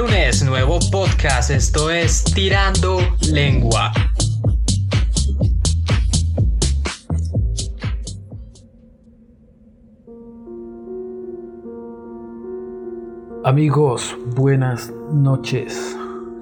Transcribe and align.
lunes, 0.00 0.42
nuevo 0.42 0.78
podcast. 0.90 1.50
Esto 1.50 1.90
es 1.90 2.24
Tirando 2.24 3.00
Lengua. 3.30 3.92
Amigos, 13.44 14.16
buenas 14.34 14.90
noches. 15.12 15.94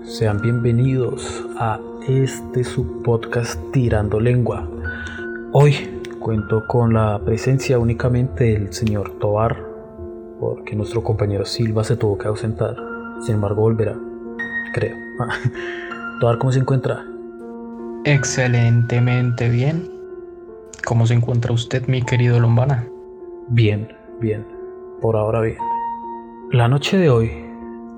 Sean 0.05 0.41
bienvenidos 0.41 1.45
a 1.59 1.81
este 2.07 2.63
subpodcast 2.63 3.61
Tirando 3.73 4.21
Lengua. 4.21 4.69
Hoy 5.53 6.01
cuento 6.21 6.65
con 6.69 6.95
la 6.95 7.21
presencia 7.25 7.81
únicamente 7.81 8.45
del 8.53 8.73
señor 8.73 9.19
Tobar, 9.19 9.61
porque 10.39 10.77
nuestro 10.77 11.03
compañero 11.03 11.45
Silva 11.45 11.83
se 11.83 11.97
tuvo 11.97 12.17
que 12.19 12.29
ausentar. 12.29 12.98
Sin 13.21 13.37
embargo, 13.37 13.63
volverá, 13.63 13.97
creo. 14.75 14.97
Tobar, 16.21 16.39
¿cómo 16.39 16.53
se 16.53 16.61
encuentra? 16.61 17.05
Excelentemente 18.05 19.49
bien. 19.49 19.91
¿Cómo 20.87 21.07
se 21.07 21.15
encuentra 21.15 21.53
usted, 21.53 21.87
mi 21.87 22.03
querido 22.03 22.41
Lombana? 22.41 22.87
Bien, 23.49 23.89
bien. 24.21 24.47
Por 25.01 25.17
ahora 25.17 25.41
bien. 25.41 25.59
La 26.51 26.69
noche 26.69 26.97
de 26.97 27.11
hoy 27.11 27.31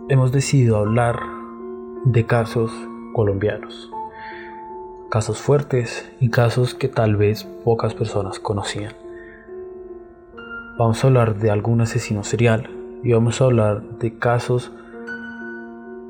hemos 0.09 0.33
decidido 0.33 0.77
hablar 0.77 1.21
de 2.05 2.27
casos 2.27 2.73
colombianos. 3.13 3.91
Casos 5.11 5.39
fuertes 5.41 6.11
y 6.21 6.31
casos 6.31 6.75
que 6.75 6.89
tal 6.89 7.17
vez 7.17 7.45
pocas 7.65 7.95
personas 7.95 8.41
conocían. 8.41 8.95
Vamos 10.79 11.05
a 11.05 11.07
hablar 11.07 11.37
de 11.37 11.51
algún 11.51 11.81
asesino 11.81 12.25
serial 12.25 12.71
y 13.03 13.13
vamos 13.13 13.41
a 13.41 13.45
hablar 13.45 13.83
de 13.83 14.19
casos 14.19 14.73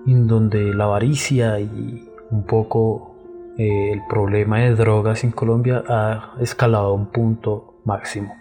en 0.06 0.26
donde 0.26 0.74
la 0.74 0.84
avaricia 0.84 1.60
y 1.60 2.08
un 2.30 2.44
poco 2.44 3.16
eh, 3.58 3.92
el 3.92 4.00
problema 4.08 4.60
de 4.60 4.74
drogas 4.74 5.24
en 5.24 5.32
Colombia 5.32 5.84
ha 5.88 6.34
escalado 6.40 6.86
a 6.86 6.92
un 6.92 7.06
punto 7.06 7.80
máximo. 7.84 8.34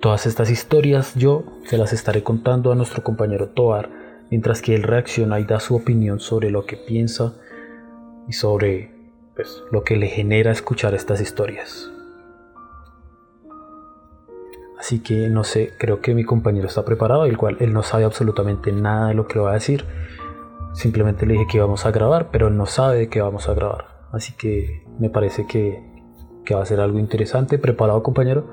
Todas 0.00 0.26
estas 0.26 0.50
historias 0.50 1.14
yo 1.16 1.44
se 1.64 1.76
las 1.76 1.92
estaré 1.92 2.22
contando 2.22 2.70
a 2.70 2.76
nuestro 2.76 3.02
compañero 3.02 3.48
Toar 3.48 3.90
mientras 4.30 4.62
que 4.62 4.74
él 4.74 4.82
reacciona 4.82 5.40
y 5.40 5.44
da 5.44 5.58
su 5.58 5.74
opinión 5.74 6.20
sobre 6.20 6.50
lo 6.50 6.66
que 6.66 6.76
piensa 6.76 7.34
y 8.28 8.32
sobre 8.32 8.92
pues, 9.34 9.62
lo 9.72 9.82
que 9.82 9.96
le 9.96 10.06
genera 10.06 10.52
escuchar 10.52 10.94
estas 10.94 11.20
historias. 11.20 11.90
Así 14.78 15.00
que 15.00 15.28
no 15.28 15.42
sé, 15.42 15.72
creo 15.76 16.00
que 16.00 16.14
mi 16.14 16.24
compañero 16.24 16.68
está 16.68 16.84
preparado, 16.84 17.24
el 17.24 17.36
cual 17.36 17.56
él 17.60 17.72
no 17.72 17.82
sabe 17.82 18.04
absolutamente 18.04 18.72
nada 18.72 19.08
de 19.08 19.14
lo 19.14 19.26
que 19.26 19.38
va 19.38 19.50
a 19.50 19.54
decir. 19.54 19.84
Simplemente 20.72 21.26
le 21.26 21.34
dije 21.34 21.46
que 21.50 21.56
íbamos 21.56 21.84
a 21.84 21.90
grabar, 21.90 22.28
pero 22.30 22.48
él 22.48 22.56
no 22.56 22.66
sabe 22.66 22.98
de 22.98 23.08
qué 23.08 23.20
vamos 23.20 23.48
a 23.48 23.54
grabar. 23.54 23.86
Así 24.12 24.32
que 24.34 24.86
me 25.00 25.10
parece 25.10 25.46
que, 25.46 25.82
que 26.44 26.54
va 26.54 26.62
a 26.62 26.66
ser 26.66 26.80
algo 26.80 26.98
interesante. 26.98 27.58
¿Preparado, 27.58 28.02
compañero? 28.02 28.46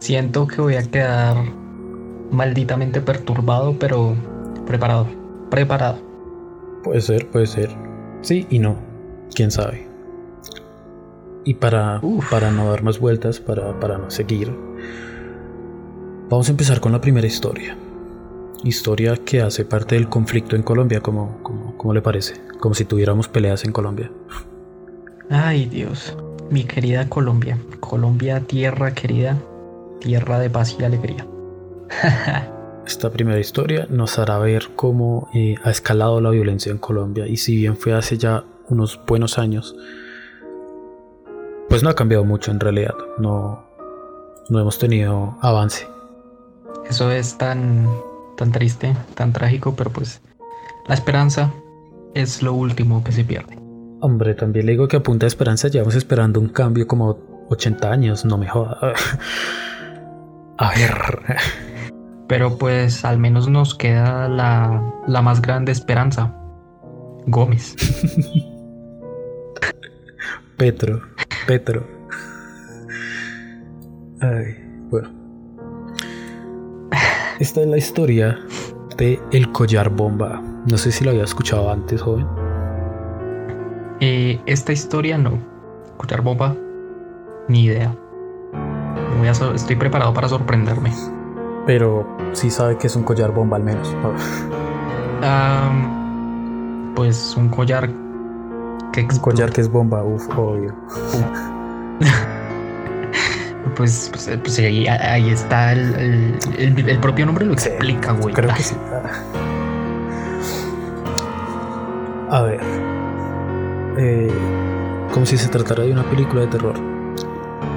Siento 0.00 0.46
que 0.46 0.60
voy 0.60 0.74
a 0.74 0.82
quedar 0.82 1.36
malditamente 2.30 3.00
perturbado, 3.00 3.76
pero 3.78 4.14
preparado. 4.66 5.06
Preparado. 5.50 5.98
Puede 6.82 7.00
ser, 7.00 7.28
puede 7.28 7.46
ser. 7.46 7.70
Sí 8.22 8.46
y 8.50 8.58
no. 8.58 8.76
Quién 9.34 9.50
sabe. 9.50 9.89
Y 11.50 11.54
para, 11.54 12.00
para 12.30 12.52
no 12.52 12.70
dar 12.70 12.84
más 12.84 13.00
vueltas, 13.00 13.40
para, 13.40 13.80
para 13.80 13.98
no 13.98 14.08
seguir, 14.08 14.56
vamos 16.28 16.46
a 16.46 16.52
empezar 16.52 16.78
con 16.78 16.92
la 16.92 17.00
primera 17.00 17.26
historia. 17.26 17.76
Historia 18.62 19.16
que 19.16 19.42
hace 19.42 19.64
parte 19.64 19.96
del 19.96 20.08
conflicto 20.08 20.54
en 20.54 20.62
Colombia, 20.62 21.00
como, 21.00 21.42
como, 21.42 21.76
como 21.76 21.92
le 21.92 22.02
parece. 22.02 22.34
Como 22.60 22.76
si 22.76 22.84
tuviéramos 22.84 23.26
peleas 23.26 23.64
en 23.64 23.72
Colombia. 23.72 24.12
Ay 25.28 25.66
Dios, 25.66 26.16
mi 26.50 26.62
querida 26.62 27.08
Colombia. 27.08 27.58
Colombia, 27.80 28.38
tierra 28.38 28.94
querida 28.94 29.36
tierra 29.98 30.38
de 30.38 30.50
paz 30.50 30.76
y 30.78 30.84
alegría. 30.84 31.26
Esta 32.86 33.10
primera 33.10 33.40
historia 33.40 33.88
nos 33.90 34.20
hará 34.20 34.38
ver 34.38 34.68
cómo 34.76 35.28
eh, 35.34 35.56
ha 35.64 35.72
escalado 35.72 36.20
la 36.20 36.30
violencia 36.30 36.70
en 36.70 36.78
Colombia 36.78 37.26
y 37.26 37.38
si 37.38 37.56
bien 37.56 37.76
fue 37.76 37.92
hace 37.92 38.18
ya 38.18 38.44
unos 38.68 39.00
buenos 39.04 39.36
años, 39.36 39.74
pues 41.70 41.84
no 41.84 41.88
ha 41.88 41.94
cambiado 41.94 42.24
mucho 42.24 42.50
en 42.50 42.58
realidad, 42.58 42.96
no, 43.16 43.64
no 44.48 44.58
hemos 44.58 44.78
tenido 44.78 45.38
avance. 45.40 45.86
Eso 46.88 47.12
es 47.12 47.38
tan, 47.38 47.88
tan 48.36 48.50
triste, 48.50 48.96
tan 49.14 49.32
trágico, 49.32 49.76
pero 49.76 49.90
pues 49.90 50.20
la 50.88 50.94
esperanza 50.94 51.52
es 52.12 52.42
lo 52.42 52.54
último 52.54 53.04
que 53.04 53.12
se 53.12 53.22
pierde. 53.22 53.56
Hombre, 54.00 54.34
también 54.34 54.66
le 54.66 54.72
digo 54.72 54.88
que 54.88 54.96
a 54.96 55.02
punta 55.02 55.26
de 55.26 55.28
esperanza 55.28 55.68
llevamos 55.68 55.94
esperando 55.94 56.40
un 56.40 56.48
cambio 56.48 56.88
como 56.88 57.46
80 57.50 57.88
años, 57.88 58.24
no 58.24 58.36
me 58.36 58.48
joda. 58.48 58.76
A 60.58 60.74
ver. 60.74 61.36
Pero 62.26 62.58
pues 62.58 63.04
al 63.04 63.18
menos 63.18 63.48
nos 63.48 63.76
queda 63.76 64.28
la, 64.28 64.92
la 65.06 65.22
más 65.22 65.40
grande 65.40 65.70
esperanza. 65.70 66.34
Gómez. 67.26 67.76
Petro. 70.56 71.00
Petro. 71.50 71.84
Ay, 74.20 74.54
bueno. 74.88 75.08
Esta 77.40 77.62
es 77.62 77.66
la 77.66 77.76
historia 77.76 78.38
de 78.96 79.20
El 79.32 79.50
Collar 79.50 79.90
Bomba. 79.90 80.40
No 80.70 80.78
sé 80.78 80.92
si 80.92 81.02
lo 81.02 81.10
había 81.10 81.24
escuchado 81.24 81.68
antes, 81.72 82.00
joven. 82.02 82.24
Eh, 83.98 84.40
esta 84.46 84.70
historia 84.70 85.18
no. 85.18 85.40
Collar 85.96 86.22
Bomba, 86.22 86.54
ni 87.48 87.64
idea 87.64 87.96
estoy 89.54 89.74
preparado 89.74 90.14
para 90.14 90.28
sorprenderme. 90.28 90.92
Pero 91.66 92.06
sí 92.32 92.48
sabe 92.48 92.78
que 92.78 92.86
es 92.86 92.94
un 92.94 93.02
collar 93.02 93.32
bomba 93.32 93.56
al 93.56 93.64
menos. 93.64 93.92
pues 96.94 97.36
un 97.36 97.48
collar 97.48 97.90
que 98.92 99.02
Un 99.02 99.18
collar 99.18 99.52
que 99.52 99.60
es 99.60 99.70
bomba, 99.70 100.02
uff, 100.02 100.28
obvio. 100.36 100.74
pues, 103.76 104.08
pues, 104.12 104.28
eh, 104.28 104.38
pues 104.38 104.58
ahí, 104.58 105.30
está 105.30 105.72
el, 105.72 106.38
el, 106.58 106.98
propio 107.00 107.26
nombre 107.26 107.44
lo 107.44 107.52
explica, 107.52 108.12
güey. 108.12 108.34
Creo 108.34 108.54
que 108.54 108.62
sí. 108.62 108.76
A 112.30 112.42
ver. 112.42 112.60
Eh, 113.98 114.32
como 115.12 115.26
si 115.26 115.36
se 115.36 115.48
tratara 115.48 115.82
de 115.82 115.92
una 115.92 116.04
película 116.04 116.42
de 116.42 116.46
terror 116.46 116.90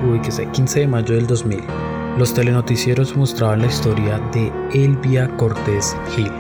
uy, 0.09 0.19
que 0.19 0.31
sé, 0.31 0.45
15 0.47 0.81
de 0.81 0.87
mayo 0.87 1.15
del 1.15 1.27
2000, 1.27 1.63
los 2.17 2.33
telenoticieros 2.33 3.15
mostraban 3.15 3.61
la 3.61 3.67
historia 3.67 4.19
de 4.33 4.51
Elvia 4.73 5.27
Cortés 5.37 5.95
Gil, 6.15 6.31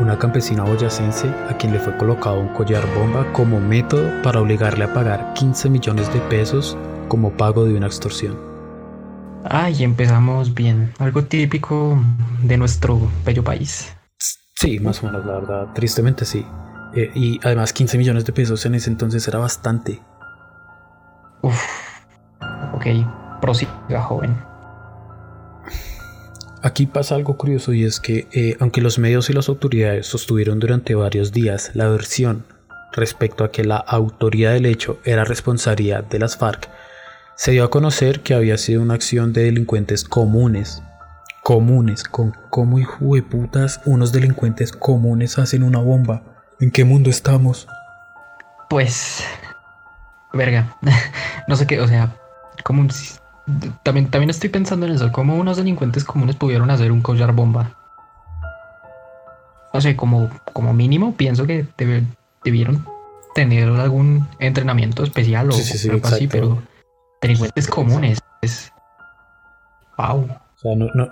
una 0.00 0.18
campesina 0.18 0.64
boyacense 0.64 1.28
a 1.48 1.56
quien 1.56 1.72
le 1.72 1.78
fue 1.78 1.96
colocado 1.96 2.40
un 2.40 2.48
collar 2.48 2.84
bomba 2.94 3.32
como 3.32 3.60
método 3.60 4.08
para 4.22 4.40
obligarle 4.40 4.84
a 4.84 4.92
pagar 4.92 5.34
15 5.34 5.70
millones 5.70 6.12
de 6.12 6.20
pesos 6.20 6.76
como 7.08 7.32
pago 7.32 7.64
de 7.64 7.74
una 7.74 7.86
extorsión. 7.86 8.38
Ay, 9.44 9.82
empezamos 9.82 10.54
bien, 10.54 10.92
algo 10.98 11.24
típico 11.24 11.98
de 12.42 12.56
nuestro 12.56 12.98
bello 13.24 13.42
país. 13.42 13.94
Sí, 14.54 14.78
más 14.78 15.02
o 15.02 15.06
menos, 15.06 15.26
la 15.26 15.34
verdad, 15.34 15.68
tristemente 15.74 16.24
sí. 16.24 16.46
Eh, 16.94 17.10
y 17.14 17.40
además 17.42 17.72
15 17.72 17.98
millones 17.98 18.24
de 18.24 18.32
pesos 18.32 18.64
en 18.66 18.74
ese 18.74 18.90
entonces 18.90 19.26
era 19.26 19.38
bastante. 19.38 20.00
Uf, 21.42 21.60
Ok, 22.72 22.86
prosiga, 23.40 24.00
joven. 24.02 24.36
Aquí 26.64 26.86
pasa 26.86 27.16
algo 27.16 27.36
curioso 27.36 27.72
y 27.72 27.84
es 27.84 27.98
que, 27.98 28.28
eh, 28.32 28.56
aunque 28.60 28.80
los 28.80 28.98
medios 28.98 29.28
y 29.28 29.32
las 29.32 29.48
autoridades 29.48 30.06
sostuvieron 30.06 30.60
durante 30.60 30.94
varios 30.94 31.32
días 31.32 31.72
la 31.74 31.88
versión 31.88 32.44
respecto 32.92 33.42
a 33.42 33.50
que 33.50 33.64
la 33.64 33.78
autoría 33.78 34.50
del 34.50 34.66
hecho 34.66 35.00
era 35.04 35.24
responsabilidad 35.24 36.04
de 36.04 36.20
las 36.20 36.36
FARC, 36.36 36.68
se 37.34 37.50
dio 37.50 37.64
a 37.64 37.70
conocer 37.70 38.20
que 38.20 38.34
había 38.34 38.58
sido 38.58 38.80
una 38.80 38.94
acción 38.94 39.32
de 39.32 39.42
delincuentes 39.42 40.04
comunes. 40.04 40.82
Comunes, 41.42 42.04
con 42.04 42.36
cómo 42.50 42.78
hijo 42.78 43.16
de 43.16 43.22
putas 43.22 43.80
unos 43.84 44.12
delincuentes 44.12 44.70
comunes 44.70 45.38
hacen 45.38 45.64
una 45.64 45.80
bomba. 45.80 46.22
¿En 46.60 46.70
qué 46.70 46.84
mundo 46.84 47.10
estamos? 47.10 47.66
Pues. 48.70 49.24
Verga. 50.32 50.76
no 51.48 51.56
sé 51.56 51.66
qué, 51.66 51.80
o 51.80 51.88
sea, 51.88 52.14
como 52.62 52.86
también, 53.82 54.10
también 54.10 54.30
estoy 54.30 54.50
pensando 54.50 54.86
en 54.86 54.92
eso, 54.92 55.10
cómo 55.12 55.36
unos 55.36 55.56
delincuentes 55.56 56.04
comunes 56.04 56.36
pudieron 56.36 56.70
hacer 56.70 56.92
un 56.92 57.00
collar 57.00 57.32
bomba. 57.32 57.76
O 59.72 59.80
sea, 59.80 59.96
como, 59.96 60.30
como 60.52 60.72
mínimo 60.74 61.14
pienso 61.16 61.46
que 61.46 61.66
debieron 62.44 62.86
tener 63.34 63.68
algún 63.68 64.28
entrenamiento 64.38 65.02
especial 65.02 65.50
o 65.50 65.54
algo 65.54 66.06
así, 66.06 66.28
pero 66.28 66.62
delincuentes 67.20 67.66
comunes 67.66 68.18
es... 68.42 68.72
Wow. 69.96 70.28
O 70.28 70.58
sea, 70.58 70.76
no, 70.76 70.86
no, 70.94 71.10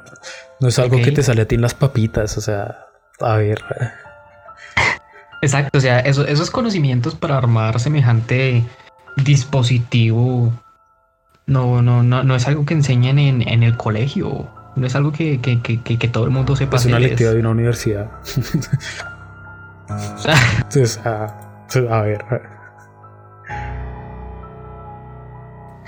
no 0.60 0.68
es 0.68 0.78
algo 0.78 1.00
que 1.02 1.12
te 1.12 1.22
sale 1.22 1.42
a 1.42 1.48
ti 1.48 1.54
en 1.54 1.62
las 1.62 1.74
papitas, 1.74 2.36
o 2.36 2.40
sea, 2.40 2.86
a 3.20 3.36
ver. 3.36 3.62
Exacto, 5.42 5.78
o 5.78 5.80
sea, 5.80 6.00
eso, 6.00 6.26
esos 6.26 6.50
conocimientos 6.50 7.14
para 7.14 7.38
armar 7.38 7.80
semejante 7.80 8.64
dispositivo 9.16 10.52
no, 11.50 11.82
no, 11.82 12.04
no, 12.04 12.22
no 12.22 12.36
es 12.36 12.46
algo 12.46 12.64
que 12.64 12.74
enseñan 12.74 13.18
en, 13.18 13.46
en 13.46 13.64
el 13.64 13.76
colegio. 13.76 14.48
No 14.76 14.86
es 14.86 14.94
algo 14.94 15.10
que, 15.10 15.40
que, 15.40 15.60
que, 15.60 15.80
que 15.80 16.08
todo 16.08 16.24
el 16.24 16.30
mundo 16.30 16.54
sepa. 16.54 16.76
Es 16.76 16.86
una 16.86 17.00
lectiva 17.00 17.32
de 17.32 17.40
una 17.40 17.50
universidad. 17.50 18.08
Entonces, 20.58 21.00
a, 21.04 21.26
a 21.90 22.02
ver. 22.02 22.24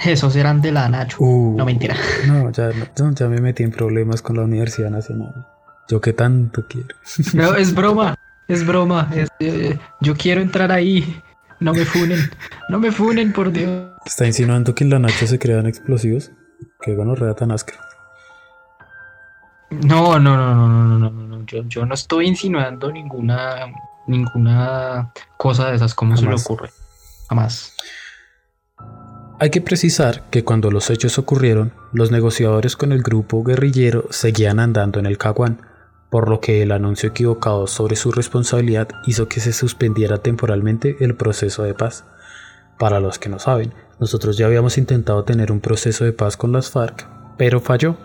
Esos 0.04 0.34
eran 0.34 0.60
de 0.60 0.72
la 0.72 0.88
Nacho. 0.88 1.18
Uh, 1.20 1.56
no 1.56 1.64
mentira. 1.64 1.94
No 2.26 2.50
ya, 2.50 2.70
no, 2.98 3.12
ya 3.14 3.28
me 3.28 3.40
metí 3.40 3.62
en 3.62 3.70
problemas 3.70 4.20
con 4.20 4.36
la 4.36 4.42
Universidad 4.42 4.90
Nacional. 4.90 5.46
Yo 5.88 6.00
que 6.00 6.12
tanto 6.12 6.66
quiero. 6.66 6.96
No, 7.34 7.54
es 7.54 7.72
broma. 7.76 8.16
Es 8.48 8.66
broma. 8.66 9.08
Eh, 9.38 9.78
yo 10.00 10.16
quiero 10.16 10.40
entrar 10.40 10.72
ahí. 10.72 11.22
No 11.62 11.72
me 11.72 11.84
funen. 11.84 12.30
No 12.68 12.78
me 12.78 12.90
funen, 12.90 13.32
por 13.32 13.52
Dios. 13.52 13.90
¿Está 14.04 14.26
insinuando 14.26 14.74
que 14.74 14.84
en 14.84 14.90
la 14.90 14.98
Nacho 14.98 15.26
se 15.26 15.38
crean 15.38 15.66
explosivos? 15.66 16.32
Que 16.80 16.94
bueno, 16.94 17.14
rea 17.14 17.34
tan 17.34 17.52
asca. 17.52 17.74
No, 19.70 20.18
no, 20.18 20.36
no, 20.36 20.54
no, 20.54 20.98
no, 20.98 20.98
no, 20.98 21.10
no. 21.10 21.46
Yo, 21.46 21.62
yo 21.64 21.86
no 21.86 21.94
estoy 21.94 22.26
insinuando 22.26 22.90
ninguna 22.92 23.72
ninguna 24.06 25.12
cosa 25.36 25.70
de 25.70 25.76
esas. 25.76 25.94
¿Cómo 25.94 26.16
se 26.16 26.26
le 26.26 26.34
ocurre? 26.34 26.70
Jamás. 27.28 27.74
Hay 29.38 29.50
que 29.50 29.60
precisar 29.60 30.22
que 30.30 30.44
cuando 30.44 30.70
los 30.70 30.90
hechos 30.90 31.18
ocurrieron, 31.18 31.72
los 31.92 32.10
negociadores 32.10 32.76
con 32.76 32.92
el 32.92 33.02
grupo 33.02 33.42
guerrillero 33.42 34.06
seguían 34.10 34.60
andando 34.60 35.00
en 35.00 35.06
el 35.06 35.18
Caguán, 35.18 35.60
por 36.12 36.28
lo 36.28 36.40
que 36.40 36.60
el 36.60 36.72
anuncio 36.72 37.08
equivocado 37.08 37.66
sobre 37.66 37.96
su 37.96 38.12
responsabilidad 38.12 38.86
hizo 39.06 39.28
que 39.28 39.40
se 39.40 39.54
suspendiera 39.54 40.18
temporalmente 40.18 40.98
el 41.00 41.16
proceso 41.16 41.62
de 41.62 41.72
paz. 41.72 42.04
Para 42.78 43.00
los 43.00 43.18
que 43.18 43.30
no 43.30 43.38
saben, 43.38 43.72
nosotros 43.98 44.36
ya 44.36 44.44
habíamos 44.44 44.76
intentado 44.76 45.24
tener 45.24 45.50
un 45.50 45.60
proceso 45.60 46.04
de 46.04 46.12
paz 46.12 46.36
con 46.36 46.52
las 46.52 46.70
FARC, 46.70 47.08
pero 47.38 47.60
falló. 47.60 47.96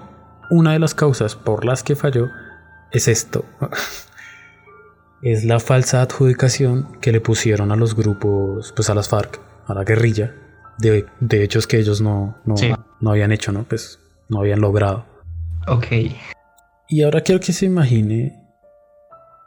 Una 0.50 0.72
de 0.72 0.80
las 0.80 0.96
causas 0.96 1.36
por 1.36 1.66
las 1.66 1.84
que 1.84 1.98
falló 1.98 2.30
es 2.94 3.10
esto. 3.10 3.44
es 5.22 5.44
la 5.44 5.60
falsa 5.60 6.02
adjudicación 6.02 6.98
que 7.02 7.12
le 7.12 7.20
pusieron 7.20 7.74
a 7.74 7.76
los 7.76 7.94
grupos, 7.94 8.72
pues 8.74 8.90
a 8.90 8.96
las 8.96 9.10
FARC, 9.10 9.42
a 9.66 9.74
la 9.74 9.84
guerrilla, 9.84 10.34
de, 10.78 11.08
de 11.20 11.44
hechos 11.44 11.68
que 11.68 11.78
ellos 11.78 12.00
no, 12.00 12.38
no, 12.46 12.56
no 13.02 13.10
habían 13.10 13.34
hecho, 13.34 13.52
¿no? 13.52 13.66
Pues 13.66 14.00
no 14.30 14.40
habían 14.40 14.62
logrado. 14.62 15.06
Ok. 15.68 15.88
Y 16.90 17.04
ahora 17.04 17.22
quiero 17.22 17.42
que 17.42 17.52
se 17.54 17.66
imagine 17.66 18.42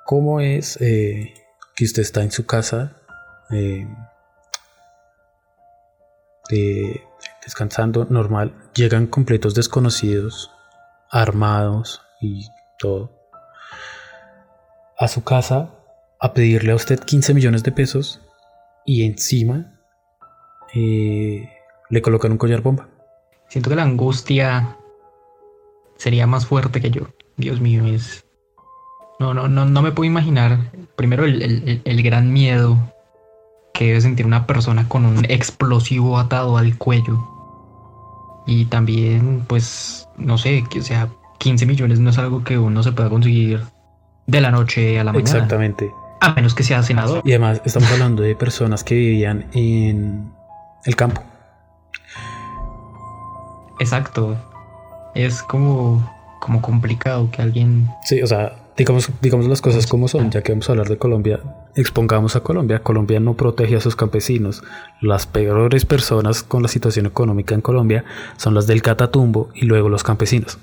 cómo 0.05 0.41
es 0.41 0.79
eh, 0.81 1.33
que 1.75 1.85
usted 1.85 2.03
está 2.03 2.23
en 2.23 2.31
su 2.31 2.45
casa 2.45 2.97
eh, 3.51 3.87
descansando 7.43 8.07
normal. 8.11 8.55
Llegan 8.75 9.07
completos 9.07 9.55
desconocidos, 9.55 10.51
armados 11.11 12.03
y 12.21 12.47
todo, 12.79 13.13
a 14.99 15.09
su 15.09 15.25
casa 15.25 15.71
a 16.19 16.35
pedirle 16.35 16.73
a 16.73 16.77
usted 16.77 17.01
15 17.01 17.33
millones 17.33 17.63
de 17.63 17.73
pesos 17.73 18.21
y 18.85 19.05
encima 19.05 19.81
eh, 20.75 21.49
le 21.89 22.03
colocan 22.03 22.33
un 22.33 22.39
collar 22.39 22.61
bomba. 22.61 22.89
Siento 23.49 23.71
que 23.71 23.77
la 23.77 23.83
angustia 23.83 24.77
sería 25.97 26.27
más 26.27 26.47
fuerte 26.47 26.81
que 26.81 26.91
yo. 26.91 27.09
Dios 27.41 27.61
mío, 27.61 27.87
es... 27.87 28.25
No, 29.19 29.35
no, 29.35 29.49
no, 29.49 29.67
no 29.67 29.83
me 29.83 29.93
puedo 29.93 30.09
imaginar, 30.09 30.59
primero, 30.97 31.25
el, 31.25 32.03
gran 32.03 32.33
miedo 32.33 32.79
que 33.75 33.89
debe 33.89 34.01
sentir 34.01 34.25
una 34.25 34.47
persona 34.47 34.89
con 34.89 35.05
un 35.05 35.27
explosivo 35.27 36.19
atado 36.19 36.57
al 36.57 36.79
cuello. 36.79 37.29
Y 38.47 38.65
también, 38.67 39.45
pues, 39.47 40.09
no 40.17 40.39
sé, 40.39 40.65
que 40.71 40.81
o 40.81 40.83
sea, 40.83 41.09
15 41.39 41.67
millones 41.67 42.01
no 42.01 42.11
es 42.11 42.19
algo 42.19 42.45
que 42.45 42.59
uno 42.59 42.83
se 42.83 42.93
pueda 42.93 43.11
conseguir 43.11 43.61
de 44.27 44.41
la 44.41 44.51
noche 44.51 44.99
a 44.99 45.05
la 45.05 45.13
mañana. 45.13 45.31
Exactamente. 45.31 45.93
A 46.21 46.33
menos 46.33 46.55
que 46.55 46.63
sea 46.63 46.83
senador. 46.83 47.23
Y 47.25 47.33
además, 47.33 47.61
estamos 47.65 47.91
hablando 47.93 48.23
de 48.23 48.35
personas 48.35 48.85
que 48.85 48.95
vivían 48.95 49.47
en 49.53 50.33
el 50.87 50.97
campo. 50.97 51.23
Exacto. 53.81 54.37
Es 55.15 55.43
como 55.43 56.03
como 56.41 56.61
complicado 56.61 57.31
que 57.31 57.43
alguien... 57.43 57.89
Sí, 58.05 58.21
o 58.21 58.27
sea, 58.27 58.57
digamos, 58.77 59.11
digamos 59.21 59.47
las 59.47 59.61
cosas 59.61 59.87
como 59.87 60.09
son, 60.09 60.31
ya 60.31 60.43
que 60.43 60.53
vamos 60.53 60.69
a 60.69 60.73
hablar 60.73 60.89
de 60.89 60.99
Colombia, 60.99 61.41
expongamos 61.77 62.35
a 62.35 62.41
Colombia. 62.41 62.83
Colombia 62.83 63.21
no 63.21 63.35
protege 63.35 63.77
a 63.77 63.81
sus 63.81 63.95
campesinos. 63.95 64.63
Las 65.01 65.27
peores 65.27 65.85
personas 65.85 66.43
con 66.43 66.63
la 66.63 66.69
situación 66.69 67.07
económica 67.07 67.55
en 67.55 67.61
Colombia 67.61 68.05
son 68.37 68.55
las 68.55 68.67
del 68.67 68.83
catatumbo 68.83 69.51
y 69.55 69.67
luego 69.67 69.89
los 69.89 70.03
campesinos. 70.03 70.59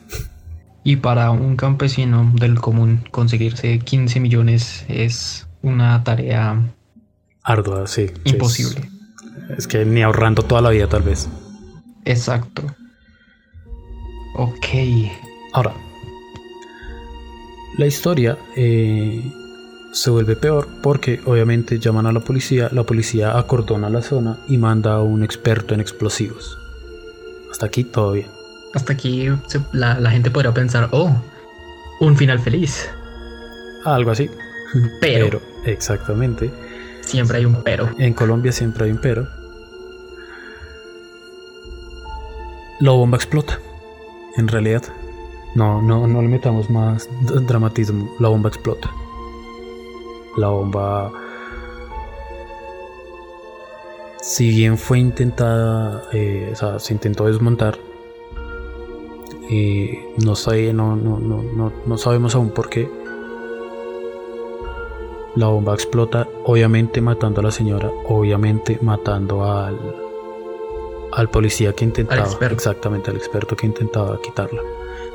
Y 0.83 0.97
para 0.97 1.31
un 1.31 1.55
campesino 1.57 2.31
del 2.35 2.59
común 2.59 3.03
conseguirse 3.11 3.79
15 3.79 4.19
millones 4.19 4.85
es 4.87 5.47
una 5.61 6.03
tarea 6.03 6.61
ardua, 7.43 7.87
sí. 7.87 8.07
Imposible. 8.23 8.89
es 9.57 9.67
que 9.67 9.85
ni 9.85 10.01
ahorrando 10.01 10.43
toda 10.43 10.61
la 10.61 10.69
vida 10.69 10.87
tal 10.87 11.03
vez. 11.03 11.29
Exacto. 12.05 12.63
Ok. 14.35 14.67
Ahora, 15.57 15.73
la 17.79 17.87
historia 17.87 18.37
eh, 18.55 19.23
se 19.91 20.11
vuelve 20.11 20.35
peor 20.35 20.67
porque 20.83 21.19
obviamente 21.25 21.79
llaman 21.79 22.05
a 22.05 22.11
la 22.11 22.19
policía, 22.19 22.69
la 22.71 22.83
policía 22.83 23.35
acordona 23.35 23.89
la 23.89 24.03
zona 24.03 24.37
y 24.47 24.59
manda 24.59 24.93
a 24.93 25.01
un 25.01 25.23
experto 25.23 25.73
en 25.73 25.79
explosivos. 25.79 26.59
Hasta 27.49 27.65
aquí 27.65 27.83
todo 27.83 28.11
bien. 28.11 28.27
Hasta 28.75 28.93
aquí 28.93 29.29
la, 29.71 30.11
gente 30.11 30.29
podrá 30.29 30.53
pensar, 30.53 30.89
oh, 30.91 31.09
un 32.01 32.15
final 32.15 32.37
feliz. 32.37 32.87
Algo 33.83 34.11
así. 34.11 34.29
Pero, 35.01 35.39
pero, 35.39 35.41
exactamente. 35.65 36.53
Siempre 37.01 37.39
hay 37.39 37.45
un 37.45 37.63
pero. 37.63 37.89
En 37.97 38.13
Colombia 38.13 38.51
siempre 38.51 38.85
hay 38.85 38.91
un 38.91 38.99
pero. 38.99 39.27
La 42.79 42.91
bomba 42.91 43.17
explota. 43.17 43.59
En 44.35 44.47
realidad. 44.49 44.83
No, 45.55 45.81
no, 45.81 46.07
no 46.07 46.21
le 46.21 46.27
metamos 46.27 46.69
más 46.69 47.09
dramatismo. 47.21 48.13
La 48.19 48.29
bomba 48.29 48.49
explota. 48.49 48.91
La 50.37 50.49
bomba. 50.49 51.11
Si 54.21 54.49
bien 54.49 54.77
fue 54.77 54.99
intentada, 54.99 56.03
eh, 56.11 56.49
o 56.51 56.55
sea, 56.55 56.79
se 56.79 56.93
intentó 56.93 57.25
desmontar, 57.25 57.79
eh, 59.49 60.13
no, 60.17 60.35
sé, 60.35 60.73
no, 60.73 60.95
no, 60.95 61.17
no, 61.17 61.71
no 61.85 61.97
sabemos 61.97 62.35
aún 62.35 62.49
por 62.49 62.69
qué. 62.69 62.89
La 65.35 65.47
bomba 65.47 65.73
explota, 65.73 66.27
obviamente 66.43 66.99
matando 66.99 67.39
a 67.41 67.45
la 67.45 67.51
señora, 67.51 67.89
obviamente 68.05 68.79
matando 68.81 69.43
al, 69.43 69.79
al 71.13 71.29
policía 71.29 71.73
que 71.73 71.85
intentaba, 71.85 72.27
exactamente 72.51 73.11
al 73.11 73.17
experto 73.17 73.55
que 73.55 73.67
intentaba 73.67 74.19
quitarla 74.21 74.61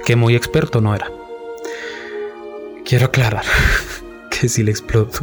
que 0.04 0.16
muy 0.16 0.34
experto 0.34 0.80
no 0.80 0.94
era. 0.94 1.10
Quiero 2.84 3.06
aclarar 3.06 3.44
que 4.30 4.48
si 4.48 4.62
le 4.62 4.70
explotó, 4.70 5.20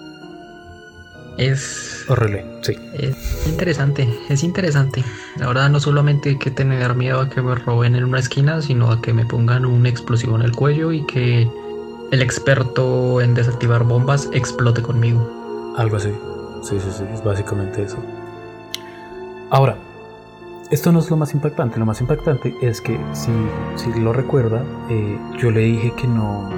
es. 1.38 2.06
Horrible, 2.08 2.46
sí. 2.62 2.76
Es 2.94 3.48
interesante, 3.48 4.08
es 4.30 4.44
interesante. 4.44 5.04
La 5.38 5.48
verdad, 5.48 5.70
no 5.70 5.80
solamente 5.80 6.30
hay 6.30 6.38
que 6.38 6.52
tener 6.52 6.94
miedo 6.96 7.22
a 7.22 7.30
que 7.30 7.42
me 7.42 7.56
roben 7.56 7.96
en 7.96 8.04
una 8.04 8.20
esquina, 8.20 8.62
sino 8.62 8.92
a 8.92 9.02
que 9.02 9.14
me 9.14 9.26
pongan 9.26 9.66
un 9.66 9.86
explosivo 9.86 10.36
en 10.36 10.42
el 10.42 10.52
cuello 10.52 10.92
y 10.92 11.06
que 11.06 11.48
el 12.12 12.22
experto 12.22 13.22
en 13.22 13.34
desactivar 13.34 13.84
bombas 13.84 14.30
explote 14.34 14.82
conmigo. 14.82 15.74
Algo 15.78 15.98
así. 15.98 16.12
Sí, 16.62 16.80
sí, 16.80 16.90
sí, 16.92 17.04
es 17.14 17.24
básicamente 17.24 17.84
eso. 17.84 17.98
Ahora, 19.54 19.76
esto 20.72 20.92
no 20.92 20.98
es 20.98 21.12
lo 21.12 21.16
más 21.16 21.36
impactante. 21.36 21.78
Lo 21.78 21.86
más 21.86 22.02
impactante 22.02 22.56
es 22.64 22.82
que, 22.82 23.00
si, 23.12 23.32
si 23.76 23.94
lo 24.00 24.12
recuerda, 24.12 24.64
eh, 24.90 25.16
yo 25.38 25.52
le 25.52 25.60
dije 25.60 25.94
que 25.96 26.08
no, 26.08 26.50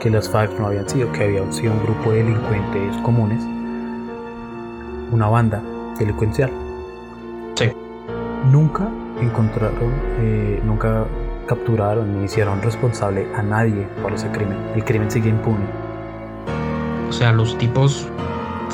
que 0.00 0.10
las 0.10 0.28
FARC 0.28 0.58
no 0.58 0.66
habían 0.66 0.88
sido, 0.88 1.12
que 1.12 1.22
habían 1.22 1.52
sido 1.52 1.72
un 1.74 1.84
grupo 1.84 2.10
de 2.10 2.24
delincuentes 2.24 2.96
comunes, 3.04 3.40
una 5.12 5.28
banda 5.28 5.62
delincuencial. 5.96 6.50
Sí. 7.54 7.70
Nunca 8.50 8.88
encontraron, 9.20 9.92
eh, 10.18 10.60
nunca 10.64 11.04
capturaron 11.46 12.18
ni 12.18 12.24
hicieron 12.24 12.60
responsable 12.62 13.28
a 13.36 13.42
nadie 13.42 13.86
por 14.02 14.12
ese 14.12 14.28
crimen. 14.32 14.58
El 14.74 14.84
crimen 14.84 15.08
sigue 15.08 15.30
impune. 15.30 15.66
O 17.08 17.12
sea, 17.12 17.30
los 17.30 17.56
tipos 17.58 18.08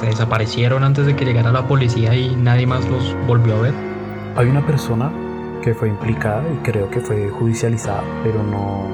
se 0.00 0.06
desaparecieron 0.06 0.82
antes 0.82 1.04
de 1.04 1.14
que 1.14 1.26
llegara 1.26 1.52
la 1.52 1.68
policía 1.68 2.14
y 2.14 2.34
nadie 2.34 2.66
más 2.66 2.88
los 2.88 3.14
volvió 3.26 3.56
a 3.56 3.60
ver. 3.60 3.74
Hay 4.34 4.46
una 4.46 4.66
persona 4.66 5.12
que 5.62 5.74
fue 5.74 5.88
implicada 5.88 6.42
y 6.50 6.56
creo 6.62 6.88
que 6.88 7.00
fue 7.00 7.28
judicializada, 7.28 8.02
pero 8.24 8.42
no, 8.42 8.88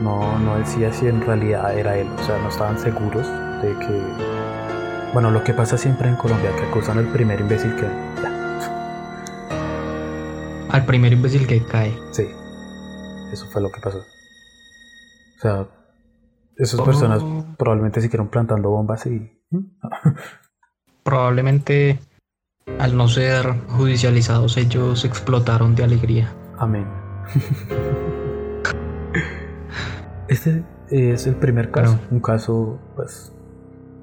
no, 0.00 0.38
no 0.38 0.56
decía 0.58 0.92
si 0.92 1.08
en 1.08 1.20
realidad 1.20 1.76
era 1.76 1.98
él. 1.98 2.06
O 2.16 2.22
sea, 2.22 2.38
no 2.38 2.48
estaban 2.48 2.78
seguros 2.78 3.26
de 3.60 3.76
que... 3.80 5.12
Bueno, 5.12 5.32
lo 5.32 5.42
que 5.42 5.52
pasa 5.52 5.76
siempre 5.76 6.08
en 6.08 6.14
Colombia, 6.14 6.54
que 6.54 6.66
acusan 6.66 6.98
al 6.98 7.08
primer 7.08 7.40
imbécil 7.40 7.74
que... 7.74 7.86
Al 10.70 10.84
primer 10.84 11.12
imbécil 11.12 11.46
que 11.48 11.60
cae. 11.64 11.92
Sí, 12.12 12.28
eso 13.32 13.46
fue 13.46 13.62
lo 13.62 13.72
que 13.72 13.80
pasó. 13.80 13.98
O 13.98 15.40
sea, 15.40 15.66
esas 16.56 16.80
personas 16.82 17.24
probablemente 17.58 18.00
siguieron 18.00 18.28
plantando 18.28 18.70
bombas 18.70 19.06
y... 19.06 19.35
probablemente 21.02 21.98
al 22.78 22.96
no 22.96 23.08
ser 23.08 23.46
judicializados 23.68 24.56
ellos 24.56 25.04
explotaron 25.04 25.74
de 25.74 25.84
alegría. 25.84 26.32
Amén. 26.58 26.86
este 30.28 30.64
es 30.90 31.26
el 31.26 31.36
primer 31.36 31.70
caso, 31.70 31.98
un 32.10 32.20
caso 32.20 32.78
pues 32.96 33.32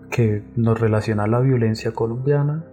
que 0.10 0.44
nos 0.56 0.80
relaciona 0.80 1.24
a 1.24 1.28
la 1.28 1.40
violencia 1.40 1.92
colombiana 1.92 2.64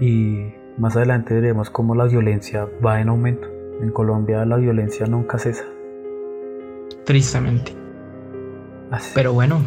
y 0.00 0.52
más 0.78 0.96
adelante 0.96 1.34
veremos 1.34 1.70
cómo 1.70 1.94
la 1.94 2.06
violencia 2.06 2.68
va 2.84 3.00
en 3.00 3.08
aumento. 3.08 3.48
En 3.80 3.90
Colombia 3.90 4.44
la 4.44 4.56
violencia 4.56 5.06
nunca 5.06 5.38
cesa. 5.38 5.64
Tristemente. 7.04 7.72
Pero 9.14 9.32
bueno, 9.32 9.60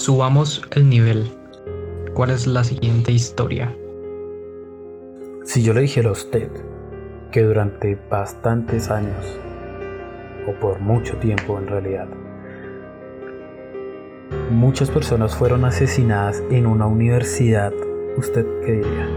subamos 0.00 0.62
el 0.70 0.88
nivel. 0.88 1.30
¿Cuál 2.14 2.30
es 2.30 2.46
la 2.46 2.64
siguiente 2.64 3.12
historia? 3.12 3.74
Si 5.44 5.62
yo 5.62 5.74
le 5.74 5.82
dijera 5.82 6.08
a 6.08 6.12
usted 6.12 6.48
que 7.30 7.42
durante 7.42 7.98
bastantes 8.10 8.90
años, 8.90 9.38
o 10.46 10.52
por 10.58 10.80
mucho 10.80 11.16
tiempo 11.18 11.58
en 11.58 11.66
realidad, 11.66 12.08
muchas 14.50 14.90
personas 14.90 15.36
fueron 15.36 15.66
asesinadas 15.66 16.42
en 16.50 16.66
una 16.66 16.86
universidad, 16.86 17.72
¿usted 18.16 18.46
qué 18.64 18.72
diría? 18.72 19.08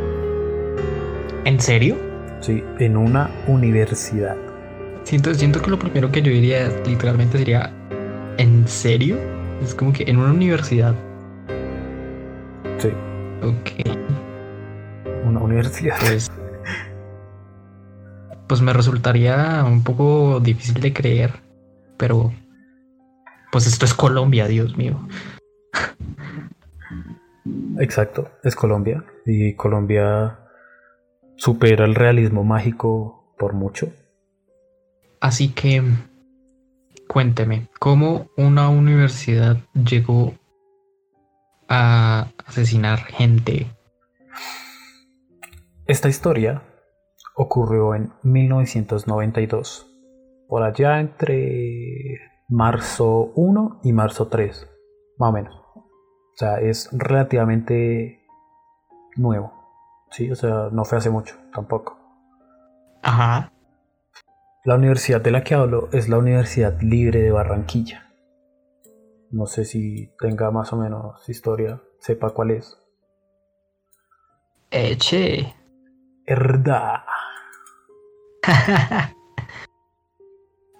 ¿En 1.45 1.61
serio? 1.61 1.95
Sí, 2.41 2.61
en 2.79 2.97
una 2.97 3.29
universidad. 3.47 4.35
Siento, 5.03 5.33
siento 5.33 5.61
que 5.61 5.71
lo 5.71 5.79
primero 5.79 6.11
que 6.11 6.21
yo 6.21 6.31
diría 6.31 6.69
literalmente 6.85 7.37
sería, 7.37 7.71
¿en 8.37 8.67
serio? 8.67 9.42
Es 9.63 9.73
como 9.75 9.93
que 9.93 10.03
en 10.03 10.17
una 10.17 10.31
universidad. 10.31 10.93
Sí. 12.77 12.89
Ok. 13.41 13.87
Una 15.25 15.39
universidad. 15.39 15.95
Pues, 15.99 16.29
pues 18.47 18.61
me 18.61 18.73
resultaría 18.73 19.63
un 19.65 19.83
poco 19.83 20.41
difícil 20.41 20.81
de 20.81 20.91
creer, 20.91 21.31
pero 21.97 22.33
pues 23.53 23.65
esto 23.65 23.85
es 23.85 23.93
Colombia, 23.93 24.47
Dios 24.47 24.77
mío. 24.77 24.99
Exacto, 27.79 28.29
es 28.43 28.55
Colombia 28.55 29.03
y 29.25 29.53
Colombia 29.53 30.39
supera 31.35 31.85
el 31.85 31.95
realismo 31.95 32.43
mágico 32.43 33.33
por 33.37 33.53
mucho. 33.53 33.91
Así 35.19 35.49
que 35.49 35.81
cuénteme, 37.13 37.67
¿cómo 37.79 38.25
una 38.37 38.69
universidad 38.69 39.57
llegó 39.75 40.33
a 41.69 42.31
asesinar 42.47 42.97
gente? 42.97 43.67
Esta 45.85 46.09
historia 46.09 46.63
ocurrió 47.35 47.93
en 47.93 48.11
1992, 48.23 49.87
por 50.49 50.63
allá 50.63 50.99
entre 50.99 52.19
marzo 52.49 53.31
1 53.35 53.81
y 53.83 53.93
marzo 53.93 54.27
3, 54.27 54.67
más 55.19 55.29
o 55.29 55.33
menos. 55.33 55.55
O 55.75 56.35
sea, 56.35 56.59
es 56.61 56.89
relativamente 56.93 58.25
nuevo. 59.17 59.53
Sí, 60.09 60.31
o 60.31 60.35
sea, 60.35 60.69
no 60.71 60.83
fue 60.83 60.97
hace 60.97 61.11
mucho 61.11 61.35
tampoco. 61.53 61.95
Ajá. 63.03 63.52
La 64.65 64.75
universidad 64.75 65.19
de 65.19 65.31
la 65.31 65.43
que 65.43 65.55
hablo 65.55 65.89
es 65.91 66.07
la 66.07 66.17
Universidad 66.17 66.79
Libre 66.81 67.19
de 67.19 67.31
Barranquilla. 67.31 68.13
No 69.29 69.45
sé 69.45 69.65
si 69.65 70.09
tenga 70.17 70.51
más 70.51 70.71
o 70.71 70.77
menos 70.77 71.27
historia, 71.27 71.81
sepa 71.99 72.29
cuál 72.29 72.51
es. 72.51 72.77
Eche. 74.71 75.53
Herda. 76.25 77.05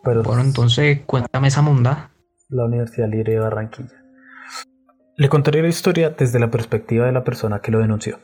Pero 0.02 0.24
bueno, 0.24 0.44
entonces 0.44 1.02
cuéntame 1.06 1.50
esa 1.50 1.62
munda. 1.62 2.12
La 2.48 2.63
Universidad 2.63 3.10
Libre 3.10 3.34
de 3.34 3.40
Barranquilla. 3.40 4.02
Le 5.18 5.28
contaré 5.28 5.62
la 5.62 5.68
historia 5.68 6.10
desde 6.12 6.40
la 6.40 6.50
perspectiva 6.50 7.08
de 7.08 7.12
la 7.12 7.25
persona 7.25 7.60
que 7.60 7.74
lo 7.74 7.80
denunció. 7.80 8.22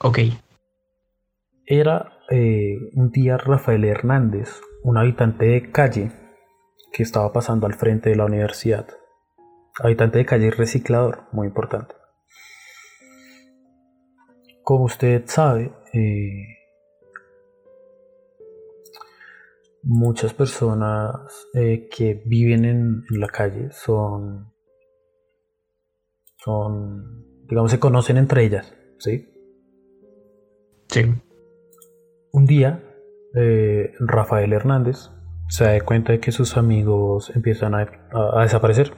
Ok. 0.00 0.20
Era 1.66 2.14
eh, 2.30 2.78
un 2.94 3.10
día 3.10 3.36
Rafael 3.36 3.84
Hernández, 3.84 4.62
un 4.82 4.96
habitante 4.96 5.46
de 5.46 5.70
calle 5.70 6.12
que 6.92 7.02
estaba 7.02 7.32
pasando 7.32 7.66
al 7.66 7.74
frente 7.74 8.10
de 8.10 8.16
la 8.16 8.24
universidad. 8.24 8.86
Habitante 9.78 10.18
de 10.18 10.26
calle 10.26 10.50
reciclador, 10.50 11.24
muy 11.32 11.46
importante. 11.46 11.94
Como 14.62 14.84
usted 14.84 15.24
sabe, 15.26 15.72
eh, 15.92 16.60
muchas 19.82 20.34
personas 20.34 21.48
eh, 21.54 21.88
que 21.88 22.22
viven 22.26 22.64
en, 22.64 23.04
en, 23.10 23.20
la 23.20 23.28
calle 23.28 23.70
son, 23.70 24.52
son, 26.36 27.46
digamos, 27.46 27.70
se 27.70 27.80
conocen 27.80 28.16
entre 28.16 28.44
ellas, 28.44 28.74
¿sí? 28.98 29.26
Sí. 30.88 31.02
Un 32.32 32.46
día, 32.46 32.89
eh, 33.34 33.92
Rafael 34.00 34.52
Hernández 34.52 35.10
se 35.48 35.64
da 35.64 35.80
cuenta 35.80 36.12
de 36.12 36.20
que 36.20 36.32
sus 36.32 36.56
amigos 36.56 37.32
empiezan 37.34 37.74
a, 37.74 37.88
a, 38.12 38.40
a, 38.40 38.42
desaparecer 38.42 38.92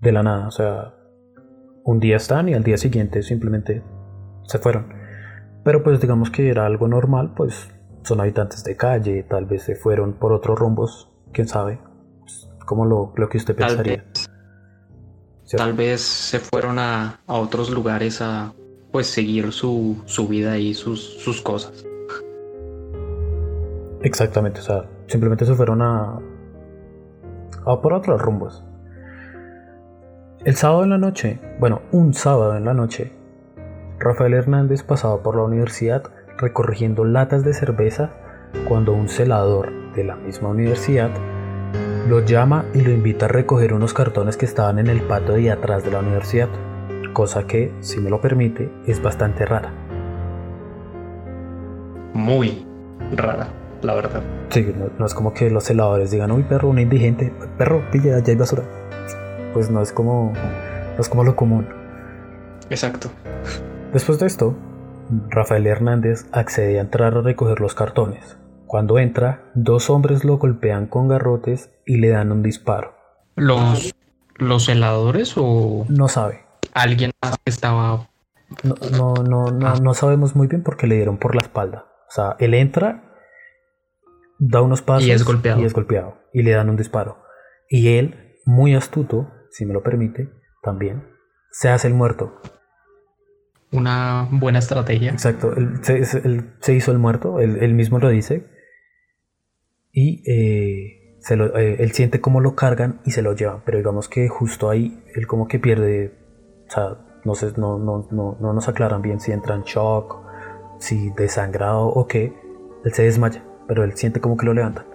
de 0.00 0.12
la 0.12 0.22
nada. 0.22 0.46
O 0.46 0.50
sea, 0.50 0.94
un 1.84 2.00
día 2.00 2.16
están 2.16 2.48
y 2.48 2.54
al 2.54 2.62
día 2.62 2.76
siguiente 2.76 3.22
simplemente 3.22 3.82
se 4.44 4.58
fueron. 4.58 4.92
Pero 5.64 5.82
pues 5.82 6.00
digamos 6.00 6.30
que 6.30 6.48
era 6.48 6.66
algo 6.66 6.88
normal, 6.88 7.34
pues 7.36 7.68
son 8.02 8.20
habitantes 8.20 8.64
de 8.64 8.76
calle, 8.76 9.24
tal 9.24 9.46
vez 9.46 9.62
se 9.64 9.74
fueron 9.74 10.14
por 10.14 10.32
otros 10.32 10.58
rumbos, 10.58 11.10
quién 11.32 11.48
sabe, 11.48 11.80
pues, 12.20 12.48
como 12.64 12.86
lo, 12.86 13.12
lo, 13.16 13.28
que 13.28 13.38
usted 13.38 13.54
pensaría. 13.54 13.96
Tal 13.96 14.06
vez, 14.06 14.30
Tal 15.56 15.72
vez 15.72 16.00
se 16.00 16.38
fueron 16.40 16.78
a, 16.78 17.20
a, 17.26 17.34
otros 17.34 17.70
lugares 17.70 18.20
a 18.20 18.52
pues 18.92 19.06
seguir 19.06 19.52
su, 19.52 20.02
su 20.04 20.28
vida 20.28 20.58
y 20.58 20.74
sus, 20.74 21.00
sus 21.20 21.40
cosas. 21.40 21.87
Exactamente, 24.02 24.60
o 24.60 24.62
sea, 24.62 24.84
simplemente 25.06 25.44
se 25.44 25.54
fueron 25.54 25.82
a, 25.82 26.18
a 27.66 27.80
por 27.80 27.92
otros 27.92 28.20
rumbos. 28.20 28.64
El 30.44 30.54
sábado 30.54 30.84
en 30.84 30.90
la 30.90 30.98
noche, 30.98 31.40
bueno, 31.58 31.82
un 31.90 32.14
sábado 32.14 32.56
en 32.56 32.64
la 32.64 32.74
noche, 32.74 33.12
Rafael 33.98 34.34
Hernández 34.34 34.84
pasaba 34.84 35.22
por 35.22 35.36
la 35.36 35.42
universidad 35.42 36.04
recorriendo 36.38 37.04
latas 37.04 37.44
de 37.44 37.52
cerveza 37.52 38.12
cuando 38.68 38.92
un 38.92 39.08
celador 39.08 39.92
de 39.94 40.04
la 40.04 40.14
misma 40.14 40.50
universidad 40.50 41.10
lo 42.08 42.24
llama 42.24 42.64
y 42.72 42.80
lo 42.80 42.92
invita 42.92 43.26
a 43.26 43.28
recoger 43.28 43.74
unos 43.74 43.92
cartones 43.92 44.36
que 44.36 44.46
estaban 44.46 44.78
en 44.78 44.86
el 44.86 45.02
patio 45.02 45.34
de 45.34 45.50
atrás 45.50 45.84
de 45.84 45.90
la 45.90 45.98
universidad, 45.98 46.48
cosa 47.12 47.46
que, 47.46 47.74
si 47.80 48.00
me 48.00 48.08
lo 48.08 48.20
permite, 48.20 48.72
es 48.86 49.02
bastante 49.02 49.44
rara. 49.44 49.72
Muy 52.14 52.66
rara, 53.14 53.48
la 53.82 53.94
verdad. 53.94 54.22
Sí, 54.50 54.74
no, 54.98 55.06
es 55.06 55.14
como 55.14 55.34
que 55.34 55.50
los 55.50 55.64
celadores 55.64 56.10
digan, 56.10 56.32
uy 56.32 56.42
perro, 56.42 56.68
un 56.68 56.78
indigente, 56.78 57.32
perro, 57.56 57.82
pilla, 57.90 58.16
allá 58.16 58.28
hay 58.28 58.36
basura. 58.36 58.64
Pues 59.52 59.70
no 59.70 59.80
es 59.80 59.92
como, 59.92 60.32
no 60.32 61.00
es 61.00 61.08
como 61.08 61.24
lo 61.24 61.36
común. 61.36 61.66
Exacto. 62.70 63.10
Después 63.92 64.18
de 64.18 64.26
esto, 64.26 64.56
Rafael 65.30 65.66
Hernández 65.66 66.26
accede 66.32 66.78
a 66.78 66.82
entrar 66.82 67.16
a 67.16 67.22
recoger 67.22 67.60
los 67.60 67.74
cartones. 67.74 68.36
Cuando 68.66 68.98
entra, 68.98 69.50
dos 69.54 69.88
hombres 69.88 70.24
lo 70.24 70.36
golpean 70.36 70.86
con 70.86 71.08
garrotes 71.08 71.70
y 71.86 71.96
le 71.96 72.10
dan 72.10 72.32
un 72.32 72.42
disparo. 72.42 72.94
¿Los, 73.34 73.94
los 74.36 74.68
heladores 74.68 75.34
o...? 75.36 75.86
No 75.88 76.08
sabe. 76.08 76.44
¿Alguien 76.74 77.12
más 77.22 77.36
que 77.42 77.50
estaba...? 77.50 78.08
No, 78.62 78.74
no, 78.92 79.14
no, 79.22 79.50
no, 79.50 79.74
no 79.76 79.94
sabemos 79.94 80.36
muy 80.36 80.46
bien 80.46 80.62
porque 80.62 80.86
le 80.86 80.96
dieron 80.96 81.18
por 81.18 81.34
la 81.34 81.42
espalda. 81.42 81.86
O 82.08 82.10
sea, 82.10 82.36
él 82.38 82.54
entra, 82.54 83.07
da 84.38 84.62
unos 84.62 84.82
pasos 84.82 85.06
y 85.06 85.10
es 85.10 85.24
golpeado. 85.24 85.60
Y 85.60 85.64
es 85.64 85.72
golpeado. 85.72 86.18
Y 86.32 86.42
le 86.42 86.52
dan 86.52 86.70
un 86.70 86.76
disparo. 86.76 87.18
Y 87.68 87.96
él, 87.96 88.34
muy 88.44 88.74
astuto, 88.74 89.30
si 89.50 89.66
me 89.66 89.74
lo 89.74 89.82
permite, 89.82 90.30
también, 90.62 91.04
se 91.50 91.68
hace 91.68 91.88
el 91.88 91.94
muerto 91.94 92.40
una 93.72 94.28
buena 94.30 94.58
estrategia. 94.58 95.12
Exacto, 95.12 95.54
él 95.54 95.80
se, 95.82 96.74
hizo 96.74 96.92
el 96.92 96.98
muerto, 96.98 97.40
él, 97.40 97.74
mismo 97.74 97.98
lo 97.98 98.08
dice, 98.08 98.46
y 99.92 100.22
eh, 100.30 101.18
se 101.20 101.36
lo, 101.36 101.56
eh, 101.56 101.76
él 101.80 101.92
siente 101.92 102.20
cómo 102.20 102.40
lo 102.40 102.54
cargan 102.54 103.00
y 103.04 103.10
se 103.10 103.22
lo 103.22 103.34
llevan, 103.34 103.62
pero 103.64 103.78
digamos 103.78 104.08
que 104.08 104.28
justo 104.28 104.70
ahí 104.70 105.02
él 105.14 105.26
como 105.26 105.48
que 105.48 105.58
pierde, 105.58 106.14
o 106.68 106.70
sea, 106.70 107.20
no, 107.24 107.34
sé, 107.34 107.52
no, 107.56 107.78
no, 107.78 108.08
no, 108.10 108.38
no 108.40 108.52
nos 108.52 108.68
aclaran 108.68 109.02
bien 109.02 109.20
si 109.20 109.32
entra 109.32 109.54
en 109.54 109.62
shock, 109.62 110.26
si 110.78 111.10
desangrado 111.10 111.86
o 111.86 112.06
qué, 112.06 112.32
él 112.84 112.92
se 112.94 113.02
desmaya, 113.02 113.44
pero 113.68 113.84
él 113.84 113.96
siente 113.96 114.20
como 114.20 114.36
que 114.36 114.46
lo 114.46 114.54
levantan. 114.54 114.86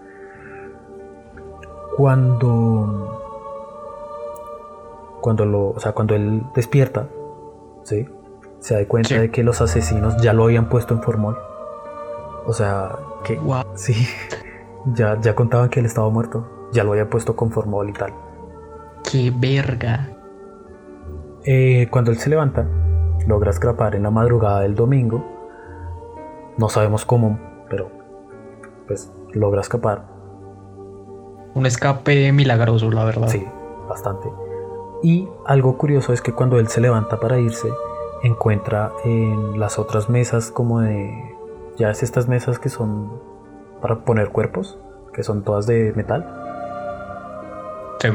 Cuando 1.96 3.22
cuando 5.22 5.46
lo, 5.46 5.70
o 5.70 5.80
sea, 5.80 5.94
cuando 5.94 6.16
él 6.16 6.44
despierta, 6.54 7.08
¿sí? 7.84 8.10
se 8.64 8.76
da 8.76 8.86
cuenta 8.88 9.20
de 9.20 9.30
que 9.30 9.44
los 9.44 9.60
asesinos 9.60 10.16
ya 10.22 10.32
lo 10.32 10.46
habían 10.46 10.70
puesto 10.70 10.94
en 10.94 11.02
formol. 11.02 11.38
O 12.46 12.54
sea, 12.54 12.96
que 13.26 13.38
sí, 13.76 14.08
ya, 14.96 15.20
ya 15.20 15.36
contaban 15.36 15.70
que 15.70 15.82
él 15.82 15.86
estaba 15.86 16.10
muerto, 16.10 16.70
ya 16.72 16.86
lo 16.86 16.92
habían 16.92 17.10
puesto 17.10 17.36
con 17.36 17.52
formol 17.52 17.90
y 17.90 17.94
tal. 17.94 18.14
¡Qué 19.10 19.34
verga! 19.36 20.10
Eh, 21.44 21.88
cuando 21.92 22.12
él 22.12 22.18
se 22.18 22.30
levanta, 22.30 22.66
logra 23.28 23.52
escapar 23.52 23.96
en 23.96 24.04
la 24.04 24.12
madrugada 24.12 24.62
del 24.62 24.76
domingo. 24.76 25.26
No 26.58 26.70
sabemos 26.70 27.06
cómo, 27.06 27.38
pues 28.94 29.12
logra 29.34 29.62
escapar. 29.62 30.04
Un 31.56 31.66
escape 31.66 32.32
milagroso, 32.32 32.92
la 32.92 33.04
verdad. 33.04 33.28
Sí, 33.28 33.44
bastante. 33.88 34.30
Y 35.02 35.28
algo 35.46 35.78
curioso 35.78 36.14
es 36.14 36.22
que 36.22 36.32
cuando 36.32 36.60
él 36.60 36.68
se 36.68 36.80
levanta 36.80 37.20
para 37.20 37.40
irse, 37.40 37.70
encuentra 38.22 38.92
en 39.04 39.60
las 39.60 39.80
otras 39.80 40.10
mesas 40.10 40.52
como 40.52 40.82
de... 40.82 41.12
Ya 41.76 41.90
es 41.90 42.04
estas 42.04 42.28
mesas 42.28 42.60
que 42.60 42.70
son 42.70 43.20
para 43.82 44.06
poner 44.06 44.30
cuerpos, 44.30 44.78
que 45.12 45.24
son 45.24 45.44
todas 45.44 45.66
de 45.66 45.92
metal. 45.96 46.24
Sí. 48.00 48.10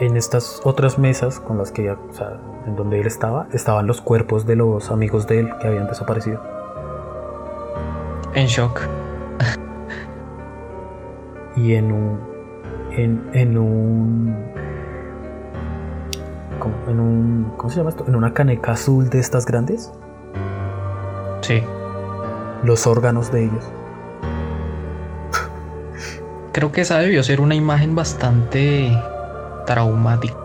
En 0.00 0.16
estas 0.16 0.62
otras 0.64 0.98
mesas 0.98 1.40
con 1.40 1.58
las 1.58 1.72
que, 1.72 1.90
o 1.90 2.12
sea, 2.12 2.40
en 2.66 2.74
donde 2.74 3.00
él 3.00 3.06
estaba, 3.06 3.48
estaban 3.52 3.86
los 3.86 4.00
cuerpos 4.00 4.46
de 4.46 4.56
los 4.56 4.90
amigos 4.90 5.26
de 5.26 5.40
él 5.40 5.50
que 5.60 5.68
habían 5.68 5.86
desaparecido. 5.86 6.40
En 8.34 8.46
shock. 8.46 8.80
Y 11.56 11.74
en 11.74 11.92
un, 11.92 12.20
en, 12.92 13.30
en 13.32 13.58
un 13.58 14.36
en 16.88 17.00
un. 17.00 17.52
¿Cómo 17.56 17.70
se 17.70 17.76
llama 17.76 17.90
esto? 17.90 18.04
En 18.06 18.14
una 18.14 18.32
caneca 18.32 18.72
azul 18.72 19.08
de 19.10 19.18
estas 19.18 19.46
grandes. 19.46 19.92
Sí. 21.40 21.62
Los 22.64 22.86
órganos 22.86 23.32
de 23.32 23.44
ellos. 23.44 23.70
Creo 26.52 26.72
que 26.72 26.80
esa 26.80 26.98
debió 26.98 27.22
ser 27.22 27.40
una 27.40 27.54
imagen 27.54 27.94
bastante 27.94 28.90
traumática. 29.66 30.36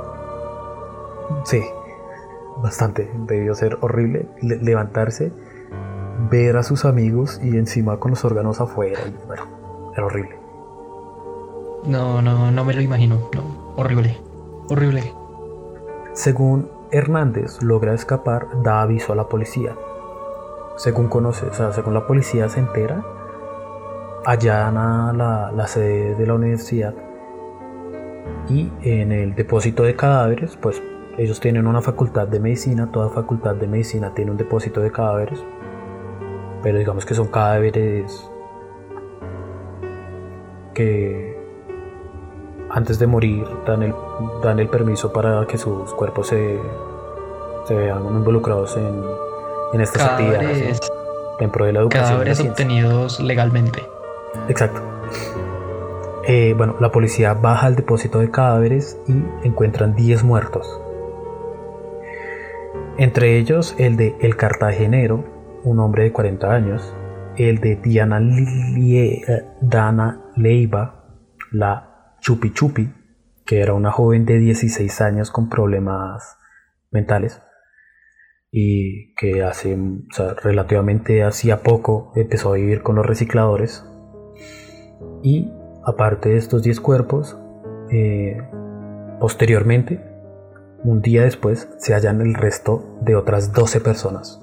Sí, 1.46 1.62
bastante. 2.62 3.10
Debió 3.28 3.56
ser 3.56 3.78
horrible 3.80 4.28
levantarse, 4.42 5.32
ver 6.30 6.58
a 6.58 6.64
sus 6.64 6.84
amigos 6.84 7.40
y 7.42 7.58
encima 7.58 7.98
con 7.98 8.12
los 8.12 8.26
órganos 8.26 8.60
afuera. 8.60 9.00
bueno, 9.26 9.44
era 9.96 10.06
horrible. 10.06 10.41
No, 11.86 12.22
no, 12.22 12.52
no 12.52 12.66
me 12.66 12.74
lo 12.74 12.82
imagino. 12.82 13.30
No, 13.34 13.74
horrible. 13.76 14.18
Horrible. 14.70 15.14
Según 16.14 16.70
Hernández 16.92 17.62
logra 17.62 17.94
escapar, 17.94 18.48
da 18.64 18.82
aviso 18.82 19.14
a 19.14 19.16
la 19.16 19.28
policía. 19.28 19.76
Según 20.78 21.08
conoce, 21.08 21.46
o 21.46 21.54
sea, 21.54 21.72
según 21.72 21.94
la 21.94 22.08
policía 22.08 22.50
se 22.50 22.60
entera, 22.60 23.04
allana 24.26 25.14
la, 25.14 25.52
la 25.52 25.68
sede 25.68 26.16
de 26.16 26.28
la 26.28 26.34
universidad 26.34 26.94
y 28.50 28.72
en 28.82 29.12
el 29.12 29.36
depósito 29.36 29.84
de 29.84 29.96
cadáveres, 29.96 30.58
pues 30.62 30.82
ellos 31.18 31.40
tienen 31.40 31.68
una 31.68 31.82
facultad 31.82 32.28
de 32.28 32.40
medicina, 32.40 32.92
toda 32.92 33.10
facultad 33.10 33.56
de 33.56 33.68
medicina 33.68 34.14
tiene 34.14 34.32
un 34.32 34.38
depósito 34.38 34.82
de 34.82 34.92
cadáveres, 34.92 35.44
pero 36.64 36.78
digamos 36.78 37.06
que 37.06 37.14
son 37.14 37.28
cadáveres 37.28 38.30
que 40.74 41.31
antes 42.74 43.00
de 43.00 43.08
morir 43.08 43.46
dan 43.66 43.84
el, 43.84 43.94
dan 44.44 44.60
el 44.60 44.68
permiso 44.68 45.12
para 45.12 45.46
que 45.48 45.58
sus 45.58 45.94
cuerpos 45.94 46.28
se, 46.28 46.60
se 47.66 47.76
vean 47.76 48.04
involucrados 48.06 48.78
en, 48.78 49.04
en 49.74 49.82
estas 49.82 50.04
actividades 50.04 50.80
de 51.50 51.74
la 51.74 51.80
educación. 51.80 51.90
Cadáveres 51.90 52.40
obtenidos 52.40 53.20
legalmente. 53.20 53.84
Exacto. 54.48 54.82
Eh, 56.28 56.54
bueno, 56.56 56.76
la 56.80 56.92
policía 56.92 57.34
baja 57.34 57.68
al 57.68 57.76
depósito 57.76 58.20
de 58.20 58.30
cadáveres 58.30 58.98
y 59.08 59.48
encuentran 59.48 59.96
10 59.96 60.24
muertos. 60.24 60.80
Entre 62.98 63.40
ellos 63.40 63.76
el 63.80 63.98
de 63.98 64.16
El 64.22 64.36
Cartagenero, 64.36 65.24
un 65.64 65.80
hombre 65.80 66.04
de 66.04 66.12
40 66.12 66.54
años, 66.54 66.94
el 67.38 67.60
de 67.60 67.78
Diana, 67.78 68.22
eh, 68.22 69.46
Dana 69.62 70.22
Leiva, 70.36 71.06
la 71.52 71.91
Chupi 72.22 72.54
Chupi, 72.54 72.94
que 73.46 73.62
era 73.62 73.74
una 73.74 73.92
joven 73.92 74.26
de 74.26 74.38
16 74.38 75.02
años 75.02 75.32
con 75.32 75.50
problemas 75.50 76.38
mentales 76.92 77.42
y 78.52 79.14
que 79.16 79.44
hace 79.44 79.78
relativamente 80.44 81.24
hacía 81.24 81.64
poco 81.64 82.12
empezó 82.16 82.52
a 82.52 82.58
vivir 82.58 82.84
con 82.84 82.96
los 82.96 83.06
recicladores. 83.06 83.86
Y 85.24 85.52
aparte 85.86 86.30
de 86.30 86.38
estos 86.38 86.62
10 86.64 86.80
cuerpos, 86.82 87.38
eh, 87.92 88.38
posteriormente, 89.20 90.02
un 90.84 91.02
día 91.02 91.24
después, 91.24 91.70
se 91.78 91.94
hallan 91.94 92.22
el 92.22 92.34
resto 92.34 92.98
de 93.02 93.16
otras 93.16 93.54
12 93.54 93.82
personas. 93.82 94.42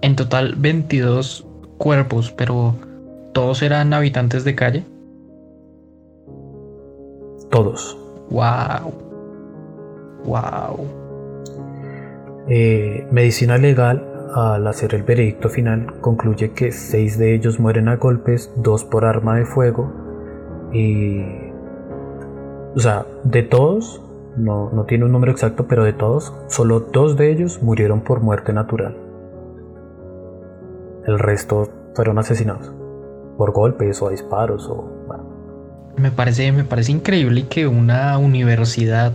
En 0.00 0.16
total 0.16 0.54
22 0.56 1.46
cuerpos, 1.78 2.32
pero 2.32 2.74
todos 3.32 3.62
eran 3.62 3.92
habitantes 3.92 4.44
de 4.44 4.54
calle. 4.54 4.84
Todos. 7.52 7.98
Wow. 8.30 8.94
Wow. 10.24 10.86
Eh, 12.48 13.06
medicina 13.10 13.58
legal, 13.58 14.30
al 14.34 14.66
hacer 14.66 14.94
el 14.94 15.02
veredicto 15.02 15.50
final, 15.50 16.00
concluye 16.00 16.52
que 16.52 16.72
seis 16.72 17.18
de 17.18 17.34
ellos 17.34 17.60
mueren 17.60 17.88
a 17.88 17.96
golpes, 17.96 18.50
dos 18.56 18.84
por 18.86 19.04
arma 19.04 19.36
de 19.36 19.44
fuego. 19.44 19.92
Y. 20.72 21.20
O 22.74 22.78
sea, 22.78 23.04
de 23.22 23.42
todos, 23.42 24.02
no, 24.38 24.70
no 24.72 24.86
tiene 24.86 25.04
un 25.04 25.12
número 25.12 25.30
exacto, 25.30 25.66
pero 25.68 25.84
de 25.84 25.92
todos, 25.92 26.34
solo 26.46 26.80
dos 26.80 27.18
de 27.18 27.30
ellos 27.30 27.62
murieron 27.62 28.00
por 28.00 28.20
muerte 28.22 28.54
natural. 28.54 28.96
El 31.06 31.18
resto 31.18 31.68
fueron 31.94 32.18
asesinados 32.18 32.72
por 33.36 33.52
golpes 33.52 34.00
o 34.00 34.06
a 34.08 34.10
disparos 34.10 34.70
o. 34.70 34.91
Me 35.96 36.10
parece, 36.10 36.52
me 36.52 36.64
parece 36.64 36.92
increíble 36.92 37.46
que 37.48 37.66
una 37.66 38.16
universidad 38.18 39.12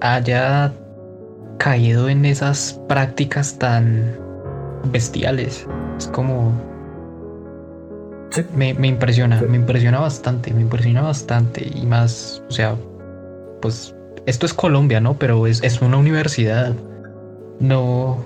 haya 0.00 0.72
caído 1.58 2.08
en 2.08 2.24
esas 2.24 2.80
prácticas 2.88 3.58
tan 3.58 4.16
bestiales. 4.90 5.66
Es 5.98 6.06
como 6.06 6.52
me, 8.54 8.70
impresiona, 8.88 9.40
me 9.42 9.56
impresiona 9.56 10.00
bastante, 10.00 10.52
me 10.52 10.62
impresiona 10.62 11.02
bastante. 11.02 11.68
Y 11.74 11.86
más, 11.86 12.42
o 12.48 12.52
sea, 12.52 12.76
pues 13.60 13.94
esto 14.26 14.46
es 14.46 14.54
Colombia, 14.54 15.00
¿no? 15.00 15.14
Pero 15.18 15.46
es, 15.46 15.62
es 15.62 15.82
una 15.82 15.96
universidad. 15.96 16.74
No, 17.58 18.24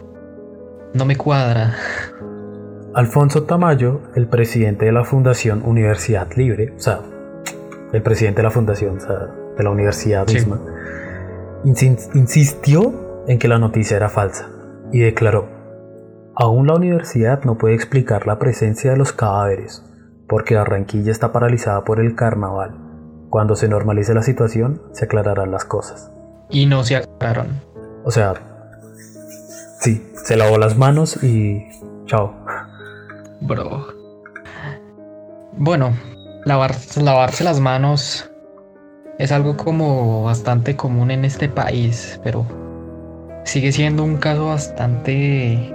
no 0.92 1.04
me 1.04 1.16
cuadra. 1.16 1.74
Alfonso 2.94 3.42
Tamayo, 3.42 4.02
el 4.14 4.28
presidente 4.28 4.86
de 4.86 4.92
la 4.92 5.02
Fundación 5.02 5.62
Universidad 5.64 6.28
Libre, 6.36 6.74
o 6.76 6.80
sea, 6.80 7.00
el 7.92 8.02
presidente 8.02 8.36
de 8.36 8.42
la 8.44 8.52
fundación, 8.52 8.98
o 8.98 9.00
sea, 9.00 9.18
de 9.56 9.64
la 9.64 9.70
universidad 9.70 10.28
misma, 10.28 10.60
insistió 11.64 13.24
en 13.26 13.40
que 13.40 13.48
la 13.48 13.58
noticia 13.58 13.96
era 13.96 14.08
falsa 14.08 14.48
y 14.92 15.00
declaró, 15.00 15.48
aún 16.36 16.68
la 16.68 16.74
universidad 16.74 17.42
no 17.42 17.58
puede 17.58 17.74
explicar 17.74 18.28
la 18.28 18.38
presencia 18.38 18.92
de 18.92 18.96
los 18.96 19.12
cadáveres, 19.12 19.84
porque 20.28 20.54
Barranquilla 20.54 21.10
está 21.10 21.32
paralizada 21.32 21.82
por 21.82 21.98
el 21.98 22.14
carnaval. 22.14 22.78
Cuando 23.28 23.56
se 23.56 23.66
normalice 23.68 24.14
la 24.14 24.22
situación, 24.22 24.82
se 24.92 25.06
aclararán 25.06 25.50
las 25.50 25.64
cosas. 25.64 26.12
Y 26.48 26.66
no 26.66 26.84
se 26.84 26.94
aclararon. 26.94 27.60
O 28.04 28.12
sea, 28.12 28.34
sí, 29.80 30.12
se 30.14 30.36
lavó 30.36 30.58
las 30.58 30.78
manos 30.78 31.24
y 31.24 31.64
chao. 32.06 32.43
Bro. 33.44 33.86
Bueno, 35.52 35.92
lavarse 36.46 37.44
las 37.44 37.60
manos 37.60 38.30
es 39.18 39.32
algo 39.32 39.56
como 39.56 40.24
bastante 40.24 40.76
común 40.76 41.10
en 41.10 41.24
este 41.24 41.48
país, 41.48 42.18
pero 42.24 42.46
sigue 43.44 43.70
siendo 43.70 44.02
un 44.02 44.16
caso 44.16 44.46
bastante 44.46 45.72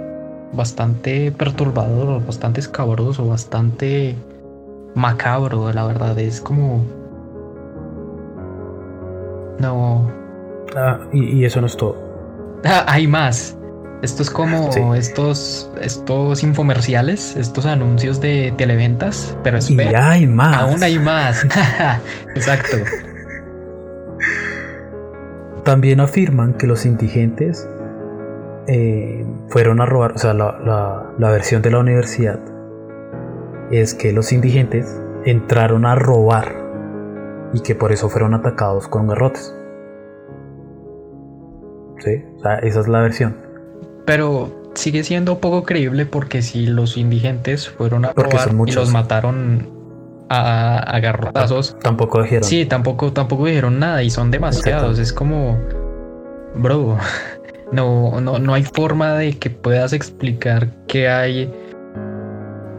bastante 0.52 1.30
perturbador, 1.30 2.26
bastante 2.26 2.58
escabroso, 2.58 3.26
bastante 3.28 4.16
macabro, 4.94 5.72
la 5.72 5.86
verdad. 5.86 6.18
Es 6.18 6.40
como. 6.40 6.84
No. 9.60 10.10
Ah, 10.76 10.98
y, 11.12 11.44
eso 11.44 11.60
no 11.60 11.68
es 11.68 11.76
todo. 11.76 11.96
Ah, 12.64 12.84
hay 12.88 13.06
más. 13.06 13.56
Esto 14.02 14.22
es 14.22 14.30
como 14.30 14.94
estos, 14.94 15.70
estos 15.80 16.42
infomerciales, 16.42 17.36
estos 17.36 17.66
anuncios 17.66 18.20
de 18.20 18.54
televentas, 18.56 19.36
pero 19.44 19.58
espera, 19.58 19.90
y 19.90 19.94
hay 20.22 20.26
más. 20.26 20.56
Aún 20.56 20.82
hay 20.82 20.98
más. 20.98 21.44
Exacto. 22.34 22.78
También 25.64 26.00
afirman 26.00 26.54
que 26.54 26.66
los 26.66 26.86
indigentes 26.86 27.68
eh, 28.66 29.26
fueron 29.48 29.82
a 29.82 29.86
robar, 29.86 30.12
o 30.12 30.18
sea, 30.18 30.32
la, 30.32 31.12
la 31.18 31.30
versión 31.30 31.60
de 31.60 31.70
la 31.70 31.80
universidad 31.80 32.40
es 33.70 33.94
que 33.94 34.12
los 34.12 34.32
indigentes 34.32 35.00
entraron 35.24 35.84
a 35.84 35.94
robar 35.94 36.56
y 37.52 37.60
que 37.60 37.74
por 37.74 37.92
eso 37.92 38.08
fueron 38.08 38.34
atacados 38.34 38.88
con 38.88 39.08
garrotes. 39.08 39.54
¿Sí? 41.98 42.24
O 42.36 42.40
sea, 42.40 42.54
esa 42.60 42.80
es 42.80 42.88
la 42.88 43.00
versión. 43.00 43.49
Pero 44.06 44.72
sigue 44.74 45.04
siendo 45.04 45.38
poco 45.38 45.64
creíble 45.64 46.06
porque 46.06 46.42
si 46.42 46.66
los 46.66 46.96
indigentes 46.96 47.68
fueron 47.68 48.04
a 48.04 48.12
robar 48.12 48.50
y 48.66 48.72
los 48.72 48.90
mataron 48.90 49.68
a, 50.28 50.98
garrotazos. 51.00 51.76
Tampoco 51.82 52.22
dijeron. 52.22 52.44
Sí, 52.44 52.64
tampoco, 52.64 53.12
tampoco 53.12 53.46
dijeron 53.46 53.78
nada 53.78 54.02
y 54.02 54.10
son 54.10 54.30
demasiados. 54.30 54.98
Es 54.98 55.12
como, 55.12 55.58
bro, 56.54 56.98
no, 57.72 58.20
no, 58.20 58.38
no 58.38 58.54
hay 58.54 58.62
forma 58.62 59.14
de 59.14 59.38
que 59.38 59.50
puedas 59.50 59.92
explicar 59.92 60.68
qué 60.86 61.08
hay 61.08 61.52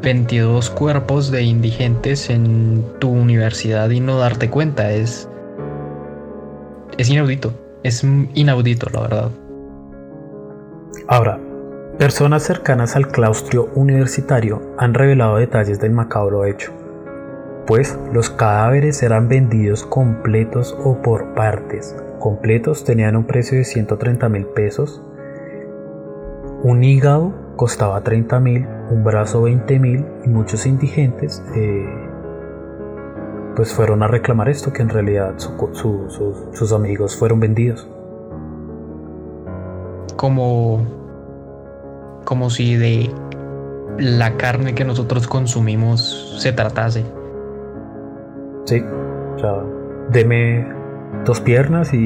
22 0.02 0.70
cuerpos 0.72 1.30
de 1.30 1.44
indigentes 1.44 2.30
en 2.30 2.84
tu 3.00 3.10
universidad 3.10 3.90
y 3.90 4.00
no 4.00 4.18
darte 4.18 4.50
cuenta. 4.50 4.92
Es, 4.92 5.28
es 6.98 7.10
inaudito. 7.10 7.54
Es 7.84 8.04
inaudito, 8.04 8.90
la 8.94 9.02
verdad. 9.02 9.32
Ahora, 11.12 11.38
personas 11.98 12.44
cercanas 12.44 12.96
al 12.96 13.10
claustro 13.10 13.68
universitario 13.76 14.62
han 14.78 14.94
revelado 14.94 15.36
detalles 15.36 15.78
del 15.82 15.92
macabro 15.92 16.46
hecho, 16.46 16.72
pues 17.68 18.00
los 18.14 18.30
cadáveres 18.30 19.04
eran 19.04 19.28
vendidos 19.28 19.86
completos 19.86 20.74
o 20.86 21.02
por 21.02 21.34
partes. 21.34 21.98
Completos 22.20 22.86
tenían 22.86 23.18
un 23.18 23.26
precio 23.26 23.58
de 23.58 23.66
130 23.66 24.30
mil 24.30 24.46
pesos. 24.46 25.04
Un 26.64 26.82
hígado 26.82 27.34
costaba 27.58 28.00
30 28.00 28.40
mil, 28.40 28.66
un 28.90 29.04
brazo 29.04 29.42
20 29.42 29.80
mil 29.80 30.06
y 30.24 30.30
muchos 30.30 30.66
indigentes 30.66 31.44
eh, 31.54 31.90
pues 33.58 33.74
fueron 33.74 34.02
a 34.02 34.08
reclamar 34.08 34.48
esto, 34.48 34.72
que 34.72 34.82
en 34.82 34.88
realidad 34.88 35.34
sus 35.38 36.72
amigos 36.72 37.18
fueron 37.18 37.42
vendidos. 37.42 37.86
Como, 40.16 41.01
como 42.24 42.50
si 42.50 42.76
de 42.76 43.10
la 43.98 44.38
carne 44.38 44.74
que 44.74 44.86
nosotros 44.86 45.28
consumimos 45.28 46.38
se 46.40 46.54
tratase. 46.54 47.06
Sí, 48.66 48.84
o 49.36 49.40
sea, 49.40 49.64
deme 50.10 50.68
dos 51.26 51.42
piernas 51.42 51.94
y 51.94 51.98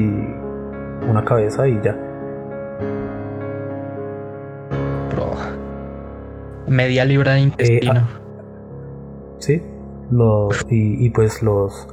una 1.08 1.24
cabeza 1.24 1.68
y 1.68 1.80
ya. 1.82 1.96
media 6.68 7.04
libra 7.04 7.34
de 7.34 7.40
intestino. 7.40 8.00
Eh, 8.00 8.02
sí, 9.38 9.62
y, 10.70 11.10
pues 11.10 11.42
los, 11.42 11.88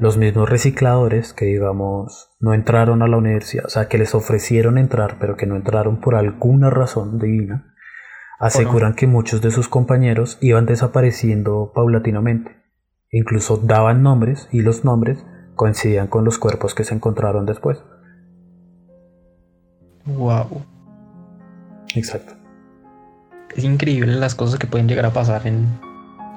los 0.00 0.16
mismos 0.16 0.48
recicladores 0.48 1.32
que 1.32 1.46
digamos 1.46 2.30
no 2.40 2.54
entraron 2.54 3.02
a 3.02 3.08
la 3.08 3.16
universidad, 3.16 3.66
o 3.66 3.68
sea 3.68 3.88
que 3.88 3.98
les 3.98 4.14
ofrecieron 4.14 4.78
entrar 4.78 5.18
pero 5.18 5.36
que 5.36 5.46
no 5.46 5.56
entraron 5.56 6.00
por 6.00 6.14
alguna 6.14 6.70
razón 6.70 7.18
divina, 7.18 7.74
aseguran 8.38 8.94
que 8.94 9.06
muchos 9.06 9.40
de 9.40 9.50
sus 9.50 9.68
compañeros 9.68 10.38
iban 10.40 10.66
desapareciendo 10.66 11.72
paulatinamente. 11.74 12.62
Incluso 13.10 13.56
daban 13.58 14.02
nombres 14.02 14.48
y 14.50 14.62
los 14.62 14.84
nombres 14.84 15.24
coincidían 15.54 16.08
con 16.08 16.24
los 16.24 16.38
cuerpos 16.38 16.74
que 16.74 16.84
se 16.84 16.94
encontraron 16.94 17.46
después. 17.46 17.82
Wow. 20.04 20.62
Exacto 21.94 22.34
es 23.56 23.64
increíble 23.64 24.14
las 24.14 24.34
cosas 24.34 24.58
que 24.58 24.66
pueden 24.66 24.88
llegar 24.88 25.06
a 25.06 25.12
pasar 25.12 25.46
en, 25.46 25.66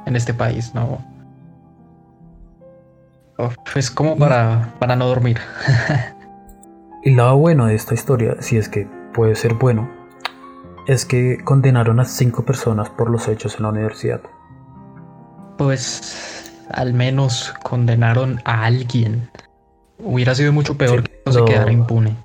este 0.06 0.34
país, 0.34 0.74
¿no? 0.74 1.04
Es 3.76 3.92
como 3.92 4.18
para, 4.18 4.74
para 4.80 4.96
no 4.96 5.08
dormir. 5.08 5.40
y 7.04 7.12
lado 7.12 7.38
bueno 7.38 7.68
de 7.68 7.76
esta 7.76 7.94
historia, 7.94 8.38
si 8.40 8.58
es 8.58 8.70
que 8.70 8.88
puede 9.14 9.36
ser 9.36 9.54
bueno, 9.54 9.90
es 10.88 11.06
que 11.06 11.44
condenaron 11.44 12.00
a 12.00 12.06
cinco 12.06 12.46
personas 12.46 12.90
por 12.90 13.10
los 13.10 13.28
hechos 13.28 13.56
en 13.58 13.64
la 13.64 13.70
universidad. 13.70 14.22
Pues 15.58 16.54
al 16.72 16.94
menos 16.94 17.54
condenaron 17.64 18.40
a 18.46 18.66
alguien. 18.66 19.30
Hubiera 20.00 20.36
sido 20.36 20.54
mucho 20.54 20.78
peor 20.78 21.04
que 21.04 21.22
no 21.26 21.32
se 21.32 21.46
quedara 21.46 21.72
impune. 21.72 22.16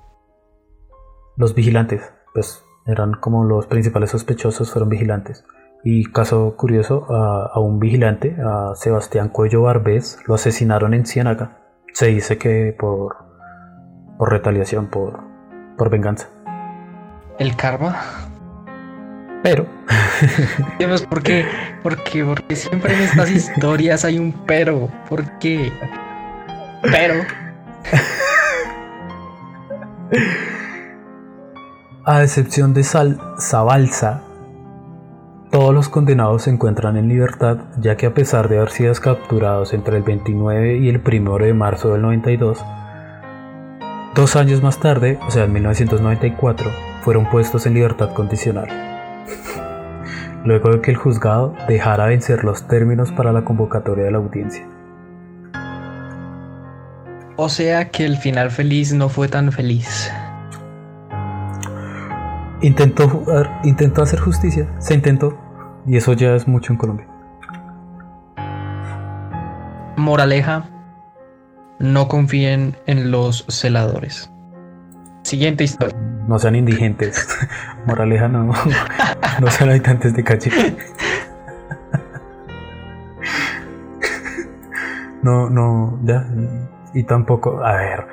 Los 1.35 1.55
vigilantes, 1.55 2.01
pues 2.33 2.63
eran 2.85 3.13
como 3.13 3.43
los 3.45 3.65
principales 3.67 4.11
sospechosos 4.11 4.71
fueron 4.71 4.89
vigilantes. 4.89 5.43
Y 5.83 6.05
caso 6.05 6.55
curioso, 6.55 7.05
a, 7.13 7.59
un 7.59 7.79
vigilante, 7.79 8.37
a 8.41 8.73
Sebastián 8.75 9.27
Cuello 9.29 9.63
Barbés, 9.63 10.17
lo 10.27 10.35
asesinaron 10.35 10.93
en 10.93 11.05
Ciénaga. 11.05 11.57
Se 11.93 12.07
dice 12.07 12.37
que 12.37 12.73
por, 12.77 13.17
por 14.17 14.31
retaliación, 14.31 14.87
por, 14.87 15.19
por 15.77 15.89
venganza. 15.89 16.29
¿El 17.37 17.55
karma? 17.57 17.97
Pero. 19.43 19.65
¿por 21.09 21.21
qué? 21.21 21.45
¿Por 21.83 22.01
qué? 22.03 22.23
Porque 22.23 22.55
siempre 22.55 22.93
en 22.93 23.01
estas 23.01 23.29
historias 23.29 24.05
hay 24.05 24.17
un 24.17 24.31
pero. 24.47 24.89
¿Por 25.09 25.37
qué? 25.39 25.73
Pero. 26.81 27.15
A 32.05 32.21
excepción 32.21 32.73
de 32.73 32.83
Sal 32.83 33.17
Zabalza, 33.39 34.21
todos 35.53 35.71
los 35.71 35.87
condenados 35.87 36.41
se 36.41 36.49
encuentran 36.49 36.97
en 36.97 37.07
libertad, 37.07 37.59
ya 37.79 37.95
que 37.95 38.07
a 38.07 38.13
pesar 38.15 38.49
de 38.49 38.57
haber 38.57 38.71
sido 38.71 38.91
capturados 38.95 39.75
entre 39.75 39.97
el 39.97 40.01
29 40.01 40.77
y 40.77 40.89
el 40.89 40.99
1 40.99 41.37
de 41.37 41.53
marzo 41.53 41.91
del 41.93 42.01
92, 42.01 42.57
Dos 44.15 44.35
años 44.35 44.63
más 44.63 44.79
tarde, 44.79 45.19
o 45.27 45.29
sea, 45.29 45.43
en 45.43 45.53
1994, 45.53 46.71
fueron 47.03 47.29
puestos 47.29 47.67
en 47.67 47.75
libertad 47.75 48.13
condicional. 48.13 48.67
Luego 50.43 50.71
de 50.71 50.81
que 50.81 50.89
el 50.89 50.97
juzgado 50.97 51.55
dejara 51.67 52.07
vencer 52.07 52.43
los 52.43 52.67
términos 52.67 53.11
para 53.11 53.31
la 53.31 53.45
convocatoria 53.45 54.05
de 54.05 54.11
la 54.11 54.17
audiencia. 54.17 54.67
O 57.35 57.49
sea 57.49 57.89
que 57.89 58.05
el 58.05 58.17
final 58.17 58.49
feliz 58.49 58.91
no 58.93 59.07
fue 59.07 59.27
tan 59.27 59.51
feliz. 59.51 60.11
Intentó, 62.63 63.25
intentó 63.65 64.03
hacer 64.03 64.21
justicia, 64.21 64.69
se 64.79 64.93
intentó, 64.93 65.37
y 65.85 65.97
eso 65.97 66.13
ya 66.13 66.33
es 66.33 66.47
mucho 66.47 66.71
en 66.71 66.79
Colombia. 66.79 67.05
Moraleja, 69.97 70.63
no 71.79 72.07
confíen 72.07 72.77
en 72.85 73.11
los 73.11 73.45
celadores. 73.49 74.31
Siguiente 75.23 75.65
historia. 75.65 75.93
No 76.25 76.39
sean 76.39 76.55
indigentes. 76.55 77.27
Moraleja, 77.85 78.29
no. 78.29 78.53
No 79.41 79.47
sean 79.51 79.69
habitantes 79.69 80.13
de 80.13 80.23
calle. 80.23 80.51
No, 85.21 85.49
no, 85.49 85.99
ya. 86.03 86.27
Y 86.93 87.03
tampoco, 87.03 87.63
a 87.63 87.77
ver, 87.77 88.05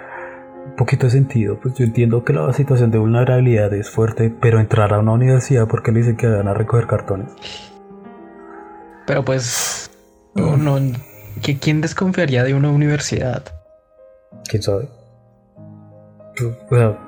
poquito 0.80 1.06
de 1.06 1.12
sentido. 1.12 1.60
Pues 1.60 1.74
yo 1.74 1.84
entiendo 1.84 2.24
que 2.24 2.32
la 2.32 2.50
situación 2.54 2.90
de 2.90 2.96
vulnerabilidad 2.96 3.72
es 3.74 3.90
fuerte, 3.90 4.34
pero 4.40 4.58
entrar 4.58 4.94
a 4.94 4.98
una 4.98 5.12
universidad 5.12 5.68
porque 5.68 5.92
le 5.92 5.98
dicen 6.00 6.16
que 6.16 6.26
van 6.26 6.48
a 6.48 6.54
recoger 6.54 6.86
cartones. 6.86 7.28
Pero 9.06 9.22
pues, 9.22 9.90
no, 10.34 10.56
no, 10.56 10.78
¿quién 11.60 11.82
desconfiaría 11.82 12.44
de 12.44 12.54
una 12.54 12.70
universidad? 12.70 13.44
¿Quién 14.48 14.62
sabe? 14.62 14.88
O 16.70 16.74
sea, 16.74 16.98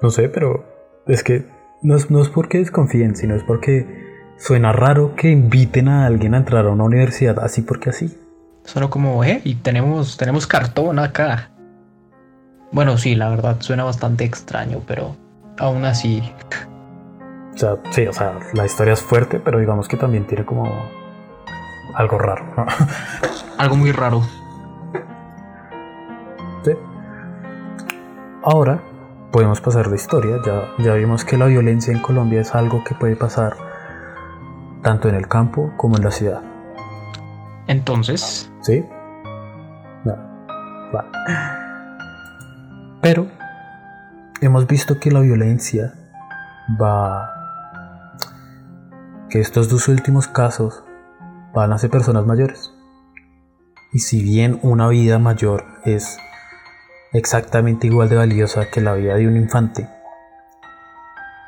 no 0.00 0.10
sé, 0.10 0.28
pero 0.28 0.64
es 1.08 1.24
que 1.24 1.44
no 1.82 1.96
es, 1.96 2.12
no 2.12 2.22
es 2.22 2.28
porque 2.28 2.58
desconfíen, 2.58 3.16
sino 3.16 3.34
es 3.34 3.42
porque 3.42 3.84
suena 4.36 4.72
raro 4.72 5.16
que 5.16 5.30
inviten 5.30 5.88
a 5.88 6.06
alguien 6.06 6.34
a 6.34 6.38
entrar 6.38 6.66
a 6.66 6.70
una 6.70 6.84
universidad 6.84 7.40
así 7.40 7.62
porque 7.62 7.90
así. 7.90 8.16
Solo 8.62 8.90
como, 8.90 9.24
eh, 9.24 9.40
y 9.42 9.56
tenemos, 9.56 10.16
tenemos 10.16 10.46
cartón 10.46 11.00
acá. 11.00 11.50
Bueno, 12.70 12.98
sí, 12.98 13.14
la 13.14 13.30
verdad 13.30 13.56
suena 13.60 13.84
bastante 13.84 14.24
extraño, 14.24 14.82
pero 14.86 15.16
aún 15.58 15.84
así. 15.84 16.22
O 17.54 17.58
sea, 17.58 17.76
sí, 17.90 18.06
o 18.06 18.12
sea, 18.12 18.38
la 18.54 18.66
historia 18.66 18.92
es 18.92 19.02
fuerte, 19.02 19.40
pero 19.40 19.58
digamos 19.58 19.88
que 19.88 19.96
también 19.96 20.26
tiene 20.26 20.44
como 20.44 20.64
algo 21.94 22.18
raro. 22.18 22.44
algo 23.58 23.76
muy 23.76 23.92
raro. 23.92 24.22
Sí. 26.62 26.72
Ahora 28.44 28.80
podemos 29.32 29.60
pasar 29.60 29.88
de 29.88 29.96
historia. 29.96 30.36
Ya, 30.44 30.68
ya 30.78 30.94
vimos 30.94 31.24
que 31.24 31.36
la 31.36 31.46
violencia 31.46 31.92
en 31.92 32.00
Colombia 32.00 32.42
es 32.42 32.54
algo 32.54 32.84
que 32.84 32.94
puede 32.94 33.16
pasar 33.16 33.56
tanto 34.82 35.08
en 35.08 35.14
el 35.14 35.26
campo 35.26 35.72
como 35.76 35.96
en 35.96 36.04
la 36.04 36.10
ciudad. 36.10 36.42
Entonces. 37.66 38.50
Sí. 38.60 38.84
No. 40.04 40.14
Va. 40.94 41.57
Pero 43.00 43.30
hemos 44.40 44.66
visto 44.66 44.98
que 44.98 45.10
la 45.10 45.20
violencia 45.20 45.94
va. 46.80 47.34
que 49.30 49.40
estos 49.40 49.68
dos 49.68 49.88
últimos 49.88 50.26
casos 50.26 50.84
van 51.54 51.72
a 51.72 51.78
ser 51.78 51.90
personas 51.90 52.24
mayores. 52.26 52.72
Y 53.92 54.00
si 54.00 54.22
bien 54.22 54.58
una 54.62 54.88
vida 54.88 55.18
mayor 55.18 55.64
es 55.84 56.18
exactamente 57.12 57.86
igual 57.86 58.08
de 58.08 58.16
valiosa 58.16 58.70
que 58.70 58.80
la 58.80 58.94
vida 58.94 59.14
de 59.14 59.28
un 59.28 59.36
infante, 59.36 59.88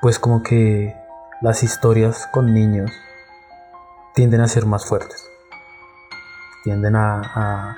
pues 0.01 0.19
como 0.19 0.43
que 0.43 0.95
las 1.43 1.63
historias 1.63 2.29
con 2.33 2.53
niños 2.53 2.91
tienden 4.15 4.41
a 4.41 4.49
ser 4.49 4.67
más 4.67 4.87
fuertes, 4.87 5.29
tienden 6.65 6.97
a, 6.97 7.21
a, 7.35 7.77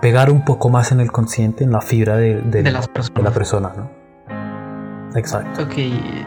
pegar 0.00 0.30
un 0.30 0.44
poco 0.44 0.70
más 0.70 0.92
en 0.92 1.00
el 1.00 1.12
consciente, 1.12 1.64
en 1.64 1.72
la 1.72 1.80
fibra 1.80 2.16
de, 2.16 2.42
la 2.62 3.30
persona, 3.30 3.72
¿no? 3.76 4.04
Exacto. 5.14 5.62
Okay. 5.64 6.26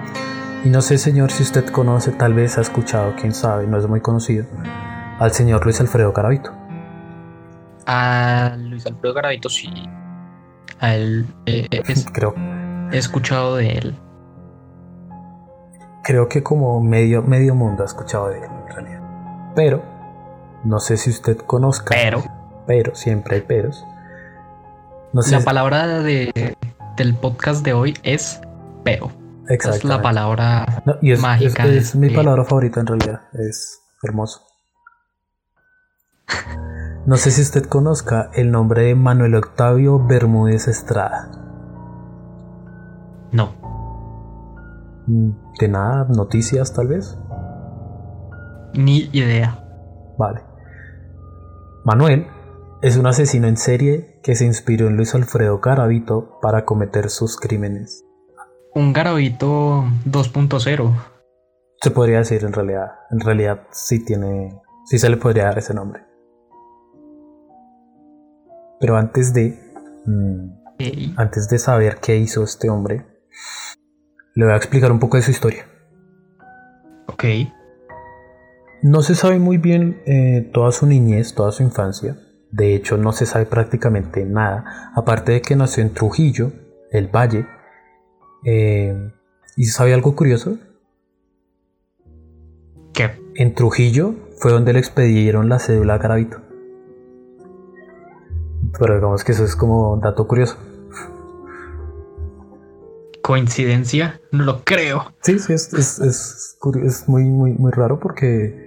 Y 0.64 0.70
no 0.70 0.82
sé, 0.82 0.98
señor, 0.98 1.32
si 1.32 1.44
usted 1.44 1.66
conoce, 1.66 2.12
tal 2.12 2.34
vez 2.34 2.58
ha 2.58 2.62
escuchado, 2.62 3.16
quién 3.20 3.34
sabe, 3.34 3.68
no 3.68 3.78
es 3.78 3.88
muy 3.88 4.02
conocido, 4.02 4.46
al 5.20 5.32
señor 5.32 5.64
Luis 5.66 5.80
Alfredo 5.82 6.12
Garavito. 6.14 6.52
A 7.86 8.56
Luis 8.58 8.86
Alfredo 8.86 9.14
Garavito 9.14 9.50
sí. 9.50 9.70
A 10.80 10.96
él 10.96 11.26
eh, 11.46 11.68
creo. 12.14 12.36
He 12.92 12.98
escuchado 12.98 13.56
de 13.56 13.70
él. 13.72 14.00
Creo 16.04 16.30
que 16.30 16.44
como 16.44 16.82
medio, 16.82 17.22
medio 17.24 17.56
mundo 17.56 17.84
ha 17.84 17.86
escuchado 17.86 18.30
de 18.30 18.38
él 18.38 18.44
en 18.46 18.76
realidad. 18.76 19.54
Pero, 19.56 19.84
no 20.64 20.80
sé 20.80 20.98
si 20.98 21.10
usted 21.10 21.38
conozca. 21.38 21.96
Pero. 21.96 22.37
Pero, 22.68 22.94
siempre 22.96 23.38
hay 23.38 23.42
peros. 23.42 23.84
No 25.14 25.22
sé 25.22 25.32
La 25.32 25.42
palabra 25.42 25.88
de, 26.02 26.56
del 26.98 27.16
podcast 27.16 27.64
de 27.64 27.74
hoy 27.74 27.98
es 28.04 28.42
pero. 28.84 29.10
Es 29.48 29.86
la 29.86 30.02
palabra 30.02 30.84
mágica. 31.20 31.66
Es, 31.66 31.96
mi 31.96 32.10
palabra 32.10 32.44
favorita 32.44 32.82
en 32.82 32.88
realidad. 32.88 33.22
Es 33.34 33.82
hermoso. 34.04 34.42
No 37.06 37.16
sé 37.16 37.32
si 37.32 37.42
usted 37.42 37.66
conozca 37.66 38.30
el 38.34 38.52
nombre 38.52 38.84
de 38.84 38.96
Manuel 38.96 39.36
Octavio 39.36 40.06
Bermúdez 40.06 40.68
Estrada. 40.68 41.32
No. 43.32 43.54
Mm, 45.08 45.30
¿De 45.58 45.68
nada? 45.70 46.08
¿Noticias 46.10 46.74
tal 46.74 46.88
vez? 46.88 47.18
Ni 48.74 49.10
idea. 49.14 49.64
Vale. 50.18 50.42
Manuel 51.86 52.28
es 52.82 52.96
un 52.96 53.08
asesino 53.08 53.48
en 53.48 53.58
serie 53.58 54.20
que 54.22 54.36
se 54.36 54.46
inspiró 54.46 54.88
en 54.88 54.98
Luis 54.98 55.16
Alfredo 55.16 55.60
Garavito 55.60 56.38
para 56.42 56.64
cometer 56.66 57.10
sus 57.10 57.38
crímenes. 57.38 58.06
Un 58.76 58.94
Garavito 58.94 59.86
2.0. 60.06 60.94
Se 61.82 61.92
podría 61.92 62.20
decir 62.20 62.44
en 62.44 62.54
realidad. 62.54 62.92
En 63.10 63.20
realidad 63.20 63.64
sí 63.72 64.04
tiene. 64.06 64.62
Sí 64.86 65.00
se 65.00 65.10
le 65.10 65.18
podría 65.18 65.46
dar 65.46 65.58
ese 65.58 65.74
nombre. 65.74 66.04
Pero 68.80 68.96
antes 68.98 69.34
de. 69.34 69.60
Mm, 70.06 71.18
antes 71.18 71.50
de 71.50 71.58
saber 71.58 71.98
qué 71.98 72.18
hizo 72.18 72.44
este 72.44 72.70
hombre, 72.70 73.08
le 74.36 74.46
voy 74.46 74.54
a 74.54 74.58
explicar 74.58 74.92
un 74.92 75.00
poco 75.00 75.18
de 75.18 75.24
su 75.24 75.32
historia. 75.32 75.66
Ok. 77.08 77.24
No 78.84 79.02
se 79.02 79.16
sabe 79.16 79.40
muy 79.40 79.58
bien 79.58 80.04
eh, 80.06 80.52
toda 80.54 80.72
su 80.72 80.86
niñez, 80.86 81.34
toda 81.34 81.52
su 81.52 81.64
infancia. 81.64 82.16
De 82.52 82.76
hecho, 82.76 82.98
no 82.98 83.12
se 83.12 83.26
sabe 83.26 83.46
prácticamente 83.46 84.26
nada. 84.26 84.92
Aparte 84.96 85.34
de 85.34 85.42
que 85.42 85.56
nació 85.56 85.84
en 85.84 85.94
Trujillo, 85.94 86.52
el 86.92 87.08
Valle. 87.08 87.46
Eh, 88.44 89.12
¿Y 89.56 89.66
se 89.66 89.74
sabe 89.74 89.94
algo 89.94 90.16
curioso? 90.16 90.58
¿Qué? 92.94 93.20
En 93.36 93.54
Trujillo 93.54 94.16
fue 94.40 94.52
donde 94.52 94.74
le 94.74 94.80
expedieron 94.80 95.50
la 95.50 95.60
cédula 95.60 95.96
a 95.96 95.98
Garavito. 95.98 96.42
Pero 98.80 98.96
digamos 98.96 99.24
que 99.24 99.32
eso 99.32 99.44
es 99.44 99.56
como 99.56 99.98
dato 99.98 100.28
curioso. 100.28 100.58
¿Coincidencia? 103.22 104.22
No 104.32 104.46
lo 104.46 104.64
creo. 104.64 105.14
Sí, 105.22 105.38
sí, 105.40 105.54
es, 105.54 105.74
es, 105.74 106.00
es, 106.00 107.04
muy, 107.08 107.26
muy, 107.26 107.52
muy 107.52 107.72
raro 107.72 108.00
porque 108.00 108.67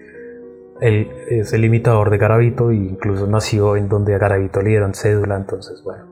él 0.80 1.10
es 1.28 1.52
el 1.52 1.64
imitador 1.64 2.10
de 2.10 2.18
Garavito 2.18 2.70
e 2.70 2.76
incluso 2.76 3.26
nació 3.26 3.76
en 3.76 3.88
donde 3.88 4.14
a 4.14 4.18
Garavito 4.18 4.62
le 4.62 4.70
dieron 4.70 4.94
cédula, 4.94 5.36
entonces 5.36 5.82
bueno. 5.84 6.04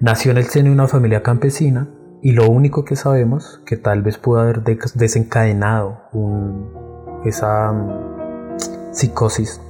Nació 0.00 0.32
en 0.32 0.38
el 0.38 0.44
seno 0.44 0.68
de 0.68 0.74
una 0.74 0.88
familia 0.88 1.22
campesina 1.22 1.88
y 2.22 2.32
lo 2.32 2.48
único 2.48 2.84
que 2.84 2.96
sabemos 2.96 3.62
que 3.66 3.76
tal 3.76 4.02
vez 4.02 4.18
pudo 4.18 4.40
haber 4.40 4.62
desencadenado 4.62 6.00
esa 7.24 7.72
mm, 7.72 8.92
psicosis 8.92 9.60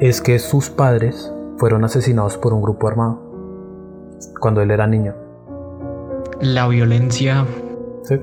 es 0.00 0.20
que 0.20 0.38
sus 0.38 0.70
padres 0.70 1.32
fueron 1.56 1.84
asesinados 1.84 2.36
por 2.38 2.52
un 2.52 2.62
grupo 2.62 2.88
armado 2.88 3.22
cuando 4.40 4.62
él 4.62 4.70
era 4.70 4.86
niño. 4.86 5.14
La 6.40 6.68
violencia. 6.68 7.44
Sí, 8.04 8.20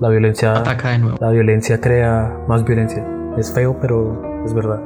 la 0.00 0.08
violencia. 0.08 0.52
Ataca 0.58 0.90
de 0.90 0.98
nuevo. 0.98 1.16
La 1.20 1.30
violencia 1.30 1.80
crea 1.80 2.44
más 2.46 2.64
violencia. 2.64 3.06
Es 3.38 3.52
feo, 3.52 3.78
pero 3.80 4.33
es 4.44 4.54
verdad. 4.54 4.80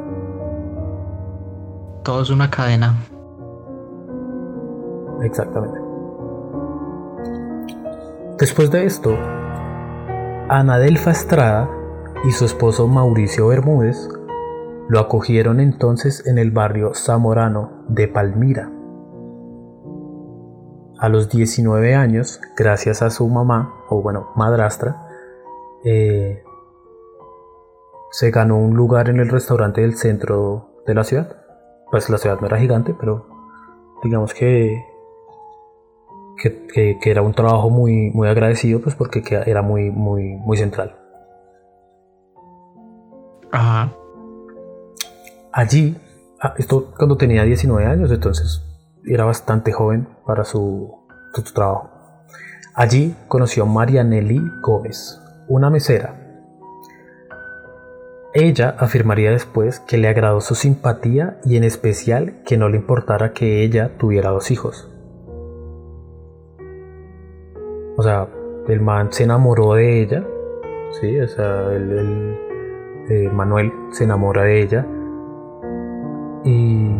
Todo 2.02 2.22
es 2.22 2.30
una 2.30 2.50
cadena. 2.50 2.94
Exactamente. 5.22 5.78
Después 8.38 8.70
de 8.70 8.84
esto, 8.84 9.16
Anadelfa 10.48 11.10
Estrada 11.10 11.68
y 12.24 12.30
su 12.30 12.44
esposo 12.44 12.86
Mauricio 12.86 13.48
Bermúdez 13.48 14.08
lo 14.88 15.00
acogieron 15.00 15.60
entonces 15.60 16.26
en 16.26 16.38
el 16.38 16.50
barrio 16.50 16.94
zamorano 16.94 17.84
de 17.88 18.08
Palmira. 18.08 18.70
a 21.00 21.08
los 21.08 21.28
19 21.28 21.94
años, 21.94 22.40
gracias 22.56 23.02
a 23.02 23.10
su 23.10 23.28
mamá, 23.28 23.84
o 23.88 24.02
bueno, 24.02 24.32
madrastra, 24.34 25.06
eh, 25.84 26.42
se 28.10 28.30
ganó 28.30 28.58
un 28.58 28.74
lugar 28.74 29.08
en 29.08 29.20
el 29.20 29.28
restaurante 29.28 29.80
del 29.80 29.96
centro 29.96 30.82
de 30.86 30.94
la 30.94 31.04
ciudad. 31.04 31.36
Pues 31.90 32.08
la 32.10 32.18
ciudad 32.18 32.40
no 32.40 32.46
era 32.46 32.58
gigante, 32.58 32.94
pero 32.98 33.26
digamos 34.02 34.34
que, 34.34 34.84
que, 36.36 36.98
era 37.04 37.22
un 37.22 37.34
trabajo 37.34 37.70
muy, 37.70 38.10
muy 38.10 38.28
agradecido, 38.28 38.80
pues 38.80 38.94
porque 38.94 39.22
era 39.46 39.62
muy, 39.62 39.90
muy, 39.90 40.36
muy 40.36 40.56
central. 40.56 40.96
Ajá. 43.50 43.92
Allí, 45.52 45.96
ah, 46.40 46.54
esto 46.58 46.92
cuando 46.96 47.16
tenía 47.16 47.42
19 47.44 47.86
años, 47.86 48.10
entonces 48.12 48.62
era 49.06 49.24
bastante 49.24 49.72
joven 49.72 50.08
para 50.26 50.44
su, 50.44 50.94
su 51.34 51.42
trabajo. 51.54 51.90
Allí 52.74 53.16
conoció 53.26 53.64
a 53.64 53.66
Marianelli 53.66 54.40
Gómez, 54.62 55.20
una 55.48 55.70
mesera 55.70 56.27
ella 58.34 58.76
afirmaría 58.78 59.30
después 59.30 59.80
que 59.80 59.96
le 59.96 60.08
agradó 60.08 60.40
su 60.40 60.54
simpatía 60.54 61.38
y 61.44 61.56
en 61.56 61.64
especial 61.64 62.42
que 62.44 62.58
no 62.58 62.68
le 62.68 62.76
importara 62.76 63.32
que 63.32 63.62
ella 63.62 63.96
tuviera 63.98 64.30
dos 64.30 64.50
hijos. 64.50 64.90
O 67.96 68.02
sea, 68.02 68.28
el 68.68 68.80
man 68.80 69.12
se 69.12 69.24
enamoró 69.24 69.74
de 69.74 70.02
ella, 70.02 70.24
sí, 71.00 71.18
o 71.18 71.26
sea, 71.26 71.72
el, 71.72 72.38
eh, 73.08 73.30
Manuel 73.32 73.72
se 73.90 74.04
enamora 74.04 74.42
de 74.42 74.62
ella 74.62 74.86
y 76.44 76.92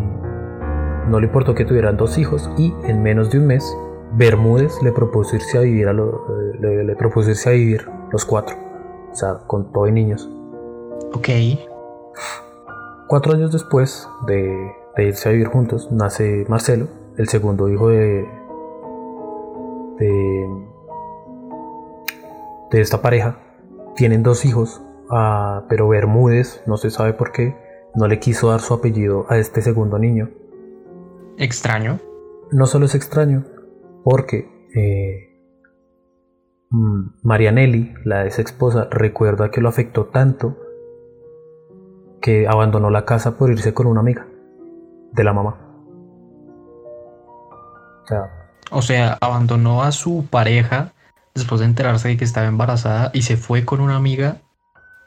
no 1.07 1.19
le 1.19 1.27
importó 1.27 1.53
que 1.53 1.63
tuvieran 1.63 1.95
dos 1.95 2.17
hijos 2.17 2.49
y 2.57 2.73
en 2.83 3.01
menos 3.03 3.31
de 3.31 3.39
un 3.39 3.47
mes 3.47 3.77
Bermúdez 4.13 4.81
le 4.81 4.91
propuso 4.91 5.35
irse 5.35 5.59
a 5.59 5.61
vivir 5.61 5.87
a 5.87 5.91
eh, 5.91 6.83
le 6.83 6.95
propuso 6.95 7.29
irse 7.29 7.49
a 7.49 7.53
vivir 7.53 7.87
los 8.11 8.25
cuatro, 8.25 8.57
o 9.11 9.15
sea, 9.15 9.35
con 9.45 9.71
todo 9.71 9.87
y 9.87 9.91
niños. 9.91 10.29
Ok. 11.13 11.29
Cuatro 13.07 13.33
años 13.33 13.51
después 13.51 14.07
de, 14.27 14.71
irse 14.97 15.29
a 15.29 15.31
vivir 15.31 15.47
juntos, 15.47 15.91
nace 15.91 16.45
Marcelo, 16.47 16.87
el 17.17 17.27
segundo 17.27 17.67
hijo 17.67 17.89
de, 17.89 18.27
de, 22.71 22.81
esta 22.81 23.01
pareja. 23.01 23.39
Tienen 23.95 24.21
dos 24.21 24.45
hijos, 24.45 24.81
ah, 25.09 25.65
pero 25.67 25.89
Bermúdez, 25.89 26.61
no 26.67 26.77
se 26.77 26.91
sabe 26.91 27.13
por 27.13 27.31
qué, 27.31 27.55
no 27.95 28.07
le 28.07 28.19
quiso 28.19 28.51
dar 28.51 28.59
su 28.59 28.75
apellido 28.75 29.25
a 29.27 29.37
este 29.37 29.63
segundo 29.63 29.97
niño. 29.97 30.29
Extraño. 31.37 31.99
No 32.51 32.67
solo 32.67 32.85
es 32.85 32.93
extraño, 32.93 33.43
porque 34.03 34.47
eh, 34.75 35.35
mm, 36.69 37.21
Marianelli, 37.23 37.95
la 38.05 38.25
ex 38.25 38.37
esposa, 38.37 38.87
recuerda 38.91 39.49
que 39.49 39.61
lo 39.61 39.69
afectó 39.69 40.05
tanto 40.05 40.57
que 42.21 42.47
abandonó 42.47 42.89
la 42.89 43.05
casa 43.05 43.37
por 43.37 43.51
irse 43.51 43.73
con 43.73 43.87
una 43.87 44.01
amiga 44.01 44.27
de 45.11 45.23
la 45.23 45.33
mamá. 45.33 45.57
O 48.71 48.81
sea, 48.81 49.17
abandonó 49.21 49.83
a 49.83 49.91
su 49.91 50.25
pareja 50.29 50.93
después 51.33 51.59
de 51.59 51.67
enterarse 51.67 52.09
de 52.09 52.17
que 52.17 52.25
estaba 52.25 52.47
embarazada 52.47 53.11
y 53.13 53.21
se 53.21 53.37
fue 53.37 53.65
con 53.65 53.81
una 53.81 53.95
amiga 53.95 54.37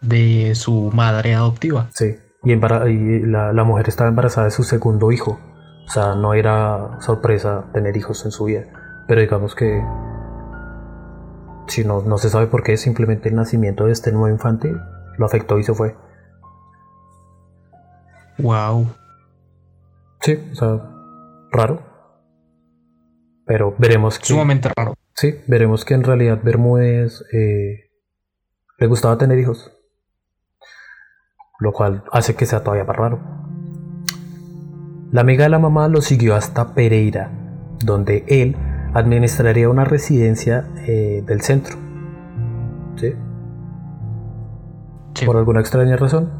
de 0.00 0.54
su 0.54 0.90
madre 0.92 1.34
adoptiva. 1.34 1.88
Sí, 1.92 2.16
y, 2.44 2.56
la, 2.56 3.52
la, 3.52 3.64
mujer 3.64 3.88
estaba 3.88 4.08
embarazada 4.08 4.46
de 4.46 4.50
su 4.50 4.64
segundo 4.64 5.12
hijo. 5.12 5.38
O 5.86 5.90
sea, 5.90 6.14
no 6.14 6.34
era 6.34 7.00
sorpresa 7.00 7.66
tener 7.72 7.96
hijos 7.96 8.24
en 8.24 8.30
su 8.30 8.44
vida. 8.44 8.64
Pero 9.06 9.20
digamos 9.20 9.54
que 9.54 9.82
si 11.66 11.84
no, 11.84 12.02
no 12.02 12.18
se 12.18 12.30
sabe 12.30 12.46
por 12.46 12.62
qué, 12.62 12.76
simplemente 12.76 13.28
el 13.28 13.34
nacimiento 13.34 13.86
de 13.86 13.92
este 13.92 14.12
nuevo 14.12 14.28
infante 14.28 14.72
lo 15.18 15.26
afectó 15.26 15.58
y 15.58 15.64
se 15.64 15.74
fue. 15.74 15.96
Wow. 18.38 18.86
Sí, 20.20 20.38
o 20.52 20.54
sea, 20.54 20.90
raro. 21.50 21.82
Pero 23.44 23.74
veremos 23.78 24.18
que. 24.18 24.26
Sumamente 24.26 24.70
raro. 24.74 24.94
Sí, 25.14 25.34
veremos 25.46 25.84
que 25.84 25.94
en 25.94 26.04
realidad 26.04 26.40
Bermúdez 26.42 27.22
eh, 27.32 27.90
le 28.78 28.86
gustaba 28.86 29.18
tener 29.18 29.38
hijos. 29.38 29.72
Lo 31.58 31.72
cual 31.72 32.04
hace 32.12 32.34
que 32.34 32.46
sea 32.46 32.62
todavía 32.62 32.84
más 32.84 32.96
raro. 32.96 33.20
La 35.12 35.20
amiga 35.20 35.44
de 35.44 35.50
la 35.50 35.58
mamá 35.58 35.88
lo 35.88 36.00
siguió 36.00 36.34
hasta 36.34 36.74
Pereira, 36.74 37.30
donde 37.84 38.24
él 38.28 38.56
administraría 38.94 39.68
una 39.68 39.84
residencia 39.84 40.68
eh, 40.86 41.22
del 41.26 41.42
centro. 41.42 41.76
¿Sí? 42.96 43.14
Por 45.26 45.36
alguna 45.36 45.60
extraña 45.60 45.96
razón, 45.96 46.30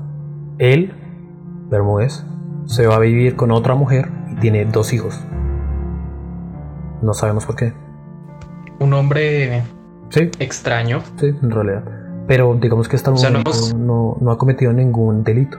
él 0.59 0.95
Bermúdez, 1.73 2.23
se 2.67 2.87
va 2.87 2.97
a 2.97 2.99
vivir 2.99 3.35
con 3.35 3.51
otra 3.51 3.75
mujer 3.75 4.11
y 4.31 4.37
tiene 4.37 4.67
dos 4.67 4.93
hijos. 4.93 5.19
No 7.01 7.15
sabemos 7.15 7.47
por 7.47 7.57
qué. 7.57 7.73
Un 8.79 8.93
hombre 8.93 9.63
¿Sí? 10.11 10.31
extraño. 10.39 11.03
Sí, 11.17 11.29
en 11.43 11.51
realidad. 11.51 11.83
Pero 12.29 12.57
digamos 12.61 12.89
que 12.89 12.97
hasta 12.97 13.11
no, 13.11 14.17
no, 14.21 14.31
ha 14.31 14.37
cometido 14.37 14.73
ningún 14.73 15.25
delito. 15.25 15.57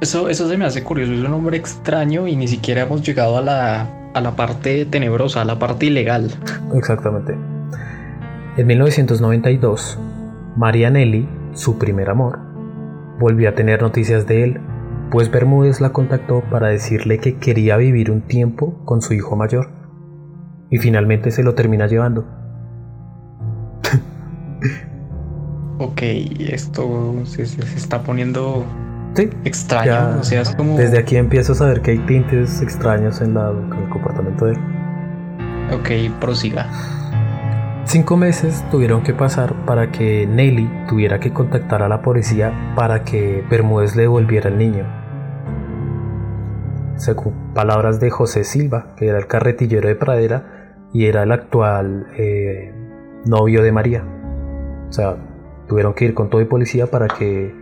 Eso, 0.00 0.28
eso 0.28 0.48
se 0.48 0.56
me 0.56 0.64
hace 0.64 0.82
curioso. 0.82 1.12
Es 1.12 1.20
un 1.20 1.32
hombre 1.32 1.56
extraño 1.56 2.26
y 2.26 2.34
ni 2.34 2.48
siquiera 2.48 2.82
hemos 2.82 3.02
llegado 3.02 3.38
a 3.38 3.40
la, 3.40 4.10
a 4.14 4.20
la 4.20 4.32
parte 4.32 4.86
tenebrosa, 4.86 5.42
a 5.42 5.44
la 5.44 5.58
parte 5.58 5.86
ilegal. 5.86 6.32
Exactamente. 6.74 7.36
En 8.56 8.66
1992, 8.66 9.98
Marianelli, 10.56 11.28
su 11.52 11.78
primer 11.78 12.10
amor, 12.10 12.40
volvió 13.20 13.48
a 13.48 13.52
tener 13.52 13.82
noticias 13.82 14.26
de 14.26 14.42
él 14.44 14.60
pues 15.10 15.30
Bermúdez 15.30 15.80
la 15.80 15.90
contactó 15.90 16.42
para 16.50 16.68
decirle 16.68 17.18
que 17.18 17.36
quería 17.38 17.76
vivir 17.76 18.10
un 18.10 18.22
tiempo 18.22 18.84
con 18.84 19.00
su 19.02 19.14
hijo 19.14 19.36
mayor. 19.36 19.70
Y 20.70 20.78
finalmente 20.78 21.30
se 21.30 21.42
lo 21.42 21.54
termina 21.54 21.86
llevando. 21.86 22.26
ok, 25.78 26.02
esto 26.50 27.14
se, 27.24 27.42
está 27.42 28.02
poniendo 28.02 28.66
extraño. 29.44 30.20
Desde 30.76 30.98
aquí 30.98 31.16
empiezo 31.16 31.52
a 31.52 31.56
saber 31.56 31.80
que 31.80 31.92
hay 31.92 31.98
tintes 32.00 32.60
extraños 32.60 33.20
en, 33.20 33.34
la, 33.34 33.50
en 33.50 33.72
el 33.72 33.88
comportamiento 33.88 34.46
de 34.46 34.52
él. 34.52 34.58
Ok, 35.72 36.18
prosiga. 36.20 36.66
Cinco 37.84 38.18
meses 38.18 38.62
tuvieron 38.70 39.02
que 39.02 39.14
pasar 39.14 39.64
para 39.64 39.90
que 39.90 40.26
Nelly 40.26 40.70
tuviera 40.88 41.20
que 41.20 41.32
contactar 41.32 41.82
a 41.82 41.88
la 41.88 42.02
policía 42.02 42.52
para 42.76 43.02
que 43.02 43.42
Bermúdez 43.48 43.96
le 43.96 44.02
devolviera 44.02 44.50
el 44.50 44.58
niño. 44.58 44.97
Según 46.98 47.54
palabras 47.54 48.00
de 48.00 48.10
José 48.10 48.44
Silva, 48.44 48.94
que 48.96 49.06
era 49.06 49.18
el 49.18 49.26
carretillero 49.26 49.88
de 49.88 49.94
Pradera 49.94 50.76
y 50.92 51.06
era 51.06 51.22
el 51.22 51.32
actual 51.32 52.08
eh, 52.16 52.74
novio 53.24 53.62
de 53.62 53.72
María. 53.72 54.04
O 54.88 54.92
sea, 54.92 55.16
tuvieron 55.68 55.94
que 55.94 56.06
ir 56.06 56.14
con 56.14 56.28
todo 56.28 56.40
y 56.40 56.44
policía 56.44 56.88
para 56.88 57.08
que 57.08 57.54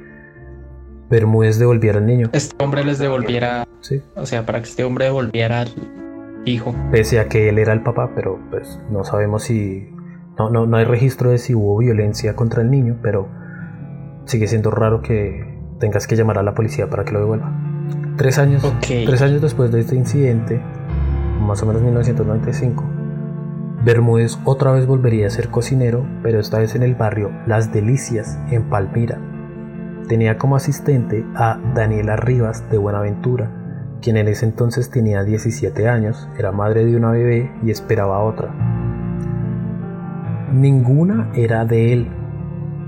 Bermúdez 1.10 1.58
devolviera 1.58 1.98
el 1.98 2.06
niño. 2.06 2.30
Este 2.32 2.62
hombre 2.64 2.84
les 2.84 2.98
devolviera. 2.98 3.66
Sí. 3.80 4.02
O 4.16 4.26
sea, 4.26 4.44
para 4.46 4.60
que 4.60 4.68
este 4.68 4.84
hombre 4.84 5.04
devolviera 5.04 5.60
al 5.60 5.68
hijo. 6.44 6.74
Pese 6.90 7.20
a 7.20 7.28
que 7.28 7.48
él 7.48 7.58
era 7.58 7.72
el 7.72 7.82
papá, 7.82 8.12
pero 8.14 8.40
pues 8.50 8.80
no 8.90 9.04
sabemos 9.04 9.42
si 9.44 9.88
no, 10.38 10.50
no, 10.50 10.66
no 10.66 10.76
hay 10.76 10.84
registro 10.84 11.30
de 11.30 11.38
si 11.38 11.54
hubo 11.54 11.78
violencia 11.78 12.34
contra 12.34 12.62
el 12.62 12.70
niño, 12.70 12.98
pero 13.02 13.28
sigue 14.24 14.46
siendo 14.48 14.70
raro 14.70 15.02
que 15.02 15.56
tengas 15.78 16.06
que 16.06 16.16
llamar 16.16 16.38
a 16.38 16.42
la 16.42 16.54
policía 16.54 16.88
para 16.88 17.04
que 17.04 17.12
lo 17.12 17.20
devuelva. 17.20 17.75
Tres 18.16 18.38
años, 18.38 18.62
tres 18.80 19.20
años 19.20 19.42
después 19.42 19.70
de 19.70 19.80
este 19.80 19.94
incidente, 19.94 20.58
más 21.38 21.62
o 21.62 21.66
menos 21.66 21.82
1995, 21.82 22.82
Bermúdez 23.84 24.38
otra 24.44 24.72
vez 24.72 24.86
volvería 24.86 25.26
a 25.26 25.30
ser 25.30 25.50
cocinero, 25.50 26.06
pero 26.22 26.40
esta 26.40 26.58
vez 26.58 26.74
en 26.74 26.82
el 26.82 26.94
barrio 26.94 27.30
Las 27.46 27.74
Delicias, 27.74 28.38
en 28.50 28.70
Palmira. 28.70 29.18
Tenía 30.08 30.38
como 30.38 30.56
asistente 30.56 31.26
a 31.34 31.60
Daniela 31.74 32.16
Rivas 32.16 32.70
de 32.70 32.78
Buenaventura, 32.78 33.50
quien 34.00 34.16
en 34.16 34.28
ese 34.28 34.46
entonces 34.46 34.90
tenía 34.90 35.22
17 35.22 35.86
años, 35.86 36.26
era 36.38 36.52
madre 36.52 36.86
de 36.86 36.96
una 36.96 37.10
bebé 37.10 37.52
y 37.62 37.70
esperaba 37.70 38.24
otra. 38.24 38.48
Ninguna 40.54 41.30
era 41.34 41.66
de 41.66 41.92
él, 41.92 42.08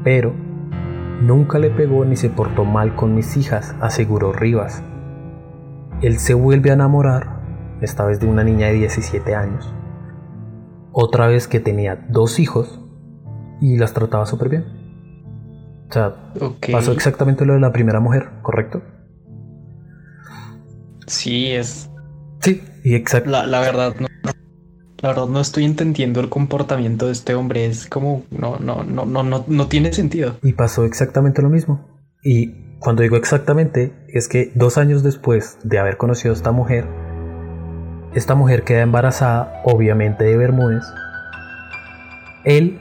pero 0.05 0.33
nunca 1.21 1.59
le 1.59 1.69
pegó 1.69 2.07
ni 2.07 2.17
se 2.17 2.31
portó 2.31 2.65
mal 2.65 2.95
con 2.95 3.15
mis 3.15 3.37
hijas, 3.37 3.77
aseguró 3.81 4.33
Rivas. 4.33 4.83
Él 6.01 6.19
se 6.19 6.35
vuelve 6.35 6.71
a 6.71 6.75
enamorar, 6.75 7.39
esta 7.81 8.05
vez 8.05 8.21
de 8.21 8.27
una 8.27 8.45
niña 8.45 8.69
de 8.69 8.75
17 8.75 9.35
años, 9.35 9.73
otra 10.93 11.27
vez 11.27 11.49
que 11.49 11.61
tenía 11.61 12.07
dos 12.09 12.39
hijos 12.39 12.81
y 13.61 13.77
las 13.79 13.95
trataba 13.95 14.27
súper 14.27 14.49
bien. 14.49 14.65
O 15.89 15.93
sea, 15.93 16.33
pasó 16.71 16.93
exactamente 16.93 17.45
lo 17.45 17.55
de 17.55 17.61
la 17.61 17.73
primera 17.73 18.01
mujer, 18.01 18.29
¿correcto? 18.43 18.83
Sí, 21.07 21.47
es. 21.53 21.91
Sí, 22.41 22.63
y 22.85 22.95
exacto. 22.95 23.31
La, 23.31 23.47
la 23.47 23.61
verdad, 23.61 23.95
no, 23.99 24.07
La 25.01 25.09
verdad 25.09 25.27
no 25.27 25.41
estoy 25.41 25.65
entendiendo 25.65 26.21
el 26.21 26.29
comportamiento 26.29 27.07
de 27.07 27.13
este 27.13 27.35
hombre. 27.35 27.65
Es 27.65 27.87
como 27.87 28.25
no, 28.31 28.59
no, 28.59 28.85
no, 28.85 29.07
no, 29.07 29.23
no, 29.23 29.45
no 29.47 29.67
tiene 29.69 29.93
sentido. 29.93 30.37
Y 30.43 30.53
pasó 30.53 30.85
exactamente 30.85 31.41
lo 31.41 31.49
mismo. 31.49 31.89
Y 32.23 32.68
cuando 32.81 33.03
digo 33.03 33.17
exactamente, 33.17 33.93
es 34.09 34.29
que 34.29 34.53
dos 34.55 34.79
años 34.79 35.03
después 35.03 35.59
de 35.65 35.79
haber 35.79 35.97
conocido 35.97 36.33
a 36.33 36.37
esta 36.37 36.53
mujer, 36.53 36.87
esta 38.15 38.35
mujer 38.35 38.63
queda 38.65 38.83
embarazada, 38.83 39.61
obviamente 39.65 40.25
de 40.25 40.37
Bermúdez. 40.37 40.85
Él 42.45 42.81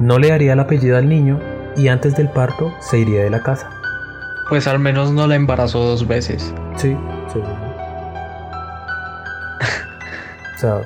no 0.00 0.18
le 0.18 0.28
daría 0.28 0.54
el 0.54 0.60
apellido 0.60 0.96
al 0.96 1.08
niño 1.08 1.40
y 1.76 1.88
antes 1.88 2.16
del 2.16 2.30
parto 2.30 2.72
se 2.80 2.98
iría 2.98 3.22
de 3.22 3.30
la 3.30 3.42
casa. 3.42 3.70
Pues 4.48 4.66
al 4.66 4.78
menos 4.78 5.12
no 5.12 5.26
la 5.26 5.34
embarazó 5.34 5.80
dos 5.80 6.06
veces. 6.06 6.54
Sí, 6.76 6.96
sí. 7.32 7.40
o 10.56 10.58
sea, 10.58 10.80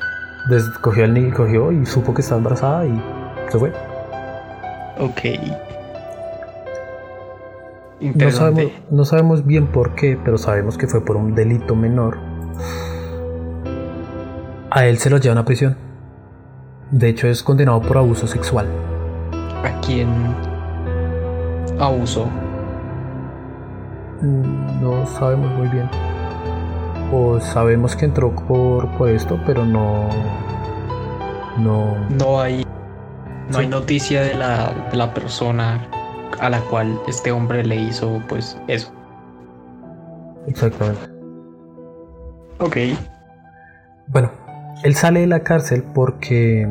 cogió 0.80 1.04
al 1.04 1.14
niño, 1.14 1.34
cogió 1.34 1.70
y 1.72 1.86
supo 1.86 2.12
que 2.14 2.22
estaba 2.22 2.38
embarazada 2.38 2.86
y 2.86 3.02
se 3.48 3.58
fue. 3.58 3.72
Ok. 4.98 5.20
No 8.00 8.30
sabemos, 8.30 8.72
no 8.90 9.04
sabemos 9.04 9.46
bien 9.46 9.66
por 9.66 9.94
qué, 9.94 10.18
pero 10.24 10.38
sabemos 10.38 10.78
que 10.78 10.86
fue 10.86 11.04
por 11.04 11.16
un 11.16 11.34
delito 11.34 11.76
menor. 11.76 12.18
A 14.70 14.86
él 14.86 14.98
se 14.98 15.10
lo 15.10 15.18
llevan 15.18 15.36
a 15.36 15.44
prisión. 15.44 15.76
De 16.90 17.08
hecho, 17.10 17.28
es 17.28 17.42
condenado 17.42 17.82
por 17.82 17.98
abuso 17.98 18.26
sexual. 18.26 18.66
¿A 19.62 19.80
quién 19.80 20.08
abusó? 21.78 22.26
Mm, 24.22 24.82
no 24.82 25.06
sabemos 25.06 25.50
muy 25.58 25.68
bien. 25.68 25.88
O 27.12 27.38
sabemos 27.38 27.96
que 27.96 28.06
entró 28.06 28.34
por, 28.34 28.88
por 28.96 29.10
esto, 29.10 29.38
pero 29.44 29.66
no. 29.66 30.08
No. 31.58 31.96
No 32.08 32.40
hay. 32.40 32.66
No 33.50 33.58
hay 33.58 33.66
noticia 33.66 34.22
de 34.22 34.34
la, 34.34 34.88
de 34.90 34.96
la 34.96 35.12
persona 35.12 35.86
a 36.38 36.50
la 36.50 36.60
cual 36.62 37.00
este 37.08 37.32
hombre 37.32 37.64
le 37.64 37.76
hizo 37.76 38.22
pues 38.28 38.56
eso. 38.68 38.92
Exactamente. 40.46 41.00
Ok. 42.58 42.76
Bueno, 44.08 44.30
él 44.82 44.94
sale 44.94 45.20
de 45.20 45.26
la 45.26 45.42
cárcel 45.42 45.82
porque 45.94 46.68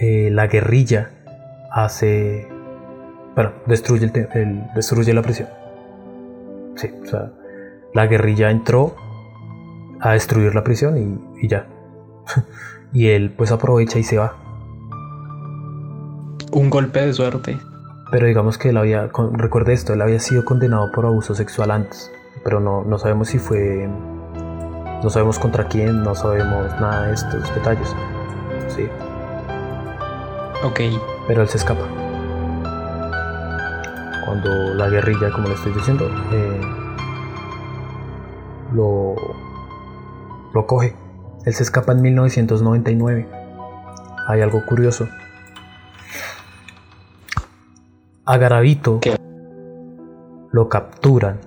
eh, 0.00 0.30
la 0.30 0.46
guerrilla 0.46 1.10
hace... 1.70 2.48
Bueno, 3.34 3.52
destruye, 3.66 4.10
el, 4.34 4.64
destruye 4.74 5.12
la 5.12 5.22
prisión. 5.22 5.48
Sí, 6.76 6.90
o 7.02 7.06
sea, 7.06 7.32
la 7.92 8.06
guerrilla 8.06 8.50
entró 8.50 8.96
a 10.00 10.12
destruir 10.12 10.54
la 10.54 10.64
prisión 10.64 10.96
y, 10.96 11.44
y 11.44 11.48
ya. 11.48 11.66
y 12.92 13.08
él 13.08 13.32
pues 13.36 13.52
aprovecha 13.52 13.98
y 13.98 14.04
se 14.04 14.16
va. 14.16 14.36
Un 16.52 16.70
golpe 16.70 17.04
de 17.04 17.12
suerte. 17.12 17.58
Pero 18.10 18.26
digamos 18.26 18.56
que 18.56 18.68
él 18.68 18.76
había, 18.76 19.10
recuerde 19.32 19.72
esto, 19.72 19.92
él 19.92 20.00
había 20.00 20.20
sido 20.20 20.44
condenado 20.44 20.92
por 20.92 21.06
abuso 21.06 21.34
sexual 21.34 21.72
antes, 21.72 22.12
pero 22.44 22.60
no, 22.60 22.84
no 22.84 22.98
sabemos 22.98 23.28
si 23.28 23.38
fue, 23.38 23.88
no 25.02 25.10
sabemos 25.10 25.40
contra 25.40 25.66
quién, 25.66 26.04
no 26.04 26.14
sabemos 26.14 26.70
nada 26.80 27.08
de 27.08 27.14
estos 27.14 27.52
detalles. 27.54 27.94
Sí. 28.68 28.88
Ok. 30.62 30.80
Pero 31.26 31.42
él 31.42 31.48
se 31.48 31.56
escapa. 31.56 31.82
Cuando 34.24 34.74
la 34.74 34.88
guerrilla, 34.88 35.32
como 35.32 35.48
le 35.48 35.54
estoy 35.54 35.72
diciendo, 35.72 36.08
eh, 36.32 36.60
lo, 38.72 39.16
lo 40.54 40.66
coge. 40.66 40.94
Él 41.44 41.54
se 41.54 41.64
escapa 41.64 41.92
en 41.92 42.02
1999. 42.02 43.28
Hay 44.28 44.40
algo 44.40 44.64
curioso 44.64 45.08
a 48.28 48.38
Garavito 48.38 48.98
lo 50.50 50.68
capturan 50.68 51.38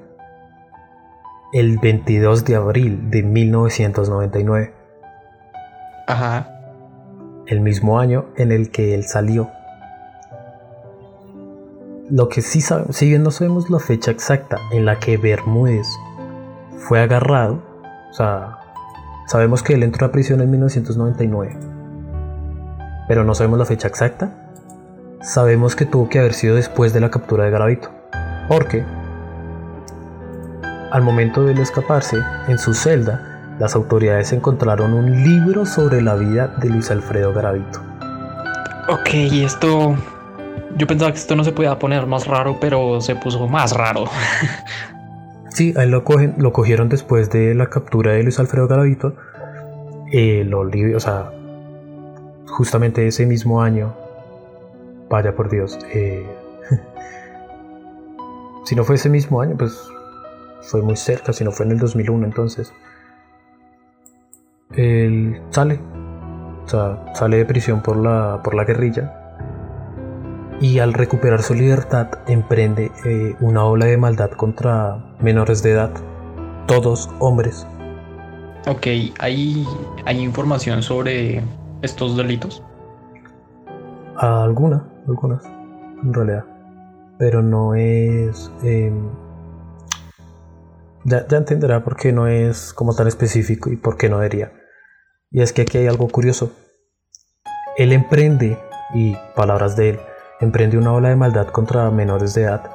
el 1.51 1.77
22 1.77 2.45
de 2.45 2.55
abril 2.55 3.09
de 3.09 3.21
1999. 3.21 4.73
Ajá. 6.07 6.47
El 7.47 7.59
mismo 7.59 7.99
año 7.99 8.27
en 8.38 8.53
el 8.53 8.71
que 8.71 8.95
él 8.95 9.03
salió. 9.03 9.49
Lo 12.09 12.30
que 12.30 12.41
sí 12.41 12.61
sabemos, 12.61 12.95
si 12.95 13.09
bien 13.09 13.23
no 13.23 13.32
sabemos 13.32 13.69
la 13.69 13.80
fecha 13.80 14.11
exacta 14.11 14.57
en 14.71 14.86
la 14.86 14.99
que 14.99 15.17
Bermúdez 15.17 15.88
fue 16.88 17.01
agarrado, 17.01 17.61
o 18.09 18.13
sea, 18.13 18.59
sabemos 19.27 19.63
que 19.63 19.73
él 19.73 19.84
entró 19.84 20.07
a 20.07 20.11
prisión 20.11 20.39
en 20.39 20.49
1999, 20.49 21.59
pero 23.09 23.25
no 23.25 23.36
sabemos 23.36 23.59
la 23.59 23.65
fecha 23.65 23.89
exacta 23.89 24.38
sabemos 25.22 25.76
que 25.76 25.86
tuvo 25.86 26.09
que 26.09 26.20
haber 26.20 26.34
sido 26.34 26.55
después 26.55 26.93
de 26.93 26.99
la 26.99 27.09
captura 27.09 27.45
de 27.45 27.51
Garavito, 27.51 27.89
porque 28.47 28.84
al 30.91 31.01
momento 31.01 31.43
de 31.43 31.53
él 31.53 31.59
escaparse, 31.59 32.17
en 32.47 32.57
su 32.57 32.74
celda, 32.74 33.55
las 33.59 33.76
autoridades 33.76 34.32
encontraron 34.32 34.93
un 34.93 35.24
libro 35.24 35.65
sobre 35.65 36.01
la 36.01 36.15
vida 36.15 36.55
de 36.59 36.70
Luis 36.70 36.89
Alfredo 36.89 37.34
Garavito. 37.34 37.82
Ok, 38.88 39.13
y 39.13 39.43
esto... 39.43 39.95
Yo 40.78 40.88
pensaba 40.88 41.11
que 41.11 41.17
esto 41.17 41.36
no 41.36 41.43
se 41.43 41.51
podía 41.51 41.78
poner 41.78 42.05
más 42.05 42.26
raro, 42.26 42.57
pero 42.59 43.01
se 43.01 43.15
puso 43.15 43.47
más 43.47 43.76
raro. 43.76 44.05
sí, 45.49 45.74
a 45.76 45.84
él 45.84 45.91
lo, 45.91 46.03
cogen, 46.03 46.36
lo 46.38 46.53
cogieron 46.53 46.89
después 46.89 47.30
de 47.30 47.53
la 47.53 47.67
captura 47.67 48.13
de 48.13 48.24
Luis 48.24 48.39
Alfredo 48.39 48.67
Garavito. 48.67 49.15
Eh, 50.11 50.47
libros, 50.72 50.95
o 50.95 50.99
sea, 50.99 51.32
justamente 52.47 53.05
ese 53.07 53.26
mismo 53.26 53.61
año 53.61 53.93
Vaya 55.10 55.36
por 55.36 55.49
Dios. 55.49 55.78
Eh, 55.93 56.26
si 58.66 58.76
no 58.76 58.84
fue 58.84 58.95
ese 58.95 59.10
mismo 59.10 59.41
año, 59.41 59.55
pues 59.57 59.89
fue 60.62 60.82
muy 60.82 60.95
cerca, 60.95 61.34
si 61.34 61.43
no 61.43 61.51
fue 61.51 61.66
en 61.66 61.74
el 61.74 61.80
2001 61.80 62.26
entonces. 62.26 62.74
Él 64.76 65.41
sale, 65.49 65.80
o 66.66 66.68
sea, 66.68 67.14
sale 67.16 67.38
de 67.38 67.45
prisión 67.45 67.82
por 67.82 67.97
la, 67.97 68.41
por 68.43 68.53
la 68.53 68.66
guerrilla 68.66 69.20
y 70.62 70.80
al 70.80 70.93
recuperar 70.93 71.41
su 71.41 71.53
libertad 71.53 72.10
emprende 72.28 72.91
eh, 73.05 73.36
una 73.39 73.66
ola 73.66 73.86
de 73.86 73.97
maldad 73.97 74.32
contra 74.32 75.16
menores 75.20 75.64
de 75.64 75.72
edad, 75.72 75.91
todos 76.68 77.10
hombres. 77.20 77.66
Ok, 78.68 78.88
¿hay, 79.20 79.66
¿hay 80.05 80.20
información 80.20 80.84
sobre 80.84 81.41
estos 81.82 82.18
delitos? 82.18 82.62
Alguna, 84.18 84.84
algunas, 85.10 85.43
en 86.03 86.14
realidad. 86.14 86.45
Pero 87.18 87.41
no 87.41 87.76
es... 87.76 88.51
Em, 88.64 89.10
ya, 91.03 91.26
entenderá 91.30 91.84
por 91.84 91.95
qué 91.95 92.12
no 92.12 92.28
es 92.28 92.74
como 92.74 92.95
tan 92.95 93.07
específico 93.07 93.72
y 93.72 93.76
por 93.76 93.97
qué 93.97 94.10
no 94.10 94.18
debería. 94.18 94.51
Y 95.32 95.41
es 95.41 95.53
que 95.53 95.64
aquí 95.64 95.78
hay 95.78 95.88
algo 95.88 96.07
curioso. 96.07 96.51
Él 97.78 97.93
emprende, 97.93 98.57
y 98.93 99.16
palabras 99.36 99.76
de 99.76 99.89
él, 99.91 99.99
emprende 100.39 100.78
una 100.78 100.93
ola 100.93 101.10
de 101.10 101.16
maldad 101.16 101.47
contra 101.47 101.89
menores 101.91 102.34
de 102.34 102.43
edad 102.43 102.72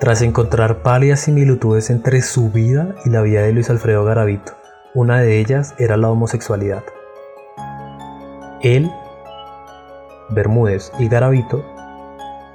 tras 0.00 0.22
encontrar 0.22 0.82
varias 0.84 1.20
similitudes 1.20 1.90
entre 1.90 2.22
su 2.22 2.50
vida 2.50 2.94
y 3.04 3.10
la 3.10 3.20
vida 3.20 3.42
de 3.42 3.52
Luis 3.52 3.68
Alfredo 3.68 4.04
Garavito. 4.04 4.52
Una 4.94 5.20
de 5.20 5.40
ellas 5.40 5.74
era 5.78 5.96
la 5.96 6.08
homosexualidad. 6.08 6.84
Él 8.62 8.90
Bermúdez 10.30 10.92
y 10.98 11.08
Garavito 11.08 11.64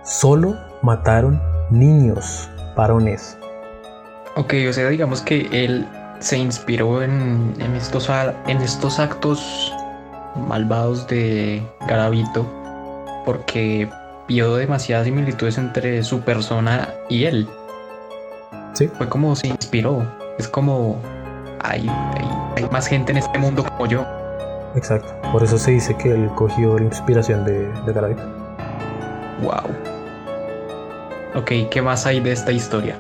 solo 0.04 0.56
mataron 0.82 1.42
niños 1.70 2.50
varones. 2.76 3.38
Ok, 4.36 4.54
o 4.70 4.74
sea, 4.74 4.90
digamos 4.90 5.22
que 5.22 5.48
él 5.52 5.88
se 6.20 6.38
inspiró 6.38 7.04
en, 7.04 7.54
estos, 7.76 8.10
en 8.48 8.62
estos 8.62 9.00
actos 9.00 9.74
malvados 10.48 11.08
de 11.08 11.62
Garavito 11.88 12.46
porque 13.26 13.90
vio 14.28 14.56
demasiadas 14.56 15.06
similitudes 15.06 15.58
entre 15.58 16.04
su 16.04 16.22
persona 16.22 16.90
y 17.10 17.26
él. 17.26 17.48
Sí. 18.74 18.88
Fue 18.98 19.08
como 19.08 19.36
se 19.36 19.48
inspiró. 19.48 20.06
Es 20.40 20.48
como 20.48 21.00
hay, 21.62 21.88
hay 22.56 22.68
más 22.72 22.88
gente 22.88 23.12
en 23.12 23.20
este 23.20 23.38
mundo 23.38 23.64
como 23.64 23.86
yo. 23.86 24.23
Exacto. 24.76 25.14
Por 25.32 25.44
eso 25.44 25.58
se 25.58 25.72
dice 25.72 25.96
que 25.96 26.12
él 26.12 26.30
cogió 26.36 26.78
la 26.78 26.86
inspiración 26.86 27.46
de, 27.46 27.68
de. 27.86 28.16
Wow. 29.42 29.76
Ok, 31.36 31.52
¿qué 31.70 31.82
más 31.82 32.06
hay 32.06 32.20
de 32.20 32.32
esta 32.32 32.52
historia? 32.52 32.98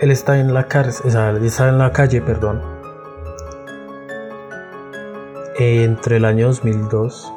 Él 0.00 0.10
está 0.10 0.38
en 0.38 0.52
la 0.52 0.64
cárcel, 0.64 1.06
o 1.06 1.10
sea, 1.10 1.30
está 1.42 1.68
en 1.68 1.78
la 1.78 1.92
calle, 1.92 2.20
perdón. 2.20 2.60
Entre 5.58 6.16
el 6.16 6.24
año 6.24 6.48
2002 6.48 7.32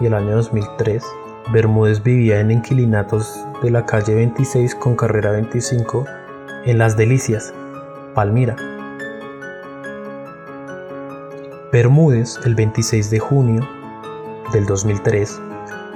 y 0.00 0.06
el 0.06 0.14
año 0.14 0.36
2003, 0.36 1.04
Bermúdez 1.52 2.02
vivía 2.02 2.40
en 2.40 2.52
inquilinatos 2.52 3.44
de 3.62 3.70
la 3.70 3.84
calle 3.84 4.14
26 4.14 4.76
con 4.76 4.94
carrera 4.94 5.32
25 5.32 6.04
en 6.64 6.78
Las 6.78 6.96
Delicias, 6.96 7.52
Palmira 8.14 8.56
Bermúdez, 11.72 12.38
el 12.44 12.54
26 12.54 13.10
de 13.10 13.18
junio 13.18 13.66
del 14.52 14.66
2003, 14.66 15.40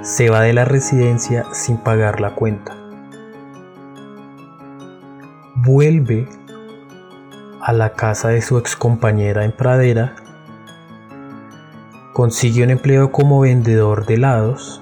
se 0.01 0.27
va 0.31 0.41
de 0.41 0.51
la 0.51 0.65
residencia 0.65 1.45
sin 1.53 1.77
pagar 1.77 2.19
la 2.19 2.33
cuenta. 2.33 2.75
Vuelve 5.53 6.27
a 7.61 7.73
la 7.73 7.93
casa 7.93 8.29
de 8.29 8.41
su 8.41 8.57
excompañera 8.57 9.45
en 9.45 9.51
Pradera, 9.51 10.15
consigue 12.11 12.63
un 12.63 12.71
empleo 12.71 13.11
como 13.11 13.41
vendedor 13.41 14.07
de 14.07 14.15
helados 14.15 14.81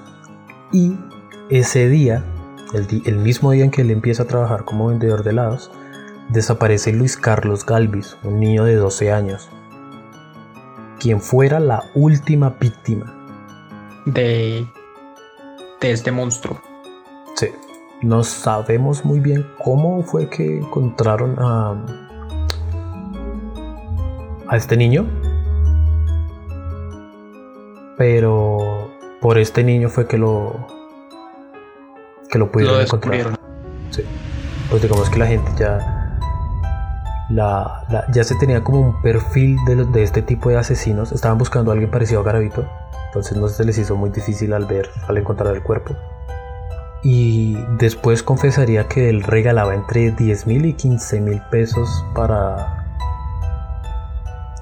y 0.72 0.96
ese 1.50 1.90
día, 1.90 2.24
el, 2.72 3.18
mismo 3.18 3.50
día 3.50 3.64
en 3.64 3.70
que 3.70 3.82
él 3.82 3.90
empieza 3.90 4.22
a 4.22 4.26
trabajar 4.26 4.64
como 4.64 4.86
vendedor 4.86 5.24
de 5.24 5.30
helados, 5.30 5.70
desaparece 6.30 6.94
Luis 6.94 7.18
Carlos 7.18 7.66
Galvis, 7.66 8.16
un 8.24 8.40
niño 8.40 8.64
de 8.64 8.76
12 8.76 9.12
años, 9.12 9.50
quien 11.00 11.20
fuera 11.20 11.60
la 11.60 11.84
última 11.94 12.50
víctima 12.60 13.12
de, 14.06 14.66
de 15.80 15.90
este 15.90 16.12
monstruo. 16.12 16.60
Sí, 17.36 17.48
no 18.02 18.22
sabemos 18.24 19.04
muy 19.04 19.20
bien 19.20 19.46
cómo 19.62 20.02
fue 20.02 20.28
que 20.28 20.58
encontraron 20.58 21.36
a, 21.38 21.74
a 24.48 24.56
este 24.56 24.76
niño, 24.76 25.06
pero 27.98 28.90
por 29.20 29.38
este 29.38 29.64
niño 29.64 29.88
fue 29.88 30.06
que 30.06 30.18
lo 30.18 30.66
que 32.30 32.38
lo 32.38 32.50
pudieron 32.50 32.80
encontrar. 32.80 33.38
Sí. 33.90 34.02
Pues 34.68 34.82
digamos 34.82 35.08
que 35.10 35.18
la 35.18 35.26
gente 35.26 35.50
ya 35.58 35.95
ya 37.28 38.24
se 38.24 38.34
tenía 38.36 38.62
como 38.62 38.80
un 38.80 39.02
perfil 39.02 39.56
de, 39.66 39.84
de, 39.84 40.02
este 40.02 40.22
tipo 40.22 40.50
de 40.50 40.58
asesinos. 40.58 41.12
Estaban 41.12 41.38
buscando 41.38 41.70
a 41.70 41.74
alguien 41.74 41.90
parecido 41.90 42.20
a 42.20 42.24
Garavito. 42.24 42.64
Entonces 43.06 43.36
no 43.36 43.48
se 43.48 43.64
les 43.64 43.78
hizo 43.78 43.96
muy 43.96 44.10
difícil 44.10 44.52
al 44.52 44.66
ver, 44.66 44.88
al 45.08 45.18
encontrar 45.18 45.54
el 45.54 45.62
cuerpo. 45.62 45.96
Y 47.02 47.56
después 47.78 48.22
confesaría 48.22 48.88
que 48.88 49.08
él 49.08 49.22
regalaba 49.22 49.74
entre 49.74 50.10
10 50.10 50.46
mil 50.46 50.66
y 50.66 50.74
15 50.74 51.20
mil 51.20 51.40
pesos 51.50 52.04
para... 52.14 52.84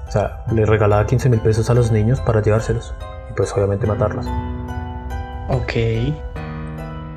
O 0.07 0.11
sea, 0.11 0.43
le 0.51 0.65
regalaba 0.65 1.05
15 1.05 1.29
mil 1.29 1.41
pesos 1.41 1.69
a 1.69 1.73
los 1.73 1.91
niños 1.91 2.21
para 2.21 2.41
llevárselos. 2.41 2.93
Y 3.29 3.33
pues 3.33 3.51
obviamente 3.53 3.87
matarlos. 3.87 4.25
Ok 5.49 6.24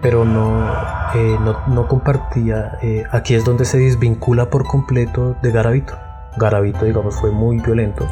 pero 0.01 0.25
no, 0.25 0.67
eh, 1.15 1.39
no, 1.67 1.89
compartía. 1.89 2.79
Eh, 2.83 3.05
aquí 3.11 3.35
es 3.35 3.45
donde 3.45 3.65
se 3.65 3.79
desvincula 3.79 4.51
por 4.51 4.65
completo 4.67 5.37
de 5.43 5.51
Garavito. 5.51 5.95
Garavito, 6.37 6.85
digamos, 6.85 7.17
fue 7.17 7.31
muy 7.31 7.59
violento. 7.59 8.07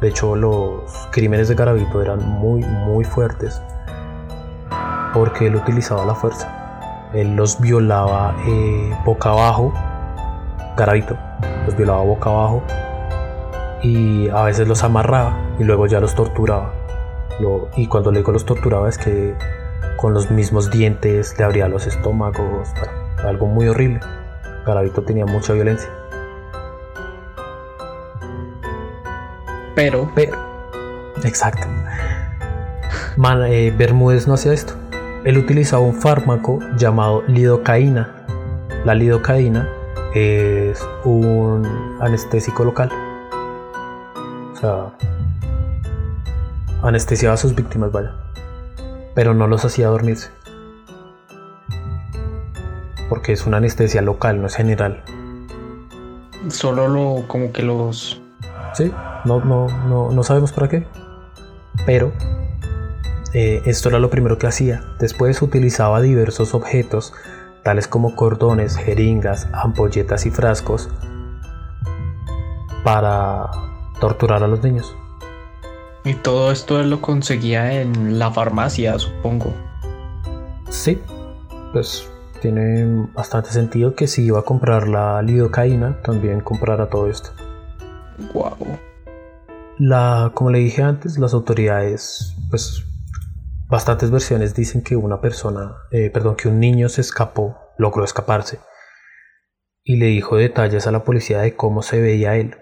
De 0.00 0.08
hecho, 0.08 0.36
los 0.36 1.08
crímenes 1.10 1.48
de 1.48 1.54
Garavito 1.54 2.02
eran 2.02 2.28
muy, 2.28 2.62
muy 2.62 3.04
fuertes 3.04 3.62
porque 5.14 5.46
él 5.46 5.56
utilizaba 5.56 6.04
la 6.04 6.14
fuerza. 6.14 7.10
Él 7.14 7.36
los 7.36 7.60
violaba 7.60 8.34
eh, 8.46 8.92
boca 9.04 9.30
abajo, 9.30 9.72
Garavito, 10.76 11.16
los 11.64 11.76
violaba 11.76 12.02
boca 12.02 12.30
abajo 12.30 12.62
y 13.82 14.28
a 14.30 14.42
veces 14.42 14.66
los 14.66 14.82
amarraba 14.82 15.38
y 15.58 15.64
luego 15.64 15.86
ya 15.86 16.00
los 16.00 16.14
torturaba. 16.14 16.72
y 17.76 17.86
cuando 17.86 18.10
le 18.10 18.18
digo 18.18 18.32
los 18.32 18.44
torturaba 18.44 18.88
es 18.88 18.98
que 18.98 19.34
con 19.96 20.14
los 20.14 20.30
mismos 20.30 20.70
dientes, 20.70 21.34
le 21.38 21.44
abría 21.44 21.68
los 21.68 21.86
estómagos, 21.86 22.68
algo 23.24 23.46
muy 23.46 23.68
horrible. 23.68 24.00
Garavito 24.66 25.02
tenía 25.02 25.26
mucha 25.26 25.52
violencia. 25.52 25.88
Pero, 29.74 30.10
pero, 30.14 30.36
exacto. 31.24 31.66
Eh, 33.46 33.74
Bermúdez 33.76 34.26
no 34.26 34.34
hacía 34.34 34.52
esto. 34.52 34.74
Él 35.24 35.38
utilizaba 35.38 35.82
un 35.82 35.94
fármaco 35.94 36.58
llamado 36.76 37.22
lidocaína. 37.26 38.26
La 38.84 38.94
lidocaína 38.94 39.68
es 40.14 40.86
un 41.04 41.96
anestésico 42.00 42.64
local. 42.64 42.90
O 44.52 44.56
sea, 44.56 44.96
anestesiaba 46.82 47.34
a 47.34 47.38
sus 47.38 47.54
víctimas, 47.54 47.90
vaya 47.90 48.23
pero 49.14 49.34
no 49.34 49.46
los 49.46 49.64
hacía 49.64 49.88
dormirse. 49.88 50.30
Porque 53.08 53.32
es 53.32 53.46
una 53.46 53.58
anestesia 53.58 54.02
local, 54.02 54.40
no 54.40 54.46
es 54.46 54.56
general. 54.56 55.02
Solo 56.48 56.88
lo, 56.88 57.26
como 57.28 57.52
que 57.52 57.62
los... 57.62 58.20
Sí, 58.74 58.92
no, 59.24 59.44
no, 59.44 59.68
no, 59.88 60.10
no 60.10 60.22
sabemos 60.22 60.52
para 60.52 60.68
qué. 60.68 60.86
Pero 61.86 62.12
eh, 63.32 63.62
esto 63.66 63.88
era 63.88 63.98
lo 63.98 64.10
primero 64.10 64.38
que 64.38 64.46
hacía. 64.46 64.82
Después 64.98 65.40
utilizaba 65.42 66.00
diversos 66.00 66.54
objetos, 66.54 67.12
tales 67.62 67.88
como 67.88 68.14
cordones, 68.16 68.76
jeringas, 68.76 69.48
ampolletas 69.52 70.26
y 70.26 70.30
frascos, 70.30 70.88
para 72.84 73.50
torturar 74.00 74.42
a 74.42 74.48
los 74.48 74.62
niños. 74.62 74.94
Y 76.04 76.14
todo 76.14 76.52
esto 76.52 76.80
él 76.80 76.90
lo 76.90 77.00
conseguía 77.00 77.80
en 77.80 78.18
la 78.18 78.30
farmacia, 78.30 78.98
supongo. 78.98 79.54
Sí, 80.68 81.00
pues 81.72 82.10
tiene 82.42 83.08
bastante 83.14 83.50
sentido 83.50 83.94
que 83.94 84.06
si 84.06 84.24
iba 84.26 84.38
a 84.38 84.42
comprar 84.42 84.86
la 84.86 85.22
lidocaína, 85.22 86.02
también 86.02 86.40
comprara 86.40 86.90
todo 86.90 87.08
esto. 87.08 87.30
Wow. 88.34 88.78
La, 89.78 90.32
como 90.34 90.50
le 90.50 90.58
dije 90.58 90.82
antes, 90.82 91.18
las 91.18 91.32
autoridades, 91.32 92.36
pues 92.50 92.84
bastantes 93.68 94.10
versiones 94.10 94.54
dicen 94.54 94.82
que 94.82 94.94
una 94.94 95.22
persona, 95.22 95.74
eh, 95.90 96.10
perdón, 96.10 96.36
que 96.36 96.48
un 96.48 96.60
niño 96.60 96.88
se 96.90 97.00
escapó, 97.00 97.56
logró 97.78 98.04
escaparse 98.04 98.60
y 99.84 99.96
le 99.96 100.06
dijo 100.06 100.36
detalles 100.36 100.86
a 100.86 100.92
la 100.92 101.04
policía 101.04 101.40
de 101.40 101.56
cómo 101.56 101.82
se 101.82 102.00
veía 102.00 102.36
él, 102.36 102.56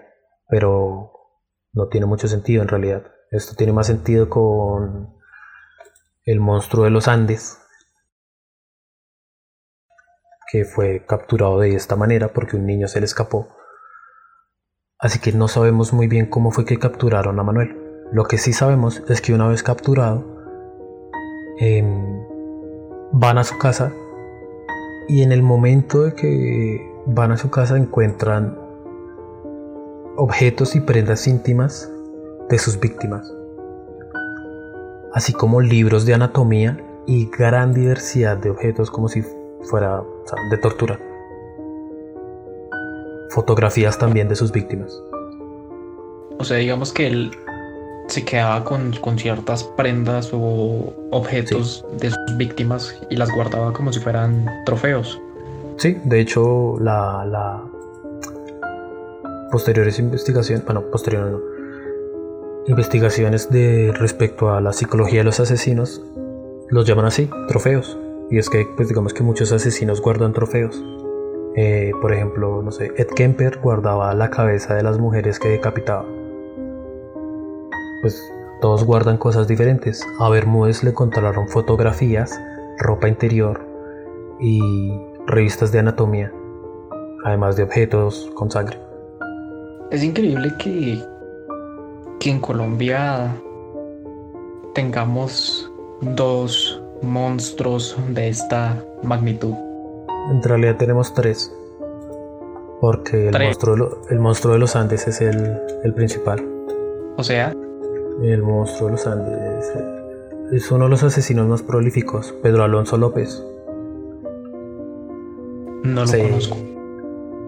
pero 0.49 1.11
no 1.71 1.87
tiene 1.87 2.05
mucho 2.05 2.27
sentido 2.27 2.61
en 2.61 2.67
realidad. 2.67 3.12
Esto 3.33 3.55
tiene 3.55 3.73
más 3.73 3.87
sentido 3.87 4.29
con 4.29 5.09
el 6.23 6.39
monstruo 6.39 6.83
de 6.83 6.91
los 6.91 7.07
Andes, 7.07 7.57
que 10.51 10.65
fue 10.65 11.03
capturado 11.07 11.59
de 11.59 11.73
esta 11.73 11.95
manera 11.95 12.31
porque 12.31 12.57
un 12.57 12.67
niño 12.67 12.87
se 12.87 12.99
le 12.99 13.07
escapó. 13.07 13.47
Así 14.99 15.17
que 15.17 15.31
no 15.31 15.47
sabemos 15.47 15.93
muy 15.93 16.07
bien 16.07 16.27
cómo 16.27 16.51
fue 16.51 16.63
que 16.63 16.77
capturaron 16.77 17.39
a 17.39 17.43
Manuel. 17.43 17.75
Lo 18.11 18.25
que 18.25 18.37
sí 18.37 18.53
sabemos 18.53 19.01
es 19.09 19.19
que 19.19 19.33
una 19.33 19.47
vez 19.47 19.63
capturado, 19.63 20.23
em, 21.57 22.23
van 23.13 23.39
a 23.39 23.43
su 23.43 23.57
casa 23.57 23.91
y 25.07 25.23
en 25.23 25.31
el 25.31 25.41
momento 25.41 26.03
de 26.03 26.13
que 26.13 26.87
van 27.07 27.31
a 27.31 27.37
su 27.37 27.49
casa 27.49 27.77
encuentran 27.77 28.59
objetos 30.17 30.75
y 30.75 30.81
prendas 30.81 31.25
íntimas 31.25 31.89
de 32.49 32.57
sus 32.57 32.79
víctimas, 32.79 33.33
así 35.13 35.33
como 35.33 35.61
libros 35.61 36.05
de 36.05 36.13
anatomía 36.13 36.77
y 37.05 37.29
gran 37.29 37.73
diversidad 37.73 38.37
de 38.37 38.49
objetos 38.49 38.89
como 38.89 39.07
si 39.07 39.23
fuera 39.61 40.03
de 40.49 40.57
tortura. 40.57 40.99
Fotografías 43.29 43.97
también 43.97 44.27
de 44.29 44.35
sus 44.35 44.51
víctimas. 44.51 45.01
O 46.37 46.43
sea, 46.43 46.57
digamos 46.57 46.91
que 46.91 47.07
él 47.07 47.31
se 48.07 48.23
quedaba 48.25 48.63
con, 48.63 48.93
ciertas 49.17 49.63
prendas 49.63 50.31
o 50.33 50.93
objetos 51.11 51.85
de 51.99 52.11
sus 52.11 52.37
víctimas 52.37 52.95
y 53.09 53.15
las 53.15 53.31
guardaba 53.31 53.73
como 53.73 53.91
si 53.93 53.99
fueran 53.99 54.45
trofeos. 54.65 55.19
Sí, 55.77 55.97
de 56.03 56.19
hecho, 56.19 56.77
la, 56.79 57.25
la 57.25 57.63
posteriores 59.51 59.99
investigaciones, 59.99 60.65
bueno, 60.65 60.81
posteriores 60.91 61.31
no, 61.31 61.52
investigaciones 62.67 63.49
de 63.49 63.91
respecto 63.93 64.51
a 64.51 64.61
la 64.61 64.73
psicología 64.73 65.19
de 65.19 65.25
los 65.25 65.39
asesinos 65.39 66.01
los 66.69 66.85
llaman 66.85 67.05
así, 67.05 67.29
trofeos. 67.47 67.97
Y 68.29 68.37
es 68.39 68.49
que, 68.49 68.65
pues 68.75 68.87
digamos 68.87 69.13
que 69.13 69.21
muchos 69.21 69.51
asesinos 69.51 70.01
guardan 70.01 70.33
trofeos. 70.33 70.83
Eh, 71.55 71.91
por 72.01 72.13
ejemplo, 72.13 72.63
no 72.63 72.71
sé, 72.71 72.91
Ed 72.97 73.07
Kemper 73.15 73.59
guardaba 73.61 74.13
la 74.15 74.29
cabeza 74.29 74.73
de 74.73 74.81
las 74.81 74.97
mujeres 74.97 75.39
que 75.39 75.49
decapitaba. 75.49 76.05
Pues 78.01 78.19
todos 78.59 78.85
guardan 78.85 79.17
cosas 79.17 79.47
diferentes. 79.47 80.03
A 80.19 80.29
Bermúdez 80.29 80.83
le 80.83 80.91
encontraron 80.91 81.47
fotografías, 81.47 82.39
ropa 82.79 83.07
interior 83.07 83.67
y 84.39 84.59
revistas 85.27 85.71
de 85.71 85.79
anatomía, 85.79 86.33
además 87.23 87.55
de 87.55 87.63
objetos 87.63 88.31
con 88.33 88.49
sangre. 88.49 88.79
Es 89.91 90.03
increíble 90.03 90.51
que 90.57 90.99
que 92.23 92.29
en 92.29 92.39
Colombia 92.39 93.35
tengamos 94.73 95.69
dos 95.99 96.81
monstruos 97.01 97.97
de 98.11 98.29
esta 98.29 98.81
magnitud. 99.03 99.53
En 100.31 100.41
realidad 100.41 100.77
tenemos 100.77 101.13
tres. 101.13 101.53
Porque 102.79 103.27
el, 103.27 103.37
Monstruo, 103.37 104.01
el 104.09 104.19
monstruo 104.19 104.53
de 104.53 104.59
los 104.59 104.77
Andes 104.77 105.05
es 105.05 105.19
el, 105.19 105.59
el 105.83 105.93
principal. 105.93 106.41
O 107.17 107.23
sea. 107.23 107.53
El 108.21 108.41
monstruo 108.41 108.87
de 108.87 108.91
los 108.93 109.05
Andes. 109.05 109.73
Es 110.53 110.71
uno 110.71 110.85
de 110.85 110.91
los 110.91 111.03
asesinos 111.03 111.45
más 111.47 111.61
prolíficos, 111.61 112.33
Pedro 112.41 112.63
Alonso 112.63 112.97
López. 112.97 113.43
No 115.83 116.05
lo 116.05 116.11
conozco. 116.11 116.57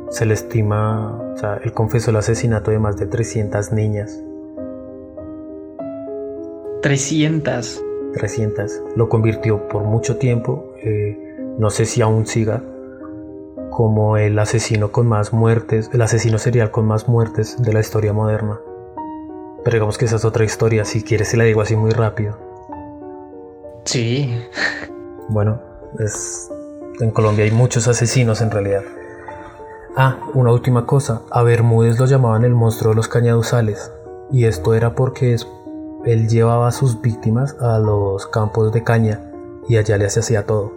Se 0.09 0.25
le 0.25 0.33
estima, 0.33 1.17
o 1.33 1.37
sea, 1.37 1.61
él 1.63 1.71
confesó 1.71 2.11
el 2.11 2.17
asesinato 2.17 2.71
de 2.71 2.79
más 2.79 2.97
de 2.97 3.05
300 3.05 3.71
niñas. 3.71 4.21
300. 6.85 7.83
300. 8.13 8.81
Lo 8.95 9.09
convirtió 9.09 9.67
por 9.69 9.85
mucho 9.85 10.17
tiempo, 10.17 10.71
eh, 10.83 11.17
no 11.57 11.71
sé 11.71 11.85
si 11.85 12.03
aún 12.03 12.27
siga, 12.27 12.61
como 13.71 14.17
el 14.17 14.37
asesino 14.37 14.91
con 14.91 15.07
más 15.07 15.33
muertes, 15.33 15.89
el 15.93 16.03
asesino 16.03 16.37
serial 16.37 16.69
con 16.69 16.85
más 16.85 17.07
muertes 17.07 17.59
de 17.59 17.73
la 17.73 17.79
historia 17.79 18.13
moderna. 18.13 18.59
Pero 19.63 19.77
digamos 19.77 19.97
que 19.97 20.05
esa 20.05 20.17
es 20.17 20.25
otra 20.25 20.45
historia, 20.45 20.85
si 20.85 21.01
quieres 21.01 21.29
se 21.29 21.37
la 21.37 21.45
digo 21.45 21.61
así 21.61 21.75
muy 21.75 21.89
rápido. 21.89 22.37
Sí. 23.85 24.39
Bueno, 25.27 25.59
es, 25.97 26.51
en 26.99 27.09
Colombia 27.09 27.45
hay 27.45 27.51
muchos 27.51 27.87
asesinos 27.87 28.41
en 28.41 28.51
realidad. 28.51 28.83
Ah, 29.97 30.19
una 30.35 30.51
última 30.51 30.85
cosa, 30.85 31.23
a 31.31 31.41
Bermúdez 31.41 31.97
lo 31.97 32.05
llamaban 32.05 32.43
el 32.43 32.53
monstruo 32.53 32.91
de 32.91 32.97
los 32.97 33.07
cañaduzales, 33.07 33.91
y 34.31 34.45
esto 34.45 34.75
era 34.75 34.93
porque 34.93 35.33
él 36.05 36.27
llevaba 36.27 36.67
a 36.67 36.71
sus 36.71 37.01
víctimas 37.01 37.55
a 37.59 37.79
los 37.79 38.27
campos 38.27 38.71
de 38.71 38.83
caña 38.83 39.21
y 39.67 39.77
allá 39.77 39.97
le 39.97 40.05
hacía 40.05 40.45
todo. 40.45 40.71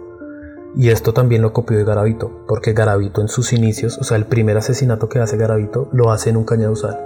Y 0.75 0.89
esto 0.89 1.13
también 1.13 1.41
lo 1.41 1.53
copió 1.53 1.77
de 1.77 1.83
Garavito, 1.83 2.45
porque 2.47 2.73
Garavito 2.73 3.21
en 3.21 3.27
sus 3.27 3.53
inicios, 3.53 3.97
o 3.97 4.03
sea, 4.03 4.17
el 4.17 4.25
primer 4.25 4.57
asesinato 4.57 5.09
que 5.09 5.19
hace 5.19 5.37
Garavito, 5.37 5.89
lo 5.91 6.11
hace 6.11 6.29
en 6.29 6.37
un 6.37 6.43
cañaduzal. 6.43 6.99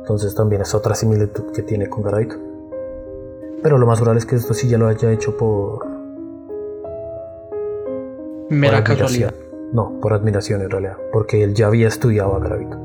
Entonces 0.00 0.34
también 0.34 0.62
es 0.62 0.74
otra 0.74 0.94
similitud 0.94 1.52
que 1.52 1.62
tiene 1.62 1.88
con 1.88 2.02
Garavito. 2.02 2.36
Pero 3.62 3.78
lo 3.78 3.86
más 3.86 3.98
probable 3.98 4.18
es 4.18 4.26
que 4.26 4.36
esto 4.36 4.52
sí 4.52 4.68
ya 4.68 4.76
lo 4.76 4.88
haya 4.88 5.10
hecho 5.10 5.36
por. 5.36 5.86
Mera 8.50 8.84
casualidad. 8.84 9.34
No, 9.72 9.98
por 10.00 10.12
admiración 10.12 10.60
en 10.60 10.70
realidad. 10.70 10.98
Porque 11.12 11.42
él 11.42 11.54
ya 11.54 11.68
había 11.68 11.88
estudiado 11.88 12.36
a 12.36 12.40
Garavito. 12.40 12.78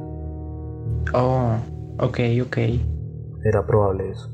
Oh, 1.14 1.56
ok, 1.98 2.20
ok. 2.46 2.58
Era 3.44 3.66
probable 3.66 4.12
eso. 4.12 4.30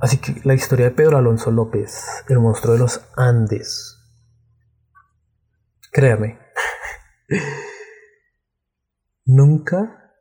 Así 0.00 0.18
que 0.18 0.40
la 0.44 0.54
historia 0.54 0.86
de 0.86 0.92
Pedro 0.92 1.18
Alonso 1.18 1.50
López, 1.50 2.24
el 2.28 2.38
monstruo 2.38 2.72
de 2.72 2.80
los 2.80 3.02
Andes. 3.16 3.98
Créame. 5.92 6.38
Nunca 9.26 10.14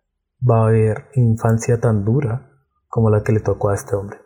va 0.48 0.64
a 0.64 0.68
haber 0.68 1.06
infancia 1.16 1.80
tan 1.80 2.04
dura 2.04 2.52
como 2.88 3.10
la 3.10 3.24
que 3.24 3.32
le 3.32 3.40
tocó 3.40 3.70
a 3.70 3.76
este 3.76 3.96
hombre. 3.96 4.20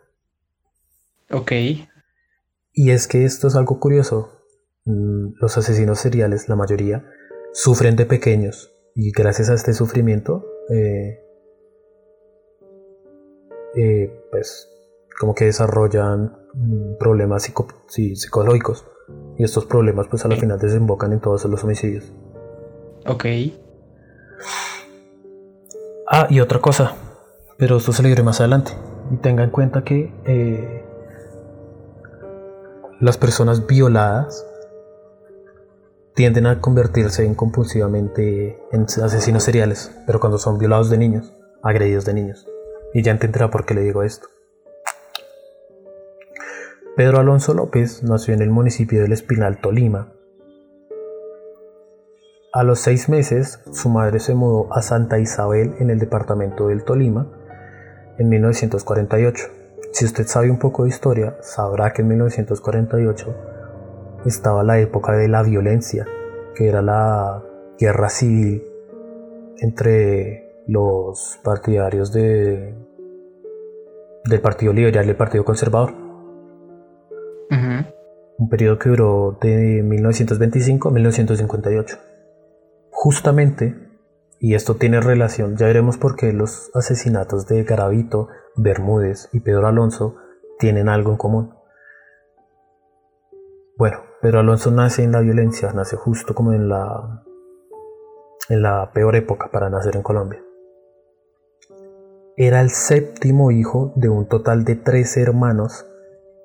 Ok. 1.30 1.52
Y 2.72 2.90
es 2.90 3.06
que 3.06 3.24
esto 3.24 3.48
es 3.48 3.54
algo 3.54 3.78
curioso. 3.78 4.42
Mm, 4.84 5.34
los 5.40 5.56
asesinos 5.56 6.00
seriales, 6.00 6.48
la 6.48 6.56
mayoría, 6.56 7.04
sufren 7.52 7.96
de 7.96 8.06
pequeños 8.06 8.72
y 8.94 9.12
gracias 9.12 9.50
a 9.50 9.54
este 9.54 9.72
sufrimiento, 9.72 10.44
eh, 10.70 11.23
eh, 13.76 14.26
pues 14.30 14.68
como 15.18 15.34
que 15.34 15.46
desarrollan 15.46 16.36
mm, 16.54 16.98
problemas 16.98 17.50
psicológicos 17.88 18.84
y 19.36 19.44
estos 19.44 19.66
problemas 19.66 20.08
pues 20.08 20.24
a 20.24 20.28
la 20.28 20.36
final 20.36 20.58
desembocan 20.58 21.12
en 21.12 21.20
todos 21.20 21.44
los 21.44 21.64
homicidios. 21.64 22.12
Ok. 23.06 23.24
Ah, 26.10 26.26
y 26.30 26.40
otra 26.40 26.60
cosa, 26.60 26.94
pero 27.56 27.78
esto 27.78 27.92
se 27.92 28.02
le 28.02 28.10
diré 28.10 28.22
más 28.22 28.40
adelante. 28.40 28.72
Y 29.10 29.16
tenga 29.16 29.42
en 29.42 29.50
cuenta 29.50 29.84
que 29.84 30.12
eh, 30.26 30.84
las 33.00 33.18
personas 33.18 33.66
violadas 33.66 34.46
tienden 36.14 36.46
a 36.46 36.60
convertirse 36.60 37.24
en 37.24 37.34
compulsivamente 37.34 38.58
en 38.70 38.82
asesinos 38.82 39.42
seriales, 39.42 39.90
pero 40.06 40.20
cuando 40.20 40.38
son 40.38 40.58
violados 40.58 40.88
de 40.90 40.98
niños, 40.98 41.34
agredidos 41.62 42.04
de 42.04 42.14
niños. 42.14 42.46
Y 42.94 43.02
ya 43.02 43.12
entenderá 43.12 43.50
por 43.50 43.66
qué 43.66 43.74
le 43.74 43.82
digo 43.82 44.02
esto. 44.02 44.28
Pedro 46.96 47.18
Alonso 47.18 47.52
López 47.52 48.02
nació 48.02 48.32
en 48.32 48.40
el 48.40 48.50
municipio 48.50 49.02
del 49.02 49.12
Espinal, 49.12 49.60
Tolima, 49.60 50.14
a 52.54 52.62
los 52.62 52.78
seis 52.78 53.08
meses, 53.08 53.58
su 53.72 53.88
madre 53.88 54.20
se 54.20 54.36
mudó 54.36 54.72
a 54.72 54.80
Santa 54.80 55.18
Isabel 55.18 55.74
en 55.80 55.90
el 55.90 55.98
departamento 55.98 56.68
del 56.68 56.84
Tolima 56.84 57.26
en 58.16 58.28
1948. 58.28 59.44
Si 59.90 60.04
usted 60.04 60.24
sabe 60.28 60.52
un 60.52 60.60
poco 60.60 60.84
de 60.84 60.90
historia, 60.90 61.36
sabrá 61.40 61.92
que 61.92 62.02
en 62.02 62.08
1948 62.10 63.34
estaba 64.24 64.62
la 64.62 64.78
época 64.78 65.16
de 65.16 65.26
la 65.26 65.42
violencia, 65.42 66.06
que 66.54 66.68
era 66.68 66.80
la 66.80 67.42
guerra 67.76 68.08
civil 68.08 68.62
entre 69.58 70.62
los 70.68 71.40
partidarios 71.42 72.12
de, 72.12 72.72
del 74.24 74.40
Partido 74.40 74.72
Liberal 74.72 75.06
y 75.06 75.10
el 75.10 75.16
Partido 75.16 75.44
Conservador. 75.44 75.92
Un 78.36 78.48
periodo 78.48 78.78
que 78.78 78.88
duró 78.88 79.38
de 79.40 79.82
1925 79.84 80.88
a 80.88 80.92
1958. 80.92 81.98
Justamente, 82.90 83.76
y 84.40 84.54
esto 84.54 84.74
tiene 84.74 85.00
relación, 85.00 85.56
ya 85.56 85.66
veremos 85.66 85.98
por 85.98 86.16
qué 86.16 86.32
los 86.32 86.70
asesinatos 86.74 87.46
de 87.46 87.62
Garavito, 87.62 88.28
Bermúdez 88.56 89.28
y 89.32 89.40
Pedro 89.40 89.68
Alonso 89.68 90.16
tienen 90.58 90.88
algo 90.88 91.12
en 91.12 91.16
común. 91.16 91.54
Bueno, 93.76 93.98
Pedro 94.20 94.40
Alonso 94.40 94.70
nace 94.70 95.04
en 95.04 95.12
la 95.12 95.20
violencia, 95.20 95.72
nace 95.72 95.96
justo 95.96 96.34
como 96.34 96.52
en 96.52 96.68
la 96.68 97.22
en 98.48 98.62
la 98.62 98.90
peor 98.92 99.16
época 99.16 99.50
para 99.50 99.70
nacer 99.70 99.96
en 99.96 100.02
Colombia. 100.02 100.42
Era 102.36 102.60
el 102.60 102.70
séptimo 102.70 103.50
hijo 103.50 103.92
de 103.96 104.08
un 104.08 104.26
total 104.26 104.64
de 104.64 104.76
tres 104.76 105.16
hermanos, 105.16 105.86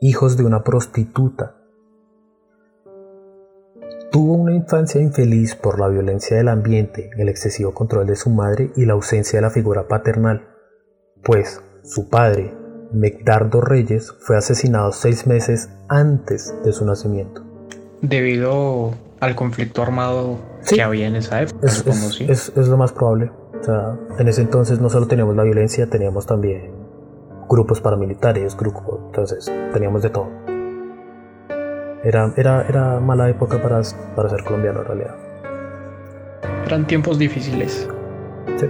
hijos 0.01 0.37
de 0.37 0.45
una 0.45 0.63
prostituta 0.63 1.59
Tuvo 4.11 4.33
una 4.33 4.55
infancia 4.55 4.99
infeliz 4.99 5.53
por 5.53 5.79
la 5.79 5.87
violencia 5.87 6.35
del 6.35 6.47
ambiente, 6.47 7.11
el 7.17 7.29
excesivo 7.29 7.75
control 7.75 8.07
de 8.07 8.15
su 8.15 8.31
madre 8.31 8.71
y 8.75 8.85
la 8.85 8.93
ausencia 8.93 9.37
de 9.37 9.41
la 9.43 9.51
figura 9.51 9.87
paternal, 9.87 10.47
pues 11.23 11.61
su 11.83 12.09
padre, 12.09 12.51
Mecdardo 12.91 13.61
Reyes, 13.61 14.11
fue 14.19 14.35
asesinado 14.35 14.91
seis 14.93 15.27
meses 15.27 15.69
antes 15.89 16.55
de 16.65 16.73
su 16.73 16.85
nacimiento. 16.85 17.45
Debido 18.01 18.95
al 19.19 19.35
conflicto 19.35 19.83
armado 19.83 20.39
que 20.67 20.81
había 20.81 21.05
en 21.05 21.17
esa 21.17 21.43
época. 21.43 21.67
Es, 21.67 22.51
es, 22.55 22.67
lo 22.67 22.77
más 22.77 22.91
probable. 22.91 23.31
En 23.67 24.27
ese 24.27 24.41
entonces 24.41 24.79
no 24.79 24.89
solo 24.89 25.07
teníamos 25.07 25.35
la 25.35 25.43
violencia, 25.43 25.89
teníamos 25.89 26.25
también 26.25 26.71
grupos 27.49 27.81
paramilitares, 27.81 28.55
grupos, 28.55 28.99
entonces 29.07 29.51
teníamos 29.73 30.01
de 30.03 30.09
todo. 30.09 30.29
Era, 32.03 32.31
era, 32.37 32.65
era 32.67 32.99
mala 32.99 33.29
época 33.29 33.61
para, 33.61 33.81
para 34.15 34.29
ser 34.29 34.43
colombiano 34.43 34.81
en 34.81 34.85
realidad. 34.85 35.15
Eran 36.65 36.87
tiempos 36.87 37.17
difíciles. 37.17 37.89
Sí. 38.57 38.67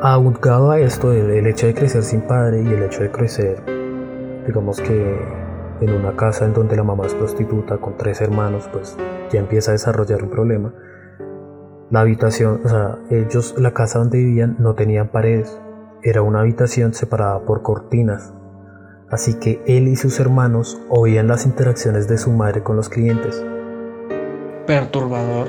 Aunado 0.00 0.72
a 0.72 0.80
esto, 0.80 1.12
el, 1.12 1.46
hecho 1.46 1.66
de 1.66 1.74
crecer 1.74 2.02
sin 2.02 2.22
padre 2.22 2.62
y 2.62 2.66
el 2.66 2.82
hecho 2.82 3.02
de 3.02 3.10
crecer, 3.12 3.62
digamos 4.46 4.80
que 4.80 5.16
en 5.80 5.92
una 5.92 6.16
casa 6.16 6.44
en 6.44 6.54
donde 6.54 6.74
la 6.74 6.82
mamá 6.82 7.06
es 7.06 7.14
prostituta 7.14 7.78
con 7.78 7.96
tres 7.96 8.20
hermanos, 8.20 8.68
pues 8.72 8.96
ya 9.30 9.38
empieza 9.38 9.70
a 9.70 9.74
desarrollar 9.74 10.24
un 10.24 10.30
problema. 10.30 10.74
La 11.92 12.00
habitación, 12.00 12.62
o 12.64 12.68
sea, 12.68 12.98
ellos, 13.10 13.54
la 13.56 13.72
casa 13.72 14.00
donde 14.00 14.18
vivían 14.18 14.56
no 14.58 14.74
tenían 14.74 15.06
paredes, 15.08 15.60
era 16.02 16.22
una 16.22 16.40
habitación 16.40 16.92
separada 16.92 17.44
por 17.44 17.62
cortinas 17.62 18.32
así 19.12 19.34
que 19.34 19.62
él 19.66 19.88
y 19.88 19.96
sus 19.96 20.18
hermanos 20.18 20.80
oían 20.88 21.28
las 21.28 21.44
interacciones 21.44 22.08
de 22.08 22.16
su 22.16 22.32
madre 22.32 22.62
con 22.62 22.76
los 22.76 22.88
clientes. 22.88 23.44
Perturbador. 24.66 25.48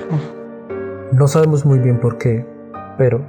No 1.13 1.27
sabemos 1.27 1.65
muy 1.65 1.79
bien 1.79 1.99
por 1.99 2.17
qué, 2.17 2.45
pero 2.97 3.25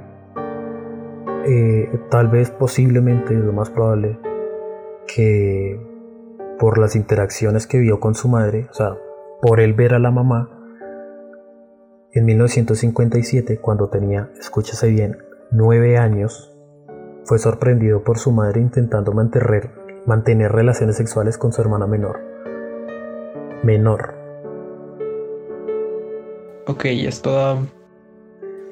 eh, 1.45 1.89
tal 2.11 2.27
vez 2.27 2.51
posiblemente 2.51 3.33
es 3.33 3.39
lo 3.39 3.53
más 3.53 3.69
probable 3.69 4.19
que 5.07 5.79
por 6.59 6.77
las 6.79 6.97
interacciones 6.97 7.65
que 7.65 7.79
vio 7.79 8.01
con 8.01 8.13
su 8.13 8.27
madre, 8.27 8.67
o 8.69 8.73
sea, 8.73 8.97
por 9.41 9.61
él 9.61 9.73
ver 9.73 9.93
a 9.93 9.99
la 9.99 10.11
mamá, 10.11 10.49
en 12.15 12.25
1957, 12.25 13.59
cuando 13.59 13.89
tenía, 13.89 14.31
escúchase 14.39 14.87
bien, 14.87 15.17
nueve 15.51 15.97
años, 15.97 16.55
fue 17.25 17.39
sorprendido 17.39 18.03
por 18.03 18.19
su 18.19 18.31
madre 18.31 18.61
intentando 18.61 19.11
mantener 19.11 19.71
mantener 20.05 20.51
relaciones 20.51 20.95
sexuales 20.95 21.37
con 21.37 21.51
su 21.51 21.61
hermana 21.61 21.87
menor. 21.87 22.21
Menor. 23.63 24.15
Ok, 26.67 26.85
esto 26.85 27.33
da 27.33 27.57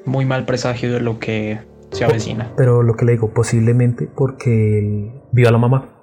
muy 0.06 0.24
mal 0.24 0.46
presagio 0.46 0.92
de 0.92 1.00
lo 1.00 1.18
que 1.18 1.60
se 1.90 2.04
avecina. 2.04 2.52
Pero 2.56 2.82
lo 2.82 2.94
que 2.94 3.04
le 3.04 3.12
digo, 3.12 3.34
posiblemente 3.34 4.06
porque 4.06 4.78
él 4.78 5.22
vio 5.32 5.48
a 5.48 5.52
la 5.52 5.58
mamá. 5.58 5.94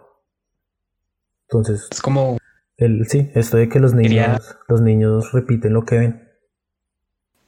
Entonces. 1.49 1.87
Es 1.91 2.01
como. 2.01 2.37
El, 2.77 3.07
sí, 3.07 3.31
esto 3.33 3.57
de 3.57 3.67
que 3.67 3.79
los 3.79 3.95
niños, 3.95 4.57
los 4.67 4.81
niños 4.81 5.31
repiten 5.33 5.73
lo 5.73 5.85
que 5.85 5.97
ven. 5.97 6.30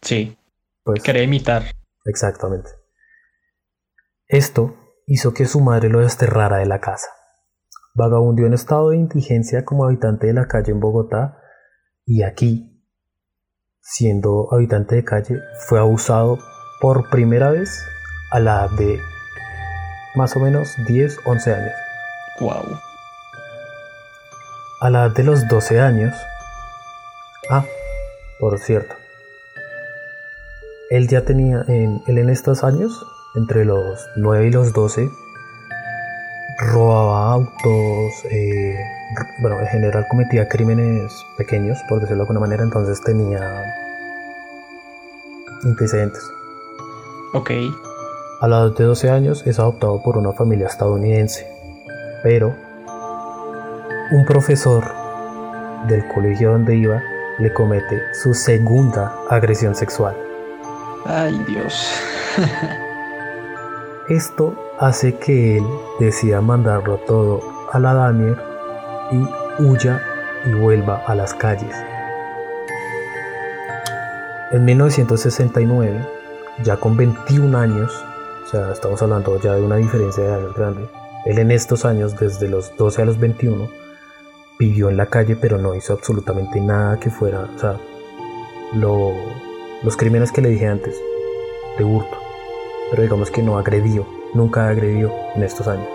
Sí. 0.04 0.38
Pues. 0.84 1.02
Quiere 1.02 1.24
imitar. 1.24 1.64
Exactamente. 2.06 2.70
Esto 4.28 4.76
hizo 5.08 5.34
que 5.34 5.46
su 5.46 5.62
madre 5.62 5.90
lo 5.90 6.00
desterrara 6.00 6.58
de 6.58 6.66
la 6.66 6.80
casa. 6.80 7.08
Vagabundió 7.96 8.48
en 8.48 8.54
estado 8.54 8.90
de 8.90 8.98
indigencia 8.98 9.64
como 9.64 9.86
habitante 9.86 10.28
de 10.28 10.34
la 10.34 10.48
calle 10.48 10.72
en 10.72 10.80
Bogotá 10.80 11.38
y 12.06 12.24
aquí, 12.24 12.84
siendo 13.80 14.50
habitante 14.52 14.96
de 14.96 15.04
calle, 15.04 15.40
fue 15.68 15.80
abusado 15.80 16.40
por 16.82 17.10
primera 17.10 17.52
vez 17.52 17.70
a 18.32 18.40
la 18.40 18.66
edad 18.66 18.72
de 18.78 19.00
más 20.16 20.36
o 20.36 20.40
menos 20.40 20.70
10, 20.88 21.20
11 21.26 21.54
años. 21.54 21.74
Wow. 22.40 22.80
A 24.82 24.90
la 24.90 25.06
edad 25.06 25.16
de 25.16 25.24
los 25.24 25.48
12 25.48 25.80
años. 25.80 26.14
Ah, 27.50 27.66
por 28.40 28.60
cierto. 28.60 29.03
Él 30.90 31.08
ya 31.08 31.24
tenía, 31.24 31.64
en, 31.68 32.02
él 32.08 32.18
en 32.18 32.30
estos 32.30 32.64
años, 32.64 33.06
entre 33.36 33.66
los 33.66 34.00
9 34.16 34.48
y 34.48 34.52
los 34.52 34.74
12, 34.74 35.10
robaba 36.60 37.32
autos, 37.32 38.14
eh, 38.32 38.78
bueno, 39.42 39.60
en 39.60 39.68
general 39.68 40.06
cometía 40.10 40.48
crímenes 40.48 41.12
pequeños, 41.38 41.78
por 41.90 42.00
decirlo 42.00 42.18
de 42.18 42.22
alguna 42.24 42.40
manera, 42.40 42.64
entonces 42.64 43.02
tenía 43.02 43.64
antecedentes. 45.64 46.22
Ok. 47.34 47.52
A 48.42 48.48
la 48.48 48.58
edad 48.60 48.76
de 48.76 48.84
12 48.84 49.10
años 49.10 49.44
es 49.48 49.60
adoptado 49.60 50.02
por 50.04 50.18
una 50.18 50.34
familia 50.34 50.68
estadounidense, 50.68 51.48
pero 52.22 52.54
un 54.12 54.26
profesor 54.26 54.84
del 55.88 56.08
colegio 56.10 56.52
donde 56.52 56.76
iba 56.76 57.02
le 57.40 57.54
comete 57.54 58.02
su 58.22 58.34
segunda 58.34 59.16
agresión 59.30 59.76
sexual. 59.76 60.33
Ay 61.06 61.38
Dios. 61.48 62.02
Esto 64.10 64.56
hace 64.80 65.16
que 65.18 65.58
él 65.58 65.66
decida 66.00 66.42
mandarlo 66.42 66.98
todo 66.98 67.42
a 67.72 67.80
la 67.80 67.94
Daniel 67.94 68.38
y 69.12 69.64
huya 69.64 70.02
y 70.46 70.54
vuelva 70.54 71.04
a 71.06 71.16
las 71.16 71.34
calles. 71.34 71.76
En 74.52 74.66
1969, 74.66 76.06
ya 76.64 76.78
con 76.78 76.96
21 76.96 77.58
años, 77.58 78.06
o 78.46 78.48
sea, 78.48 78.72
estamos 78.72 79.02
hablando 79.02 79.40
ya 79.42 79.54
de 79.56 79.62
una 79.62 79.78
diferencia 79.78 80.24
de 80.24 80.34
años 80.34 80.54
grande, 80.54 80.90
él 81.26 81.40
en 81.40 81.52
estos 81.52 81.86
años, 81.86 82.18
desde 82.18 82.48
los 82.50 82.76
12 82.78 83.02
a 83.02 83.06
los 83.06 83.18
21, 83.18 83.70
vivió 84.60 84.90
en 84.90 84.98
la 84.98 85.08
calle 85.08 85.36
pero 85.36 85.58
no 85.58 85.74
hizo 85.76 85.94
absolutamente 85.94 86.60
nada 86.62 87.00
que 87.00 87.10
fuera, 87.10 87.48
o 87.56 87.60
sea, 87.60 87.78
los 89.84 89.98
crímenes 89.98 90.32
que 90.32 90.42
le 90.42 90.50
dije 90.50 90.68
antes, 90.68 91.00
de 91.78 91.84
hurto, 91.84 92.18
pero 92.90 93.04
digamos 93.04 93.30
que 93.30 93.44
no 93.44 93.58
agredió, 93.58 94.06
nunca 94.34 94.70
agredió 94.70 95.12
en 95.36 95.44
estos 95.44 95.68
años. 95.68 95.88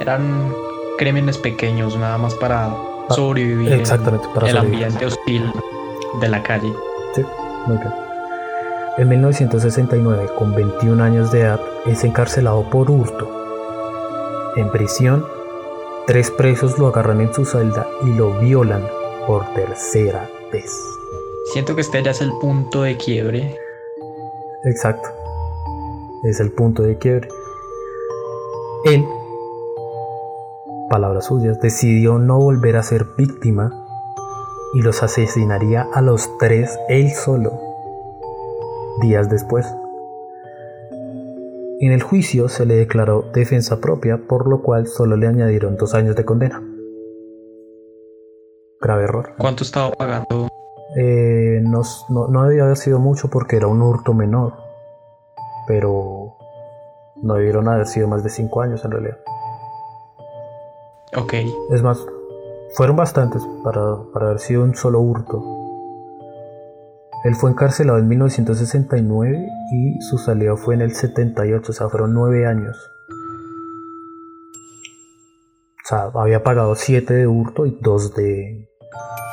Eran 0.00 0.52
crímenes 0.98 1.38
pequeños, 1.38 1.96
nada 1.96 2.18
más 2.18 2.34
para 2.34 2.66
ah, 2.66 3.06
sobrevivir 3.10 3.72
exactamente, 3.72 4.26
para 4.34 4.48
el 4.48 4.56
ambiente 4.56 5.04
hostil 5.04 5.52
de 6.20 6.28
la 6.28 6.42
calle. 6.42 6.72
Sí, 7.14 7.22
muy 7.66 7.76
bien. 7.76 7.92
En 8.98 9.08
1969, 9.08 10.28
con 10.38 10.54
21 10.54 11.02
años 11.02 11.32
de 11.32 11.40
edad, 11.40 11.60
es 11.86 12.04
encarcelado 12.04 12.68
por 12.70 12.90
hurto. 12.90 13.30
En 14.56 14.70
prisión, 14.70 15.24
tres 16.06 16.30
presos 16.30 16.78
lo 16.78 16.88
agarran 16.88 17.20
en 17.20 17.32
su 17.32 17.44
celda 17.44 17.86
y 18.02 18.14
lo 18.14 18.38
violan 18.38 18.82
por 19.26 19.46
tercera 19.54 20.28
vez. 20.52 21.01
Siento 21.46 21.74
que 21.74 21.80
este 21.80 22.02
ya 22.02 22.12
es 22.12 22.20
el 22.20 22.32
punto 22.40 22.82
de 22.82 22.96
quiebre. 22.96 23.56
Exacto 24.64 25.08
es 26.22 26.40
el 26.40 26.52
punto 26.52 26.82
de 26.82 26.98
quiebre. 26.98 27.28
Él, 28.84 29.04
palabras 30.88 31.26
suyas, 31.26 31.60
decidió 31.60 32.18
no 32.18 32.38
volver 32.38 32.76
a 32.76 32.82
ser 32.82 33.06
víctima 33.16 33.70
y 34.74 34.82
los 34.82 35.02
asesinaría 35.02 35.86
a 35.92 36.00
los 36.00 36.38
tres 36.38 36.78
él 36.88 37.10
solo, 37.10 37.52
días 39.00 39.28
después. 39.28 39.66
En 41.80 41.90
el 41.90 42.02
juicio 42.02 42.48
se 42.48 42.64
le 42.64 42.76
declaró 42.76 43.24
defensa 43.34 43.80
propia, 43.80 44.28
por 44.28 44.48
lo 44.48 44.62
cual 44.62 44.86
solo 44.86 45.16
le 45.16 45.26
añadieron 45.26 45.76
dos 45.76 45.94
años 45.94 46.14
de 46.14 46.24
condena. 46.24 46.62
Grave 48.80 49.04
error. 49.04 49.34
¿Cuánto 49.36 49.64
estaba 49.64 49.90
pagando? 49.90 50.48
Eh, 50.96 51.60
no, 51.62 51.82
no, 52.10 52.28
no 52.28 52.44
debía 52.46 52.64
haber 52.64 52.76
sido 52.76 52.98
mucho 52.98 53.28
porque 53.28 53.56
era 53.56 53.66
un 53.66 53.80
hurto 53.80 54.12
menor 54.12 54.62
pero 55.66 56.36
no 57.22 57.34
debieron 57.34 57.68
haber 57.68 57.86
sido 57.86 58.08
más 58.08 58.22
de 58.22 58.30
5 58.30 58.62
años 58.62 58.84
en 58.84 58.90
realidad. 58.90 59.18
Ok. 61.16 61.34
Es 61.70 61.82
más, 61.82 62.04
fueron 62.74 62.96
bastantes 62.96 63.42
para, 63.62 64.02
para 64.12 64.26
haber 64.26 64.38
sido 64.38 64.64
un 64.64 64.74
solo 64.74 65.00
hurto. 65.00 65.42
Él 67.24 67.36
fue 67.36 67.50
encarcelado 67.50 67.98
en 67.98 68.08
1969 68.08 69.48
y 69.72 70.00
su 70.00 70.18
salida 70.18 70.56
fue 70.56 70.74
en 70.74 70.80
el 70.80 70.94
78, 70.94 71.70
o 71.70 71.74
sea, 71.74 71.88
fueron 71.88 72.14
9 72.14 72.46
años. 72.46 72.76
O 75.84 75.88
sea, 75.88 76.10
había 76.14 76.42
pagado 76.42 76.74
7 76.74 77.14
de 77.14 77.26
hurto 77.26 77.66
y 77.66 77.78
2 77.80 78.14
de, 78.14 78.68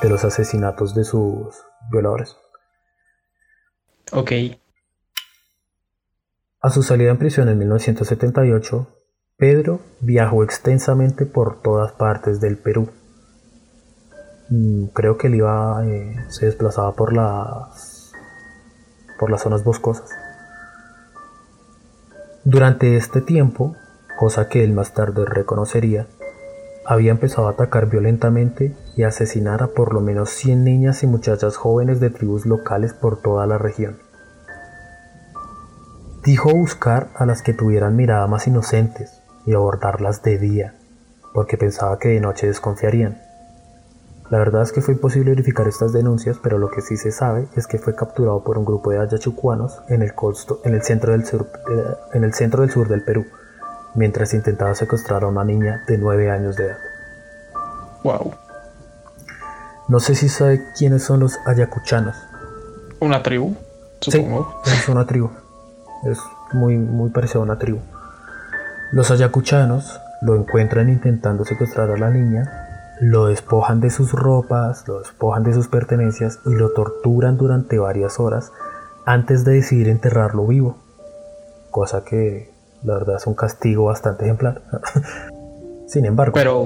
de 0.02 0.10
los 0.10 0.24
asesinatos 0.24 0.95
de 0.95 1.04
sus 1.04 1.56
violadores. 1.91 2.38
Ok. 4.12 4.32
A 6.62 6.70
su 6.70 6.84
salida 6.84 7.12
en 7.12 7.18
prisión 7.18 7.47
en 7.50 7.58
1978, 7.58 8.88
Pedro 9.38 9.80
viajó 10.02 10.43
extensamente 10.43 11.26
por 11.26 11.62
todas 11.62 11.93
partes 11.93 12.41
del 12.41 12.58
Perú. 12.58 12.89
Mm, 14.50 14.88
creo 14.88 15.18
que 15.18 15.28
él 15.28 15.36
iba, 15.36 15.86
eh, 15.86 16.16
se 16.30 16.47
desplazaba 16.47 16.93
por 16.93 17.14
las, 17.14 18.12
por 19.20 19.30
las 19.30 19.41
zonas 19.41 19.64
boscosas. 19.64 20.10
Durante 22.43 22.97
este 22.97 23.22
tiempo, 23.22 23.76
cosa 24.18 24.50
que 24.50 24.64
él 24.64 24.74
más 24.74 24.93
tarde 24.93 25.24
reconocería, 25.26 26.08
había 26.86 27.12
empezado 27.12 27.48
a 27.48 27.52
atacar 27.52 27.90
violentamente 27.90 28.76
y 28.96 29.04
asesinar 29.04 29.64
a 29.64 29.68
por 29.68 29.94
lo 29.94 30.02
menos 30.02 30.30
100 30.32 30.64
niñas 30.64 31.04
y 31.04 31.08
muchachas 31.08 31.56
jóvenes 31.56 32.00
de 32.00 32.10
tribus 32.10 32.46
locales 32.46 32.94
por 32.94 33.22
toda 33.22 33.46
la 33.48 33.58
región. 33.58 33.98
Dijo 36.24 36.54
buscar 36.54 37.10
a 37.16 37.26
las 37.26 37.42
que 37.42 37.54
tuvieran 37.54 37.96
mirada 37.96 38.28
más 38.28 38.48
inocentes 38.48 39.22
y 39.46 39.54
abordarlas 39.54 40.22
de 40.22 40.38
día, 40.38 40.76
porque 41.34 41.58
pensaba 41.58 41.98
que 41.98 42.10
de 42.10 42.20
noche 42.20 42.48
desconfiarían. 42.48 43.22
La 44.30 44.38
verdad 44.38 44.62
es 44.62 44.72
que 44.72 44.82
fue 44.82 44.94
imposible 44.94 45.32
verificar 45.32 45.68
estas 45.68 45.92
denuncias, 45.92 46.38
pero 46.44 46.60
lo 46.60 46.70
que 46.70 46.82
sí 46.82 46.98
se 46.98 47.12
sabe 47.12 47.48
es 47.56 47.66
que 47.66 47.80
fue 47.80 47.96
capturado 47.96 48.44
por 48.44 48.60
un 48.60 48.66
grupo 48.66 48.92
de 48.92 49.00
ayachucuanos 49.00 49.82
en 49.88 50.04
el, 50.04 50.14
en 50.66 50.74
el, 50.76 50.84
centro, 50.84 51.14
del 51.14 51.26
sur, 51.26 51.48
eh, 51.72 51.96
en 52.14 52.24
el 52.24 52.34
centro 52.34 52.62
del 52.62 52.70
sur 52.70 52.88
del 52.90 53.04
Perú, 53.04 53.26
mientras 53.96 54.34
intentaba 54.34 54.76
secuestrar 54.76 55.24
a 55.24 55.28
una 55.28 55.44
niña 55.44 55.84
de 55.88 55.98
9 55.98 56.32
años 56.32 56.56
de 56.56 56.66
edad. 56.66 56.78
Wow. 58.04 58.34
No 59.88 60.00
sé 60.00 60.16
si 60.16 60.30
sabe 60.30 60.62
quiénes 60.78 61.04
son 61.04 61.20
los 61.20 61.38
ayacuchanos. 61.46 62.16
¿Una 63.00 63.24
tribu? 63.24 63.56
Supongo. 64.02 64.62
Sí, 64.64 64.72
es 64.74 64.90
una 64.90 65.06
tribu. 65.06 65.30
Es 66.06 66.20
muy, 66.54 66.78
muy 66.78 67.10
parecido 67.10 67.42
a 67.42 67.44
una 67.44 67.58
tribu. 67.58 67.80
Los 68.92 69.12
ayacuchanos 69.12 70.00
lo 70.22 70.36
encuentran 70.36 70.90
intentando 70.90 71.46
secuestrar 71.46 71.92
a 71.92 71.98
la 71.98 72.10
niña, 72.10 72.98
lo 73.00 73.28
despojan 73.28 73.80
de 73.80 73.90
sus 73.90 74.12
ropas, 74.12 74.88
lo 74.88 75.00
despojan 75.00 75.44
de 75.44 75.54
sus 75.54 75.68
pertenencias 75.68 76.40
y 76.46 76.54
lo 76.54 76.72
torturan 76.72 77.38
durante 77.38 77.80
varias 77.80 78.20
horas 78.20 78.52
antes 79.06 79.46
de 79.46 79.54
decidir 79.54 79.88
enterrarlo 79.90 80.46
vivo. 80.46 80.78
Cosa 81.72 82.04
que 82.04 82.52
la 82.84 82.96
verdad 82.96 83.18
es 83.18 83.28
un 83.28 83.36
castigo 83.36 83.86
bastante 83.86 84.26
ejemplar. 84.26 84.62
Sin 85.88 86.06
embargo. 86.06 86.34
Pero. 86.34 86.64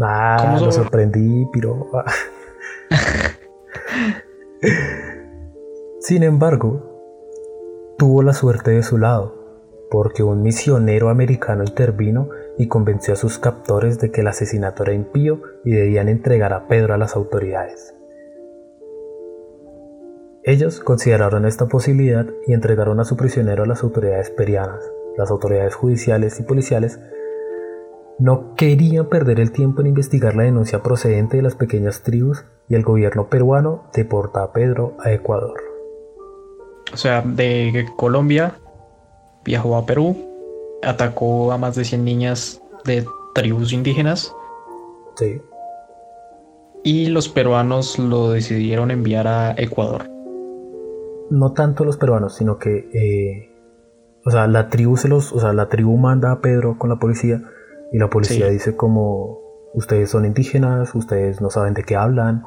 Ah, 0.00 0.58
lo 0.60 0.72
sorprendí, 0.72 1.46
pero. 1.52 1.86
Sin 6.00 6.22
embargo, 6.22 7.14
tuvo 7.98 8.22
la 8.22 8.32
suerte 8.32 8.70
de 8.72 8.82
su 8.82 8.98
lado, 8.98 9.34
porque 9.90 10.22
un 10.22 10.42
misionero 10.42 11.08
americano 11.08 11.64
intervino 11.64 12.28
y 12.58 12.68
convenció 12.68 13.14
a 13.14 13.16
sus 13.16 13.38
captores 13.38 13.98
de 14.00 14.10
que 14.10 14.22
el 14.22 14.26
asesinato 14.26 14.82
era 14.82 14.92
impío 14.92 15.40
y 15.64 15.72
debían 15.72 16.08
entregar 16.08 16.52
a 16.52 16.66
Pedro 16.66 16.94
a 16.94 16.98
las 16.98 17.16
autoridades. 17.16 17.94
Ellos 20.42 20.80
consideraron 20.80 21.44
esta 21.44 21.66
posibilidad 21.66 22.26
y 22.46 22.54
entregaron 22.54 22.98
a 22.98 23.04
su 23.04 23.16
prisionero 23.16 23.64
a 23.64 23.66
las 23.66 23.82
autoridades 23.82 24.30
perianas. 24.30 24.80
Las 25.16 25.30
autoridades 25.30 25.74
judiciales 25.74 26.38
y 26.40 26.42
policiales 26.42 27.00
no 28.18 28.54
querían 28.54 29.08
perder 29.08 29.40
el 29.40 29.50
tiempo 29.50 29.80
en 29.80 29.88
investigar 29.88 30.36
la 30.36 30.42
denuncia 30.42 30.82
procedente 30.82 31.38
de 31.38 31.42
las 31.42 31.54
pequeñas 31.54 32.02
tribus 32.02 32.44
y 32.68 32.74
el 32.74 32.82
gobierno 32.82 33.28
peruano 33.28 33.84
deporta 33.94 34.42
a 34.42 34.52
Pedro 34.52 34.96
a 35.00 35.10
Ecuador. 35.12 35.58
O 36.92 36.96
sea, 36.96 37.22
de 37.22 37.86
Colombia 37.96 38.56
viajó 39.44 39.76
a 39.76 39.86
Perú, 39.86 40.16
atacó 40.82 41.52
a 41.52 41.58
más 41.58 41.76
de 41.76 41.84
100 41.84 42.04
niñas 42.04 42.62
de 42.84 43.06
tribus 43.34 43.72
indígenas. 43.72 44.34
Sí. 45.16 45.40
Y 46.82 47.06
los 47.06 47.28
peruanos 47.28 47.98
lo 47.98 48.30
decidieron 48.30 48.90
enviar 48.90 49.26
a 49.26 49.54
Ecuador. 49.56 50.08
No 51.30 51.52
tanto 51.52 51.84
los 51.84 51.96
peruanos, 51.96 52.34
sino 52.36 52.58
que, 52.58 52.88
eh, 52.92 53.49
o 54.24 54.30
sea, 54.30 54.46
la 54.46 54.68
tribu 54.68 54.96
se 54.96 55.08
los, 55.08 55.32
o 55.32 55.40
sea, 55.40 55.52
la 55.52 55.68
tribu 55.68 55.96
manda 55.96 56.30
a 56.32 56.40
Pedro 56.40 56.78
con 56.78 56.90
la 56.90 56.96
policía 56.96 57.42
y 57.92 57.98
la 57.98 58.08
policía 58.10 58.48
dice 58.48 58.76
como, 58.76 59.40
ustedes 59.74 60.10
son 60.10 60.24
indígenas, 60.24 60.94
ustedes 60.94 61.40
no 61.40 61.50
saben 61.50 61.74
de 61.74 61.84
qué 61.84 61.96
hablan 61.96 62.44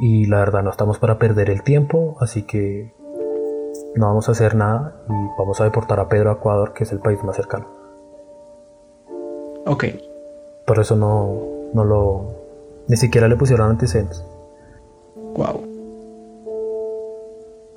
y 0.00 0.26
la 0.26 0.38
verdad 0.38 0.62
no 0.62 0.70
estamos 0.70 0.98
para 0.98 1.18
perder 1.18 1.50
el 1.50 1.62
tiempo, 1.62 2.16
así 2.20 2.42
que 2.42 2.92
no 3.94 4.06
vamos 4.06 4.28
a 4.28 4.32
hacer 4.32 4.56
nada 4.56 5.02
y 5.08 5.38
vamos 5.38 5.60
a 5.60 5.64
deportar 5.64 6.00
a 6.00 6.08
Pedro 6.08 6.30
a 6.30 6.34
Ecuador, 6.34 6.72
que 6.72 6.84
es 6.84 6.92
el 6.92 6.98
país 6.98 7.22
más 7.22 7.36
cercano. 7.36 7.68
Ok. 9.66 9.84
Por 10.66 10.78
eso 10.78 10.96
no, 10.96 11.70
no 11.72 11.84
lo... 11.84 12.44
Ni 12.88 12.96
siquiera 12.96 13.28
le 13.28 13.36
pusieron 13.36 13.70
antecedentes. 13.70 14.24
Wow. 15.14 15.62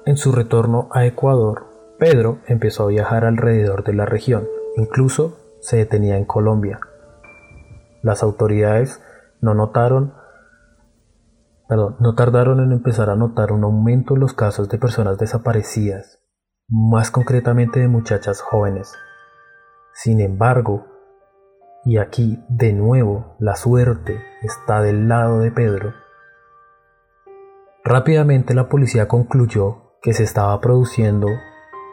En 0.05 0.17
su 0.17 0.31
retorno 0.31 0.89
a 0.91 1.05
Ecuador, 1.05 1.66
Pedro 1.99 2.39
empezó 2.47 2.83
a 2.83 2.87
viajar 2.87 3.25
alrededor 3.25 3.83
de 3.83 3.93
la 3.93 4.05
región. 4.05 4.47
Incluso 4.75 5.37
se 5.61 5.77
detenía 5.77 6.17
en 6.17 6.25
Colombia. 6.25 6.79
Las 8.03 8.23
autoridades 8.23 9.01
no 9.41 9.53
notaron 9.53 10.13
no 11.75 12.15
tardaron 12.15 12.61
en 12.61 12.71
empezar 12.71 13.09
a 13.09 13.15
notar 13.15 13.51
un 13.51 13.65
aumento 13.65 14.13
en 14.13 14.21
los 14.21 14.33
casos 14.33 14.69
de 14.69 14.77
personas 14.77 15.17
desaparecidas, 15.17 16.23
más 16.69 17.11
concretamente 17.11 17.81
de 17.81 17.89
muchachas 17.89 18.41
jóvenes. 18.41 18.93
Sin 19.93 20.21
embargo, 20.21 20.85
y 21.83 21.97
aquí 21.97 22.41
de 22.47 22.71
nuevo 22.71 23.35
la 23.39 23.57
suerte 23.57 24.21
está 24.43 24.81
del 24.81 25.09
lado 25.09 25.39
de 25.39 25.51
Pedro, 25.51 25.93
rápidamente 27.83 28.53
la 28.53 28.69
policía 28.69 29.09
concluyó 29.09 29.97
que 30.01 30.13
se 30.13 30.23
estaba 30.23 30.61
produciendo 30.61 31.27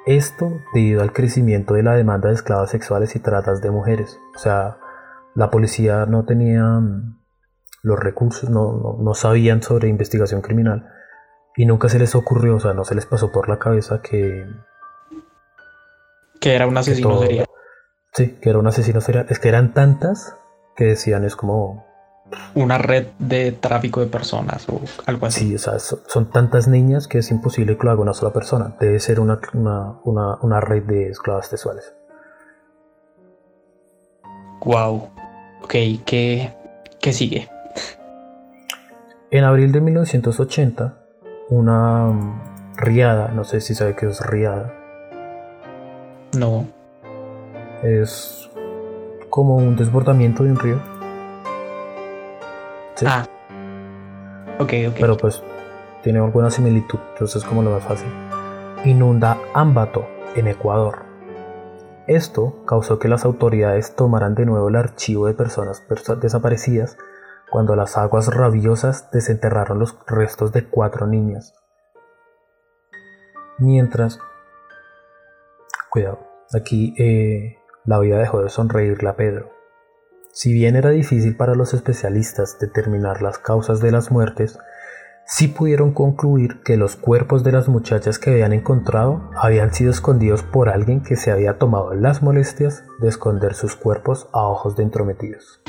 esto 0.07 0.61
debido 0.73 1.03
al 1.03 1.13
crecimiento 1.13 1.75
de 1.75 1.83
la 1.83 1.95
demanda 1.95 2.29
de 2.29 2.35
esclavas 2.35 2.71
sexuales 2.71 3.17
y 3.17 3.21
tratas 3.21 3.61
de 3.61 3.71
mujeres. 3.71 4.21
O 4.35 4.39
sea, 4.39 4.79
la 5.35 5.51
policía 5.51 6.07
no 6.07 6.25
tenía 6.25 6.81
los 7.83 7.99
recursos, 7.99 8.51
no, 8.51 9.15
sabían 9.15 9.63
sobre 9.63 9.89
investigación 9.89 10.41
criminal 10.41 10.89
y 11.57 11.67
nunca 11.67 11.89
se 11.89 11.99
les 11.99 12.15
ocurrió, 12.15 12.57
o 12.57 12.61
sea, 12.61 12.73
no 12.73 12.85
se 12.85 12.95
les 12.95 13.07
pasó 13.07 13.31
por 13.31 13.49
la 13.49 13.59
cabeza 13.59 14.01
que... 14.03 14.47
Que 16.41 16.55
era 16.55 16.67
un 16.67 16.77
asesino 16.77 17.21
serial. 17.21 17.47
Sí, 18.13 18.39
que 18.41 18.51
era 18.51 18.59
un 18.59 18.67
asesino 18.67 19.01
serial. 19.01 19.27
Es 19.29 19.39
que 19.39 19.49
eran 19.49 19.73
tantas 19.73 20.37
que 20.77 20.85
decían 20.85 21.25
es 21.25 21.37
como... 21.37 21.87
Una 22.55 22.79
red 22.79 23.09
de 23.19 23.53
tráfico 23.53 24.01
de 24.01 24.07
personas 24.07 24.67
o 24.69 24.81
algo 25.07 25.27
así. 25.27 25.49
Sí, 25.49 25.55
o 25.55 25.59
sea, 25.59 25.79
son, 25.79 26.31
tantas 26.31 26.69
niñas 26.69 27.07
que 27.07 27.19
es 27.19 27.31
imposible 27.31 27.77
que 27.77 27.85
lo 27.85 27.91
haga 27.91 28.01
una 28.01 28.15
sola 28.15 28.33
persona. 28.33 28.77
Debe 28.81 28.99
ser 29.01 29.21
una, 29.21 29.39
una 30.05 30.61
red 30.61 30.85
de 30.85 31.09
esclavas 31.11 31.49
sexuales. 31.49 31.95
Wow. 34.65 35.11
Ok, 35.63 35.75
¿qué, 36.07 36.55
qué 37.01 37.13
sigue? 37.13 37.49
En 39.31 39.45
abril 39.45 39.73
de 39.73 39.81
1980, 39.81 40.97
una 41.51 42.41
riada, 42.77 43.29
no 43.29 43.45
sé 43.45 43.61
si 43.61 43.75
sabe 43.75 43.95
qué 43.95 44.07
es 44.07 44.21
riada. 44.21 44.73
No. 46.37 46.67
Es 47.83 48.49
como 49.29 49.57
un 49.57 49.77
desbordamiento 49.77 50.45
de 50.45 50.53
un 50.53 50.59
río. 50.59 50.94
Ah. 53.07 53.27
Ok, 54.59 54.73
ok. 54.89 54.97
Pero 55.01 55.17
pues 55.17 55.43
tiene 56.03 56.19
alguna 56.19 56.51
similitud, 56.51 56.99
entonces 57.13 57.43
es 57.43 57.49
como 57.49 57.63
lo 57.63 57.71
más 57.71 57.83
fácil. 57.85 58.09
Inunda 58.85 59.39
Ambato, 59.55 60.07
en 60.35 60.49
Ecuador. 60.49 61.05
Esto 62.07 62.63
causó 62.67 62.99
que 62.99 63.09
las 63.09 63.25
autoridades 63.25 63.97
tomaran 63.97 64.35
de 64.35 64.45
nuevo 64.45 64.69
el 64.69 64.77
archivo 64.77 65.27
de 65.27 65.33
personas 65.33 65.83
desaparecidas 66.21 66.99
cuando 67.51 67.77
las 67.77 67.97
aguas 67.97 68.35
rabiosas 68.35 69.11
desenterraron 69.11 69.79
los 69.79 69.97
restos 70.07 70.53
de 70.53 70.69
cuatro 70.69 71.07
niñas. 71.07 71.55
Mientras, 73.59 74.19
cuidado, 75.89 76.19
aquí 76.53 76.95
eh, 76.99 77.57
la 77.87 77.99
vida 78.01 78.19
dejó 78.19 78.43
de 78.43 78.51
sonreírle 78.51 79.09
a 79.09 79.17
Pedro. 79.17 79.54
Si 80.35 80.53
bien 80.53 80.75
era 80.75 80.91
difícil 80.91 81.37
para 81.37 81.55
los 81.55 81.75
especialistas 81.75 82.59
determinar 82.59 83.23
las 83.23 83.39
causas 83.39 83.81
de 83.81 83.93
las 83.93 84.11
muertes, 84.11 84.59
sí 85.25 85.47
pudieron 85.47 85.95
concluir 85.95 86.61
que 86.65 86.77
los 86.77 86.97
cuerpos 86.97 87.45
de 87.45 87.53
las 87.53 87.69
muchachas 87.69 88.19
que 88.19 88.31
habían 88.31 88.53
encontrado 88.53 89.31
habían 89.37 89.73
sido 89.73 89.93
escondidos 89.93 90.43
por 90.43 90.71
alguien 90.71 91.05
que 91.05 91.15
se 91.15 91.31
había 91.31 91.57
tomado 91.59 91.95
las 91.95 92.21
molestias 92.21 92.83
de 93.01 93.11
esconder 93.11 93.55
sus 93.55 93.77
cuerpos 93.77 94.27
a 94.33 94.43
ojos 94.43 94.75
de 94.75 94.83
entrometidos. 94.83 95.61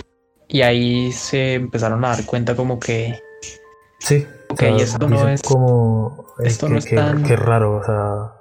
Y 0.47 0.63
ahí 0.63 1.11
se 1.11 1.53
empezaron 1.53 2.03
a 2.03 2.09
dar 2.09 2.25
cuenta 2.25 2.55
como 2.55 2.79
que... 2.79 3.19
Sí. 3.99 4.25
Ok, 4.49 4.63
esto 4.63 5.07
no 5.07 5.29
es... 5.29 5.43
Como, 5.43 6.25
esto 6.39 6.69
no 6.69 6.79
es 6.79 6.89
tan... 6.89 7.21
Qué 7.21 7.35
raro, 7.35 7.77
o 7.77 7.83
sea... 7.83 8.31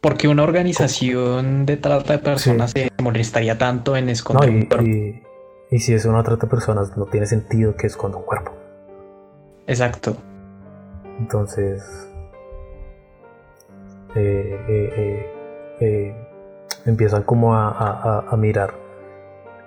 Porque 0.00 0.26
una 0.26 0.42
organización 0.42 1.66
de 1.66 1.76
trata 1.76 2.14
de 2.14 2.18
personas 2.18 2.74
molestaría 3.02 3.58
tanto 3.58 3.96
en 3.96 4.08
esconder 4.08 4.50
un 4.50 4.66
cuerpo. 4.66 4.86
Y, 5.70 5.78
si 5.78 5.94
es 5.94 6.04
una 6.04 6.22
trata 6.22 6.46
de 6.46 6.50
personas, 6.50 6.96
no 6.96 7.06
tiene 7.06 7.26
sentido 7.26 7.76
que 7.76 7.86
esconda 7.86 8.18
un 8.18 8.24
cuerpo. 8.24 8.52
Exacto. 9.66 10.16
Entonces... 11.18 11.82
Eh, 14.16 14.58
eh, 14.68 15.32
eh, 15.80 16.14
empiezan 16.84 17.22
como 17.22 17.54
a, 17.54 18.26
a 18.28 18.36
mirar 18.36 18.74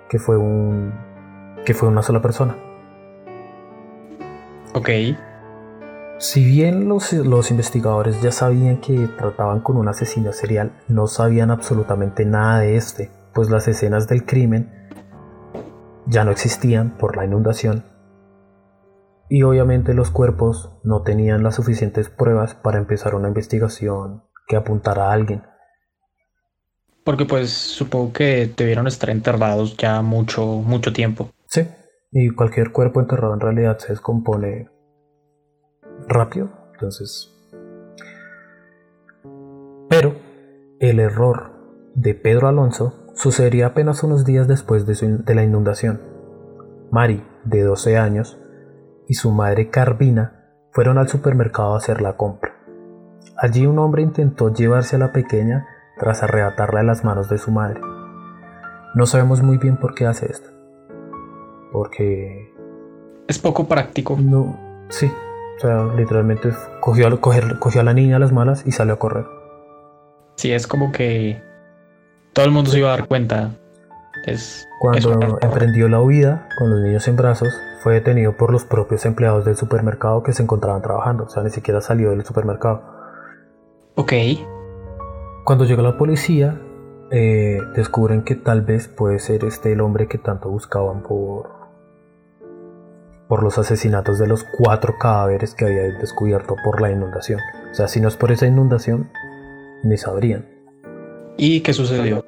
que 0.08 0.18
fue 0.18 0.36
un 0.36 0.92
que 1.64 1.74
fue 1.74 1.88
una 1.88 2.02
sola 2.02 2.20
persona. 2.20 2.56
Ok. 4.74 4.90
Si 6.18 6.44
bien 6.44 6.88
los, 6.88 7.12
los, 7.12 7.50
investigadores 7.50 8.20
ya 8.22 8.30
sabían 8.30 8.78
que 8.80 9.08
trataban 9.18 9.60
con 9.60 9.76
un 9.76 9.88
asesino 9.88 10.32
serial, 10.32 10.72
no 10.88 11.06
sabían 11.06 11.50
absolutamente 11.50 12.24
nada 12.24 12.60
de 12.60 12.76
este, 12.76 13.10
pues 13.34 13.50
las 13.50 13.68
escenas 13.68 14.08
del 14.08 14.24
crimen 14.24 14.70
ya 16.06 16.24
no 16.24 16.30
existían 16.30 16.96
por 16.96 17.16
la 17.16 17.24
inundación 17.24 17.84
y 19.28 19.42
obviamente 19.42 19.94
los 19.94 20.10
cuerpos 20.10 20.70
no 20.82 21.02
tenían 21.02 21.42
las 21.42 21.56
suficientes 21.56 22.08
pruebas 22.08 22.54
para 22.54 22.78
empezar 22.78 23.14
una 23.14 23.28
investigación 23.28 24.22
que 24.46 24.56
apuntara 24.56 25.08
a 25.08 25.12
alguien. 25.12 25.42
Porque 27.04 27.24
pues 27.24 27.50
supongo 27.50 28.12
que 28.12 28.52
debieron 28.56 28.86
estar 28.86 29.10
enterrados 29.10 29.76
ya 29.76 30.02
mucho, 30.02 30.44
mucho 30.46 30.92
tiempo. 30.92 31.30
Sí, 31.46 31.66
y 32.12 32.30
cualquier 32.30 32.72
cuerpo 32.72 33.00
enterrado 33.00 33.34
en 33.34 33.40
realidad 33.40 33.78
se 33.78 33.88
descompone 33.88 34.70
rápido, 36.06 36.50
entonces... 36.74 37.30
Pero 39.88 40.16
el 40.80 40.98
error 40.98 41.52
de 41.94 42.14
Pedro 42.14 42.48
Alonso 42.48 43.03
sucedería 43.14 43.68
apenas 43.68 44.02
unos 44.02 44.24
días 44.24 44.48
después 44.48 44.86
de, 44.86 45.18
de 45.18 45.34
la 45.34 45.44
inundación. 45.44 46.00
Mari, 46.90 47.24
de 47.44 47.62
12 47.62 47.96
años, 47.96 48.38
y 49.08 49.14
su 49.14 49.32
madre 49.32 49.70
Carvina 49.70 50.50
fueron 50.70 50.98
al 50.98 51.08
supermercado 51.08 51.74
a 51.74 51.78
hacer 51.78 52.00
la 52.00 52.16
compra. 52.16 52.52
Allí 53.36 53.66
un 53.66 53.78
hombre 53.78 54.02
intentó 54.02 54.52
llevarse 54.52 54.96
a 54.96 54.98
la 54.98 55.12
pequeña 55.12 55.66
tras 55.98 56.22
arrebatarla 56.22 56.80
de 56.80 56.86
las 56.86 57.04
manos 57.04 57.28
de 57.28 57.38
su 57.38 57.50
madre. 57.50 57.80
No 58.94 59.06
sabemos 59.06 59.42
muy 59.42 59.58
bien 59.58 59.76
por 59.76 59.94
qué 59.94 60.06
hace 60.06 60.30
esto 60.30 60.54
porque... 61.74 62.54
Es 63.26 63.40
poco 63.40 63.66
práctico. 63.66 64.16
No, 64.16 64.56
sí. 64.90 65.10
O 65.56 65.60
sea, 65.60 65.84
literalmente 65.96 66.50
cogió, 66.80 67.08
a 67.08 67.82
la 67.82 67.92
niña 67.92 68.16
a 68.16 68.18
las 68.20 68.32
malas 68.32 68.62
y 68.64 68.70
salió 68.70 68.94
a 68.94 68.98
correr. 68.98 69.26
Sí, 70.36 70.52
es 70.52 70.68
como 70.68 70.92
que 70.92 71.42
todo 72.34 72.44
el 72.44 72.50
mundo 72.50 72.70
se 72.70 72.78
iba 72.78 72.92
a 72.92 72.96
dar 72.96 73.08
cuenta. 73.08 73.52
Es, 74.26 74.68
Cuando 74.80 75.38
emprendió 75.40 75.88
la 75.88 76.00
huida 76.00 76.48
con 76.58 76.70
los 76.70 76.80
niños 76.80 77.06
en 77.08 77.16
brazos, 77.16 77.54
fue 77.82 77.94
detenido 77.94 78.36
por 78.36 78.50
los 78.50 78.64
propios 78.64 79.04
empleados 79.06 79.44
del 79.44 79.56
supermercado 79.56 80.22
que 80.22 80.32
se 80.32 80.42
encontraban 80.42 80.82
trabajando, 80.82 81.24
o 81.24 81.28
sea, 81.28 81.42
ni 81.42 81.50
siquiera 81.50 81.80
salió 81.80 82.10
del 82.10 82.24
supermercado. 82.24 82.82
Ok. 83.94 84.12
Cuando 85.44 85.64
llega 85.64 85.82
la 85.82 85.98
policía, 85.98 86.60
eh, 87.10 87.58
descubren 87.76 88.22
que 88.24 88.34
tal 88.34 88.62
vez 88.62 88.88
puede 88.88 89.18
ser 89.18 89.44
este 89.44 89.72
el 89.72 89.82
hombre 89.82 90.08
que 90.08 90.16
tanto 90.18 90.48
buscaban 90.48 91.02
por, 91.02 91.50
por 93.28 93.42
los 93.42 93.58
asesinatos 93.58 94.18
de 94.18 94.26
los 94.26 94.44
cuatro 94.58 94.94
cadáveres 94.98 95.54
que 95.54 95.66
había 95.66 95.82
descubierto 95.82 96.56
por 96.64 96.80
la 96.80 96.90
inundación. 96.90 97.40
O 97.70 97.74
sea, 97.74 97.88
si 97.88 98.00
no 98.00 98.08
es 98.08 98.16
por 98.16 98.32
esa 98.32 98.46
inundación, 98.46 99.10
ni 99.82 99.98
sabrían. 99.98 100.53
¿Y 101.36 101.60
qué 101.62 101.72
sucedió? 101.72 102.24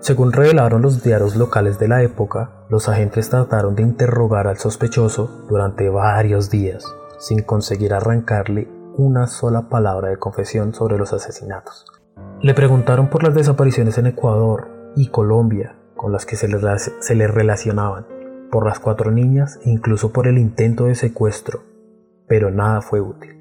Según 0.00 0.32
revelaron 0.32 0.82
los 0.82 1.02
diarios 1.02 1.36
locales 1.36 1.78
de 1.78 1.88
la 1.88 2.02
época, 2.02 2.64
los 2.68 2.88
agentes 2.88 3.30
trataron 3.30 3.76
de 3.76 3.82
interrogar 3.82 4.48
al 4.48 4.58
sospechoso 4.58 5.46
durante 5.48 5.88
varios 5.88 6.50
días, 6.50 6.84
sin 7.18 7.42
conseguir 7.42 7.94
arrancarle 7.94 8.68
una 8.96 9.26
sola 9.26 9.68
palabra 9.68 10.08
de 10.08 10.18
confesión 10.18 10.74
sobre 10.74 10.98
los 10.98 11.12
asesinatos. 11.12 11.86
Le 12.40 12.54
preguntaron 12.54 13.08
por 13.08 13.22
las 13.22 13.34
desapariciones 13.34 13.96
en 13.98 14.06
Ecuador 14.08 14.68
y 14.96 15.08
Colombia 15.08 15.76
con 16.02 16.10
las 16.10 16.26
que 16.26 16.34
se 16.34 16.48
le, 16.48 17.28
relacionaban, 17.28 18.06
por 18.50 18.66
las 18.66 18.80
cuatro 18.80 19.12
niñas 19.12 19.60
e 19.64 19.70
incluso 19.70 20.12
por 20.12 20.26
el 20.26 20.36
intento 20.36 20.86
de 20.86 20.96
secuestro, 20.96 21.62
pero 22.26 22.50
nada 22.50 22.82
fue 22.82 23.00
útil. 23.00 23.38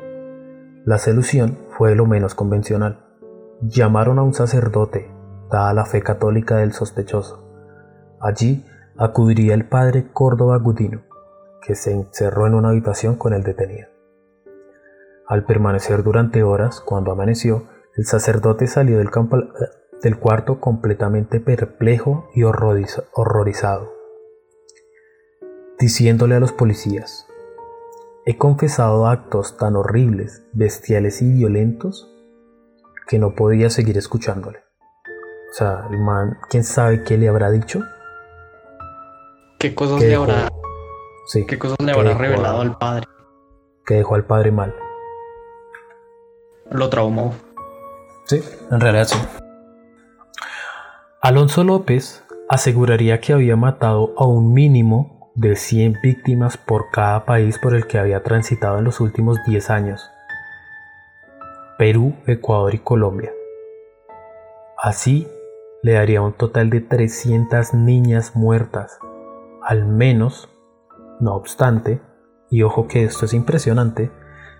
La 0.85 0.99
solución 0.99 1.57
fue 1.69 1.95
lo 1.95 2.05
menos 2.05 2.35
convencional. 2.35 3.03
Llamaron 3.64 4.18
a 4.18 4.24
un 4.24 4.34
sacerdote 4.34 5.12
dada 5.51 5.72
la 5.76 5.86
fe 5.86 6.01
católica 6.01 6.57
del 6.57 6.74
sospechoso. 6.74 7.47
Allí 8.20 8.66
acudiría 8.97 9.53
el 9.53 9.68
padre 9.68 10.12
Córdoba 10.12 10.57
Gudino, 10.57 11.03
que 11.62 11.76
se 11.76 11.91
encerró 11.91 12.47
en 12.47 12.55
una 12.55 12.70
habitación 12.70 13.18
con 13.18 13.34
el 13.34 13.43
detenido. 13.43 13.88
Al 15.28 15.45
permanecer 15.45 16.01
durante 16.01 16.41
horas, 16.41 16.82
cuando 16.82 17.12
amaneció, 17.12 17.68
el 17.95 18.05
sacerdote 18.05 18.66
salió 18.66 18.97
del, 18.97 19.12
cuarto 20.20 20.59
completamente 20.59 21.39
perplejo 21.39 22.30
y 22.34 22.41
horrorizado, 22.43 23.93
diciéndole 25.78 26.34
a 26.34 26.39
los 26.39 26.51
policías, 26.51 27.28
he 28.26 28.38
confesado 28.38 29.05
actos 29.05 29.55
tan 29.57 29.76
horribles, 29.76 30.43
bestiales 30.51 31.22
y 31.22 31.32
violentos 31.32 32.12
que 33.12 33.20
no 33.20 33.36
podía 33.36 33.70
seguir 33.70 33.97
escuchándole. 33.97 34.59
O 35.51 35.53
sea, 35.53 35.86
el 35.91 35.97
man, 35.97 36.38
¿quién 36.49 36.64
sabe 36.64 37.03
qué 37.03 37.18
le 37.18 37.28
habrá 37.28 37.51
dicho? 37.51 37.82
¿Qué 39.59 39.76
cosas 39.76 39.99
le 39.99 40.16
habrá, 40.16 40.47
sí, 41.28 41.45
¿qué 41.45 41.59
cosas 41.59 41.76
le 41.84 41.91
habrá 41.91 42.14
revelado 42.14 42.62
al 42.62 42.78
padre? 42.78 43.05
Que 43.86 43.95
dejó 43.95 44.16
al 44.16 44.24
padre 44.24 44.51
mal. 44.51 44.74
Lo 46.70 46.89
traumó. 46.89 47.36
Sí, 48.28 48.41
en 48.72 48.80
realidad 48.80 49.09
sí. 49.09 49.20
Alonso 51.20 51.66
López 51.66 52.24
aseguraría 52.47 53.20
que 53.20 53.34
había 53.34 53.57
matado 53.57 54.14
a 54.18 54.26
un 54.26 54.53
mínimo 54.53 55.34
de 55.36 55.57
100 55.57 55.97
víctimas 56.01 56.55
por 56.55 56.91
cada 56.91 57.26
país 57.26 57.59
por 57.59 57.76
el 57.76 57.88
que 57.88 57.99
había 57.99 58.24
transitado 58.24 58.78
en 58.78 58.86
los 58.86 59.01
últimos 59.01 59.38
10 59.45 59.70
años. 59.70 60.09
Perú, 61.82 62.13
Ecuador 62.27 62.75
y 62.75 62.77
Colombia. 62.77 63.34
Así 64.77 65.27
le 65.82 65.93
daría 65.93 66.21
un 66.21 66.34
total 66.34 66.69
de 66.69 66.79
300 66.79 67.73
niñas 67.73 68.36
muertas, 68.36 68.99
al 69.63 69.88
menos, 69.88 70.47
no 71.19 71.34
obstante, 71.34 71.99
y 72.51 72.61
ojo 72.61 72.88
que 72.88 73.03
esto 73.03 73.25
es 73.25 73.34
impresionante, 73.34 74.11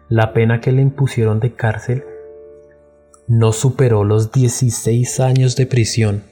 la 0.10 0.34
pena 0.34 0.62
que 0.62 0.72
le 0.72 0.82
impusieron 0.82 1.40
de 1.40 1.54
cárcel 1.54 2.04
no 3.28 3.52
superó 3.52 4.04
los 4.04 4.32
16 4.32 5.20
años 5.20 5.56
de 5.56 5.68
prisión, 5.68 6.24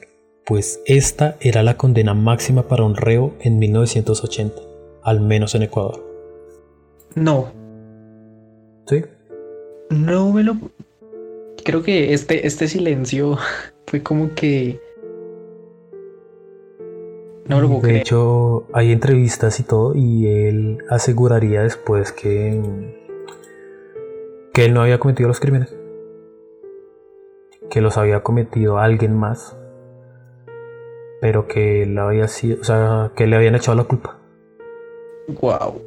pues 0.44 0.82
esta 0.88 1.36
era 1.40 1.62
la 1.62 1.78
condena 1.78 2.16
máxima 2.16 2.64
para 2.64 2.84
un 2.84 2.96
reo 2.96 3.36
en 3.42 3.60
1980, 3.60 4.60
al 5.04 5.22
menos 5.22 5.54
en 5.54 5.62
Ecuador. 5.62 6.04
No. 7.14 7.59
No 9.90 10.32
me 10.32 10.44
lo... 10.44 10.56
Creo 11.64 11.84
que 11.84 12.14
este, 12.14 12.48
este 12.48 12.68
silencio 12.68 13.38
fue 13.88 14.02
como 14.02 14.34
que... 14.36 14.80
No 17.46 17.60
lo 17.62 17.80
De 17.80 17.98
hecho, 17.98 18.68
hay 18.74 18.92
entrevistas 18.92 19.60
y 19.60 19.64
todo 19.64 19.96
y 19.96 20.28
él 20.28 20.84
aseguraría 20.88 21.64
después 21.64 22.12
que, 22.12 22.62
que 24.54 24.66
él 24.66 24.74
no 24.76 24.84
había 24.84 25.00
cometido 25.00 25.28
los 25.28 25.40
crímenes. 25.40 25.76
Que 27.72 27.82
los 27.82 27.98
había 27.98 28.22
cometido 28.22 28.78
alguien 28.78 29.18
más. 29.18 29.58
Pero 31.22 31.48
que 31.48 31.82
él 31.82 31.98
había 31.98 32.28
sido, 32.28 32.62
o 32.62 32.64
sea, 32.64 33.14
que 33.16 33.26
le 33.26 33.36
habían 33.36 33.56
echado 33.56 33.76
la 33.76 33.84
culpa. 33.84 34.20
Wow. 35.42 35.82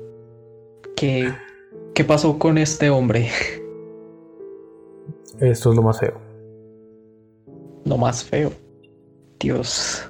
¿Qué, 0.96 1.32
¿Qué 1.94 2.02
pasó 2.02 2.40
con 2.40 2.58
este 2.58 2.90
hombre? 2.90 3.28
Esto 5.40 5.70
es 5.70 5.76
lo 5.76 5.82
más 5.82 5.98
feo 5.98 6.32
lo 7.84 7.98
más 7.98 8.24
feo. 8.24 8.52
Dios. 9.38 10.08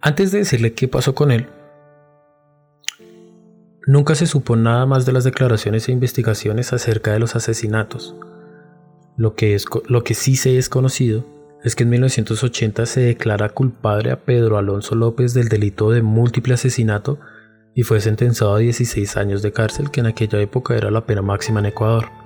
Antes 0.00 0.32
de 0.32 0.38
decirle 0.38 0.72
qué 0.72 0.88
pasó 0.88 1.14
con 1.14 1.30
él, 1.30 1.46
nunca 3.86 4.14
se 4.14 4.26
supo 4.26 4.56
nada 4.56 4.86
más 4.86 5.04
de 5.04 5.12
las 5.12 5.24
declaraciones 5.24 5.88
e 5.88 5.92
investigaciones 5.92 6.72
acerca 6.72 7.12
de 7.12 7.18
los 7.18 7.36
asesinatos. 7.36 8.16
Lo 9.16 9.34
que, 9.34 9.54
es, 9.54 9.66
lo 9.88 10.02
que 10.04 10.14
sí 10.14 10.36
se 10.36 10.56
es 10.56 10.70
conocido 10.70 11.26
es 11.62 11.76
que 11.76 11.82
en 11.82 11.90
1980 11.90 12.86
se 12.86 13.00
declara 13.00 13.50
culpable 13.50 14.10
a 14.10 14.24
Pedro 14.24 14.56
Alonso 14.56 14.94
López 14.94 15.34
del 15.34 15.48
delito 15.48 15.90
de 15.90 16.00
múltiple 16.00 16.54
asesinato 16.54 17.18
y 17.74 17.82
fue 17.82 18.00
sentenciado 18.00 18.54
a 18.54 18.58
16 18.58 19.18
años 19.18 19.42
de 19.42 19.52
cárcel, 19.52 19.90
que 19.90 20.00
en 20.00 20.06
aquella 20.06 20.40
época 20.40 20.74
era 20.74 20.90
la 20.90 21.04
pena 21.04 21.20
máxima 21.20 21.60
en 21.60 21.66
Ecuador. 21.66 22.19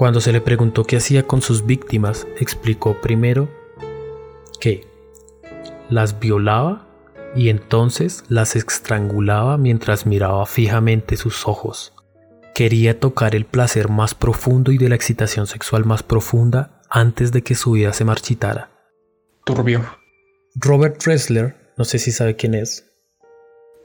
Cuando 0.00 0.22
se 0.22 0.32
le 0.32 0.40
preguntó 0.40 0.84
qué 0.84 0.96
hacía 0.96 1.26
con 1.26 1.42
sus 1.42 1.66
víctimas, 1.66 2.26
explicó 2.38 2.98
primero 3.02 3.50
que 4.58 4.86
las 5.90 6.18
violaba 6.18 6.88
y 7.36 7.50
entonces 7.50 8.24
las 8.30 8.56
estrangulaba 8.56 9.58
mientras 9.58 10.06
miraba 10.06 10.46
fijamente 10.46 11.18
sus 11.18 11.46
ojos. 11.46 11.92
Quería 12.54 12.98
tocar 12.98 13.34
el 13.34 13.44
placer 13.44 13.90
más 13.90 14.14
profundo 14.14 14.72
y 14.72 14.78
de 14.78 14.88
la 14.88 14.94
excitación 14.94 15.46
sexual 15.46 15.84
más 15.84 16.02
profunda 16.02 16.80
antes 16.88 17.30
de 17.30 17.42
que 17.42 17.54
su 17.54 17.72
vida 17.72 17.92
se 17.92 18.06
marchitara. 18.06 18.70
Turbio. 19.44 19.84
Robert 20.54 20.96
Dressler, 21.04 21.74
no 21.76 21.84
sé 21.84 21.98
si 21.98 22.10
sabe 22.10 22.36
quién 22.36 22.54
es. 22.54 22.90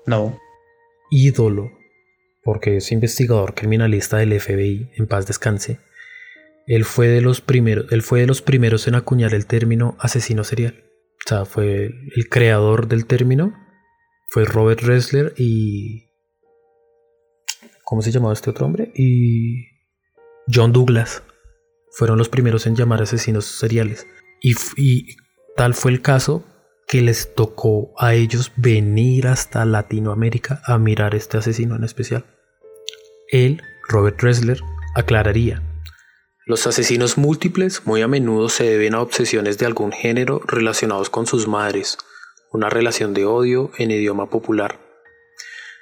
No. 0.05 0.39
Ídolo, 1.11 1.71
porque 2.41 2.77
es 2.77 2.93
investigador 2.93 3.53
criminalista 3.53 4.15
del 4.15 4.39
FBI, 4.39 4.91
en 4.95 5.07
paz 5.07 5.27
descanse 5.27 5.83
él 6.67 6.83
fue 6.83 7.07
de 7.07 7.21
los 7.21 7.41
primeros, 7.41 7.91
él 7.91 8.01
fue 8.01 8.21
de 8.21 8.27
los 8.27 8.41
primeros 8.41 8.87
en 8.87 8.95
acuñar 8.95 9.33
el 9.33 9.45
término 9.45 9.95
asesino 9.99 10.43
serial. 10.43 10.83
O 11.25 11.29
sea, 11.29 11.45
fue 11.45 11.85
el, 12.15 12.29
creador 12.29 12.87
del 12.87 13.05
término. 13.05 13.53
Fue 14.29 14.45
Robert 14.45 14.81
Ressler 14.81 15.33
y. 15.37 16.09
¿Cómo 17.83 18.01
se 18.01 18.11
llamaba 18.11 18.33
este 18.33 18.49
otro 18.49 18.65
hombre? 18.65 18.91
Y. 18.95 19.67
John 20.51 20.71
Douglas. 20.71 21.23
Fueron 21.91 22.17
los 22.17 22.29
primeros 22.29 22.67
en 22.67 22.75
llamar 22.75 23.01
asesinos 23.01 23.45
seriales. 23.45 24.05
Y, 24.41 24.55
y 24.75 25.15
tal 25.55 25.73
fue 25.73 25.91
el 25.91 26.01
caso 26.01 26.45
que 26.87 27.01
les 27.01 27.33
tocó 27.33 27.93
a 27.97 28.13
ellos 28.13 28.51
venir 28.57 29.27
hasta 29.27 29.65
Latinoamérica 29.65 30.61
a 30.65 30.77
mirar 30.77 31.15
este 31.15 31.37
asesino 31.37 31.75
en 31.75 31.83
especial. 31.83 32.25
Él, 33.31 33.61
Robert 33.87 34.21
Ressler, 34.21 34.59
aclararía 34.93 35.63
los 36.47 36.67
asesinos 36.67 37.17
múltiples 37.17 37.87
muy 37.87 38.03
a 38.03 38.07
menudo 38.07 38.49
se 38.49 38.65
deben 38.65 38.93
a 38.93 39.01
obsesiones 39.01 39.57
de 39.57 39.65
algún 39.65 39.91
género 39.91 40.41
relacionados 40.45 41.09
con 41.09 41.25
sus 41.25 41.47
madres, 41.47 41.97
una 42.51 42.69
relación 42.69 43.15
de 43.15 43.25
odio 43.25 43.71
en 43.79 43.89
idioma 43.89 44.29
popular. 44.29 44.79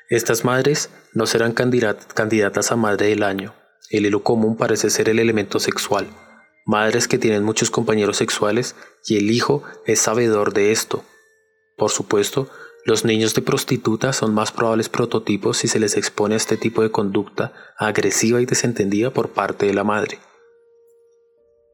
Estas 0.09 0.45
madres 0.45 0.89
no 1.11 1.25
serán 1.25 1.51
candidatas 1.51 2.71
a 2.71 2.77
madre 2.77 3.07
del 3.07 3.23
año. 3.23 3.53
El 3.89 4.05
hilo 4.05 4.23
común 4.23 4.55
parece 4.55 4.89
ser 4.89 5.09
el 5.09 5.19
elemento 5.19 5.59
sexual. 5.59 6.07
Madres 6.65 7.09
que 7.09 7.17
tienen 7.17 7.43
muchos 7.43 7.69
compañeros 7.69 8.15
sexuales 8.15 8.77
y 9.05 9.17
el 9.17 9.31
hijo 9.31 9.63
es 9.85 9.99
sabedor 9.99 10.53
de 10.53 10.71
esto. 10.71 11.03
Por 11.75 11.91
supuesto, 11.91 12.49
los 12.85 13.03
niños 13.03 13.33
de 13.33 13.41
prostituta 13.41 14.13
son 14.13 14.33
más 14.33 14.53
probables 14.53 14.87
prototipos 14.87 15.57
si 15.57 15.67
se 15.67 15.79
les 15.79 15.97
expone 15.97 16.35
a 16.35 16.37
este 16.37 16.55
tipo 16.55 16.83
de 16.83 16.91
conducta 16.91 17.51
agresiva 17.77 18.39
y 18.39 18.45
desentendida 18.45 19.09
por 19.09 19.31
parte 19.31 19.65
de 19.65 19.73
la 19.73 19.83
madre. 19.83 20.19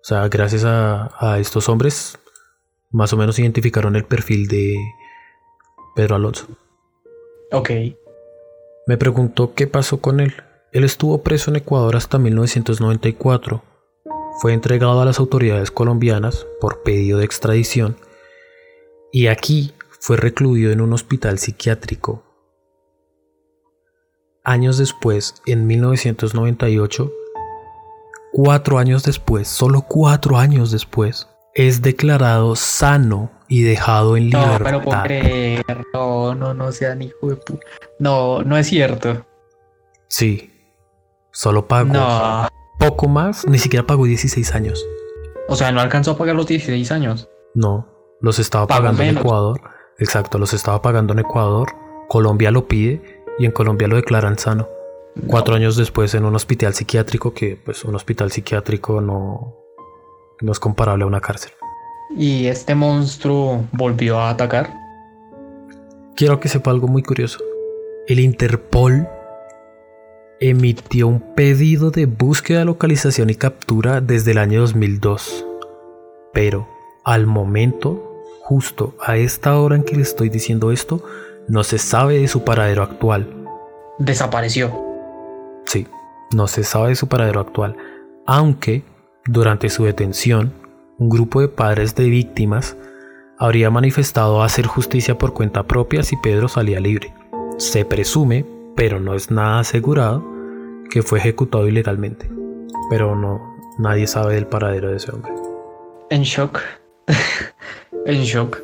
O 0.02 0.04
sea, 0.04 0.28
gracias 0.30 0.64
a, 0.66 1.38
estos 1.40 1.70
hombres, 1.70 2.18
más 2.90 3.12
o 3.14 3.18
menos 3.18 3.38
identificaron 3.40 3.96
el 3.96 4.06
perfil 4.06 4.48
de 4.48 4.78
Pedro 5.96 6.16
Alonso. 6.16 6.48
Ok. 7.52 7.72
Me 8.88 8.98
preguntó 8.98 9.54
qué 9.54 9.68
pasó 9.68 10.00
con 10.00 10.20
él. 10.20 10.34
Él 10.72 10.84
estuvo 10.84 11.22
preso 11.22 11.52
en 11.52 11.58
Ecuador 11.58 11.96
hasta 11.96 12.18
1994. 12.18 13.64
Fue 14.42 14.54
entregado 14.54 15.02
a 15.02 15.06
las 15.06 15.20
autoridades 15.20 15.72
colombianas 15.72 16.48
por 16.62 16.82
pedido 16.84 17.20
de 17.20 17.26
extradición 17.26 17.98
y 19.12 19.28
aquí 19.28 19.74
fue 20.00 20.18
recluido 20.18 20.72
en 20.72 20.82
un 20.82 20.94
hospital 20.94 21.40
psiquiátrico. 21.40 22.24
Años 24.44 24.78
después, 24.78 25.36
en 25.46 25.68
1998, 25.68 27.12
cuatro 28.32 28.78
años 28.78 29.04
después, 29.04 29.48
solo 29.48 29.82
cuatro 29.82 30.38
años 30.38 30.72
después, 30.72 31.28
es 31.54 31.82
declarado 31.82 32.56
sano 32.56 33.32
y 33.48 33.64
dejado 33.64 34.16
en 34.18 34.26
libertad. 34.30 34.60
No, 34.60 34.64
pero 34.64 34.82
puedo 34.82 35.04
creer. 35.04 35.66
No, 35.94 36.36
no, 36.36 36.54
no 36.54 36.72
sean 36.72 37.02
hijo 37.02 37.28
de 37.28 37.36
puta. 37.36 37.66
No, 38.00 38.42
no 38.44 38.58
es 38.58 38.68
cierto. 38.68 39.26
Sí. 40.08 40.54
Solo 41.32 41.68
pagó 41.68 41.94
No. 41.94 42.48
poco 42.80 43.08
más, 43.08 43.48
ni 43.48 43.60
siquiera 43.60 43.86
pagó 43.86 44.06
16 44.06 44.54
años. 44.56 44.86
O 45.48 45.56
sea, 45.56 45.72
no 45.72 45.82
alcanzó 45.82 46.12
a 46.12 46.18
pagar 46.18 46.36
los 46.36 46.48
16 46.48 46.92
años. 46.92 47.28
No, 47.56 47.88
los 48.22 48.40
estaba 48.40 48.68
pagando 48.68 49.02
en. 49.04 49.18
Ecuador. 49.18 49.62
Exacto, 49.98 50.38
los 50.38 50.54
estaba 50.54 50.82
pagando 50.82 51.14
en 51.14 51.20
Ecuador. 51.20 51.70
Colombia 52.08 52.52
lo 52.52 52.68
pide 52.68 53.24
y 53.38 53.46
en 53.46 53.52
Colombia 53.52 53.88
lo 53.88 53.96
declaran 53.96 54.38
sano. 54.38 54.68
Cuatro 55.28 55.56
años 55.56 55.76
después 55.76 56.14
en 56.14 56.26
un 56.26 56.36
hospital 56.36 56.74
psiquiátrico, 56.74 57.34
que 57.34 57.58
pues 57.64 57.84
un 57.84 57.96
hospital 57.96 58.32
psiquiátrico 58.32 59.02
no, 59.02 59.56
no 60.42 60.52
es 60.52 60.60
comparable 60.60 61.04
a 61.04 61.08
una 61.08 61.22
cárcel. 61.22 61.52
Y 62.16 62.48
este 62.48 62.76
monstruo 62.76 63.66
volvió 63.72 64.20
a 64.20 64.30
atacar. 64.30 64.74
Quiero 66.16 66.40
que 66.40 66.50
sepa 66.50 66.72
algo 66.72 66.88
muy 66.88 67.04
curioso. 67.04 67.40
El 68.08 68.20
Interpol 68.20 69.08
emitió 70.40 71.08
un 71.08 71.20
pedido 71.36 71.92
de 71.92 72.06
búsqueda, 72.06 72.66
localización 72.66 73.30
y 73.30 73.36
captura 73.36 74.02
desde 74.02 74.32
el 74.32 74.38
año 74.38 74.62
2002. 74.62 75.46
Pero 76.34 76.68
al 77.04 77.28
momento, 77.28 78.24
justo 78.42 78.96
a 79.00 79.18
esta 79.18 79.58
hora 79.60 79.76
en 79.76 79.84
que 79.84 79.96
le 79.96 80.02
estoy 80.02 80.30
diciendo 80.30 80.72
esto, 80.72 81.04
no 81.48 81.64
se 81.64 81.78
sabe 81.78 82.20
de 82.20 82.28
su 82.28 82.44
paradero 82.44 82.84
actual. 82.84 83.46
Desapareció. 84.00 84.89
No 86.32 86.48
se 86.48 86.64
sabe 86.64 86.90
de 86.90 86.96
su 86.96 87.08
paradero 87.08 87.40
actual, 87.40 87.76
aunque 88.28 88.84
durante 89.26 89.70
su 89.70 89.86
detención, 89.86 90.54
un 91.00 91.10
grupo 91.10 91.42
de 91.42 91.48
padres 91.48 91.96
de 91.96 92.10
víctimas 92.10 92.78
habría 93.40 93.72
manifestado 93.72 94.44
hacer 94.44 94.68
justicia 94.68 95.18
por 95.18 95.34
cuenta 95.34 95.64
propia 95.64 96.04
si 96.04 96.18
Pedro 96.18 96.48
salía 96.48 96.80
libre. 96.80 97.14
Se 97.58 97.84
presume, 97.84 98.46
pero 98.76 99.00
no 99.00 99.16
es 99.16 99.32
nada 99.32 99.60
asegurado, 99.60 100.24
que 100.92 101.02
fue 101.02 101.20
ejecutado 101.20 101.68
ilegalmente. 101.68 102.30
Pero 102.90 103.16
no, 103.16 103.58
nadie 103.80 104.06
sabe 104.06 104.36
del 104.36 104.46
paradero 104.46 104.90
de 104.90 104.98
ese 104.98 105.12
hombre. 105.12 105.32
En 106.12 106.24
shock. 106.24 106.60
en 108.06 108.22
shock. 108.22 108.60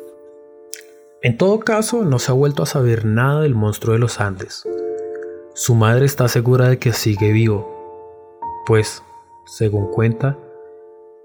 En 1.22 1.36
todo 1.36 1.58
caso, 1.60 2.04
no 2.04 2.18
se 2.20 2.30
ha 2.30 2.34
vuelto 2.34 2.62
a 2.62 2.66
saber 2.66 3.04
nada 3.04 3.40
del 3.40 3.54
monstruo 3.54 3.94
de 3.94 3.98
los 3.98 4.20
Andes. 4.20 4.64
Su 5.58 5.74
madre 5.74 6.04
está 6.04 6.28
segura 6.28 6.68
de 6.68 6.78
que 6.78 6.92
sigue 6.92 7.32
vivo, 7.32 7.66
pues, 8.66 9.02
según 9.46 9.90
cuenta, 9.90 10.36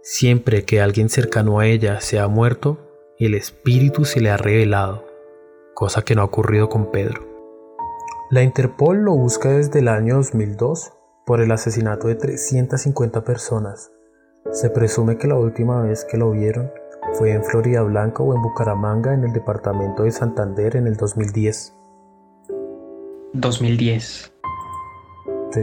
siempre 0.03 0.63
que 0.63 0.79
alguien 0.79 1.09
cercano 1.09 1.59
a 1.59 1.65
ella 1.67 1.99
se 1.99 2.17
ha 2.17 2.29
muerto, 2.29 2.77
el 3.19 3.36
espíritu 3.36 4.05
se 4.05 4.21
le 4.21 4.29
ha 4.29 4.38
revelado, 4.38 5.03
cosa 5.73 6.03
que 6.03 6.15
no 6.15 6.21
ha 6.21 6.25
ocurrido 6.25 6.69
con 6.69 6.91
Pedro. 6.91 7.27
La 8.29 8.41
Interpol 8.41 8.99
lo 8.99 9.15
busca 9.15 9.49
desde 9.49 9.79
el 9.79 9.89
año 9.89 10.15
2002 10.15 10.93
por 11.25 11.41
el 11.41 11.51
asesinato 11.51 12.07
de 12.07 12.15
350 12.15 13.25
personas. 13.25 13.91
Se 14.51 14.69
presume 14.69 15.17
que 15.17 15.27
la 15.27 15.36
última 15.36 15.82
vez 15.82 16.05
que 16.09 16.15
lo 16.15 16.32
vieron 16.32 16.71
fue 17.15 17.34
en 17.34 17.43
Florida 17.43 17.82
Blanca 17.82 18.23
o 18.23 18.34
en 18.34 18.41
Bucaramanga 18.41 19.13
en 19.13 19.25
el 19.25 19.34
departamento 19.34 20.03
de 20.03 20.11
Santander 20.11 20.77
en 20.77 20.88
el 20.88 20.95
2010. 20.95 21.80
2010. 23.34 24.34
Sí. 25.51 25.61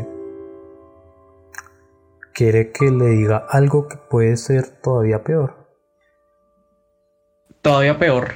Quiere 2.35 2.73
que 2.73 2.91
le 2.91 3.07
diga 3.07 3.45
algo 3.49 3.89
que 3.89 3.97
puede 3.97 4.37
ser 4.37 4.81
todavía 4.83 5.23
peor. 5.25 5.69
Todavía 7.63 7.99
peor. 7.99 8.29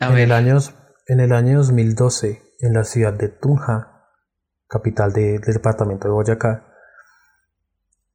A 0.00 0.06
En 0.08 0.14
ver. 0.14 0.22
el, 0.24 0.32
año, 0.32 0.56
en 1.06 1.20
el 1.20 1.32
año 1.32 1.58
2012, 1.58 2.42
en 2.60 2.72
la 2.74 2.84
ciudad 2.84 3.12
de 3.12 3.28
Tunja, 3.28 4.06
capital 4.68 5.12
de- 5.12 5.38
del 5.38 5.54
departamento 5.54 6.08
de 6.08 6.14
Boyacá, 6.14 6.64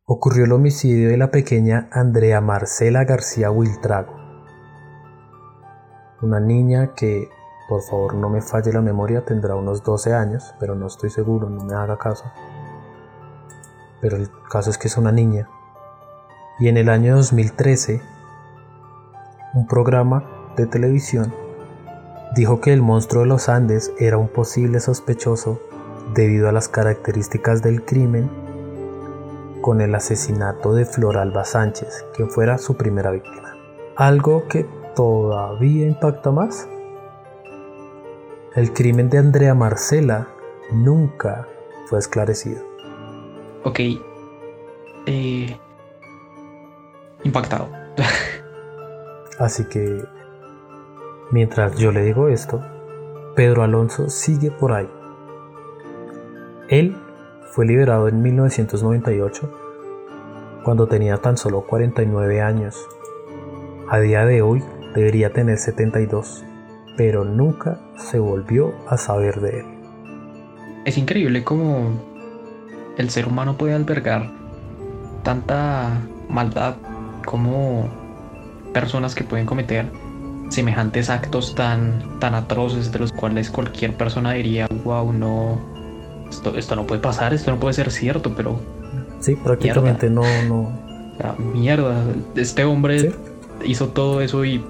ocurrió 0.05 0.45
el 0.45 0.51
homicidio 0.51 1.09
de 1.09 1.17
la 1.17 1.31
pequeña 1.31 1.89
Andrea 1.91 2.41
Marcela 2.41 3.05
García 3.05 3.51
Wiltrago. 3.51 4.13
Una 6.21 6.39
niña 6.39 6.93
que, 6.95 7.27
por 7.73 7.81
favor 7.81 8.13
no 8.13 8.29
me 8.29 8.39
falle 8.39 8.71
la 8.71 8.81
memoria, 8.81 9.25
tendrá 9.25 9.55
unos 9.55 9.81
12 9.81 10.13
años, 10.13 10.53
pero 10.59 10.75
no 10.75 10.85
estoy 10.85 11.09
seguro, 11.09 11.49
no 11.49 11.63
me 11.63 11.73
haga 11.73 11.97
caso. 11.97 12.25
Pero 13.99 14.15
el 14.15 14.29
caso 14.47 14.69
es 14.69 14.77
que 14.77 14.89
es 14.89 14.95
una 14.95 15.11
niña. 15.11 15.49
Y 16.59 16.67
en 16.67 16.77
el 16.77 16.87
año 16.87 17.15
2013, 17.15 17.99
un 19.55 19.65
programa 19.65 20.23
de 20.55 20.67
televisión 20.67 21.33
dijo 22.35 22.61
que 22.61 22.73
el 22.73 22.83
monstruo 22.83 23.23
de 23.23 23.29
los 23.29 23.49
Andes 23.49 23.91
era 23.97 24.19
un 24.19 24.27
posible 24.27 24.79
sospechoso 24.79 25.59
debido 26.13 26.49
a 26.49 26.51
las 26.51 26.67
características 26.67 27.63
del 27.63 27.83
crimen 27.83 28.29
con 29.63 29.81
el 29.81 29.95
asesinato 29.95 30.75
de 30.75 30.85
Floralba 30.85 31.43
Sánchez, 31.43 32.05
que 32.15 32.27
fuera 32.27 32.59
su 32.59 32.77
primera 32.77 33.09
víctima. 33.09 33.55
Algo 33.95 34.47
que 34.47 34.63
todavía 34.95 35.87
impacta 35.87 36.29
más. 36.29 36.67
El 38.55 38.71
crimen 38.71 39.09
de 39.09 39.17
Andrea 39.17 39.55
Marcela 39.55 40.27
nunca 40.71 41.47
fue 41.87 41.97
esclarecido. 41.97 42.61
Ok. 43.63 43.79
Eh, 45.07 45.57
impactado. 47.23 47.67
Así 49.39 49.65
que, 49.65 50.05
mientras 51.31 51.77
yo 51.77 51.91
le 51.91 52.03
digo 52.03 52.27
esto, 52.27 52.63
Pedro 53.35 53.63
Alonso 53.63 54.11
sigue 54.11 54.51
por 54.51 54.73
ahí. 54.73 54.89
Él 56.69 56.95
fue 57.53 57.65
liberado 57.65 58.07
en 58.07 58.21
1998, 58.21 59.51
cuando 60.63 60.87
tenía 60.87 61.17
tan 61.17 61.37
solo 61.37 61.65
49 61.65 62.41
años. 62.41 62.87
A 63.89 63.99
día 63.99 64.27
de 64.27 64.43
hoy 64.43 64.63
debería 64.93 65.33
tener 65.33 65.57
72, 65.57 66.45
pero 66.97 67.23
nunca 67.25 67.79
se 67.97 68.19
volvió 68.19 68.73
a 68.87 68.97
saber 68.97 69.39
de 69.41 69.59
él. 69.59 69.65
Es 70.85 70.97
increíble 70.97 71.43
cómo 71.43 71.91
el 72.97 73.09
ser 73.09 73.27
humano 73.27 73.55
puede 73.57 73.73
albergar 73.73 74.29
tanta 75.23 76.01
maldad 76.29 76.75
como 77.25 77.87
personas 78.73 79.15
que 79.15 79.23
pueden 79.23 79.45
cometer 79.45 79.85
semejantes 80.49 81.09
actos 81.09 81.55
tan, 81.55 82.19
tan 82.19 82.35
atroces 82.35 82.91
de 82.91 82.99
los 82.99 83.11
cuales 83.11 83.49
cualquier 83.49 83.95
persona 83.95 84.33
diría, 84.33 84.67
wow, 84.83 85.11
no, 85.13 85.59
esto, 86.29 86.55
esto 86.57 86.75
no 86.75 86.85
puede 86.85 87.01
pasar, 87.01 87.33
esto 87.33 87.51
no 87.51 87.59
puede 87.59 87.73
ser 87.73 87.89
cierto, 87.91 88.33
pero 88.35 88.59
Sí, 89.19 89.35
prácticamente 89.35 90.09
no, 90.09 90.21
no. 90.47 90.69
ah, 91.23 91.33
mierda, 91.39 92.03
este 92.35 92.65
hombre 92.65 92.99
Sí. 92.99 93.09
hizo 93.65 93.87
todo 93.89 94.21
eso 94.21 94.43
y 94.43 94.63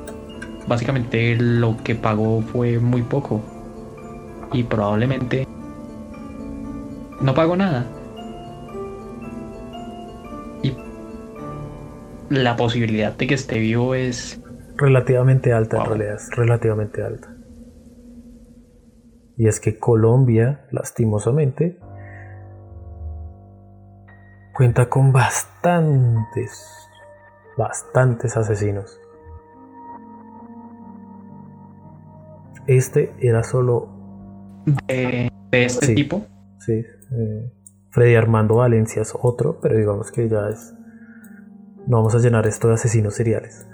básicamente 0.67 1.35
lo 1.35 1.77
que 1.83 1.95
pagó 1.95 2.41
fue 2.41 2.79
muy 2.79 3.01
poco 3.01 3.41
y 4.51 4.63
probablemente 4.63 5.47
no 7.21 7.33
pagó 7.33 7.55
nada. 7.55 7.85
Y 10.61 10.75
la 12.29 12.55
posibilidad 12.55 13.13
de 13.13 13.27
que 13.27 13.33
esté 13.33 13.59
vivo 13.59 13.95
es 13.95 14.41
relativamente 14.77 15.53
alta 15.53 15.77
en 15.77 15.85
realidad, 15.85 16.15
es 16.15 16.29
relativamente 16.35 17.03
alta. 17.03 17.29
Y 19.35 19.47
es 19.47 19.59
que 19.59 19.79
Colombia, 19.79 20.67
lastimosamente, 20.71 21.79
cuenta 24.53 24.89
con 24.89 25.11
bastantes, 25.11 26.63
bastantes 27.57 28.37
asesinos. 28.37 28.99
Este 32.67 33.13
era 33.19 33.43
solo, 33.43 33.89
de, 34.87 35.31
de 35.51 35.65
este 35.65 35.87
Sí. 35.87 35.95
tipo. 35.95 36.25
sí, 36.59 36.73
eh, 37.11 37.51
Freddy 37.89 38.15
Armando 38.15 38.55
Valencia 38.55 39.01
es 39.01 39.13
otro, 39.21 39.59
pero 39.61 39.77
digamos 39.77 40.11
que 40.11 40.27
ya 40.29 40.49
es, 40.49 40.73
no 41.87 41.97
vamos 41.97 42.15
a 42.15 42.19
llenar 42.19 42.47
esto 42.47 42.67
de 42.69 42.75
asesinos 42.75 43.15
seriales. 43.15 43.67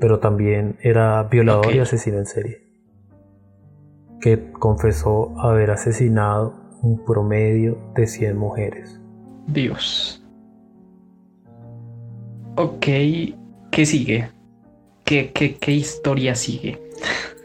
Pero 0.00 0.18
también 0.18 0.76
era 0.82 1.22
violador 1.24 1.72
y 1.74 1.78
asesino 1.78 2.18
en 2.18 2.26
serie. 2.26 2.62
que 4.20 4.52
confesó 4.52 5.38
haber 5.38 5.70
asesinado 5.70 6.54
un 6.82 7.04
promedio 7.04 7.76
de 7.94 8.06
100 8.06 8.36
mujeres. 8.38 8.98
Dios. 9.46 10.22
Ok, 12.56 12.86
¿qué 13.70 13.84
sigue? 13.86 14.30
¿Qué, 15.04 15.30
qué, 15.32 15.56
qué 15.56 15.72
historia 15.72 16.34
sigue? 16.34 16.80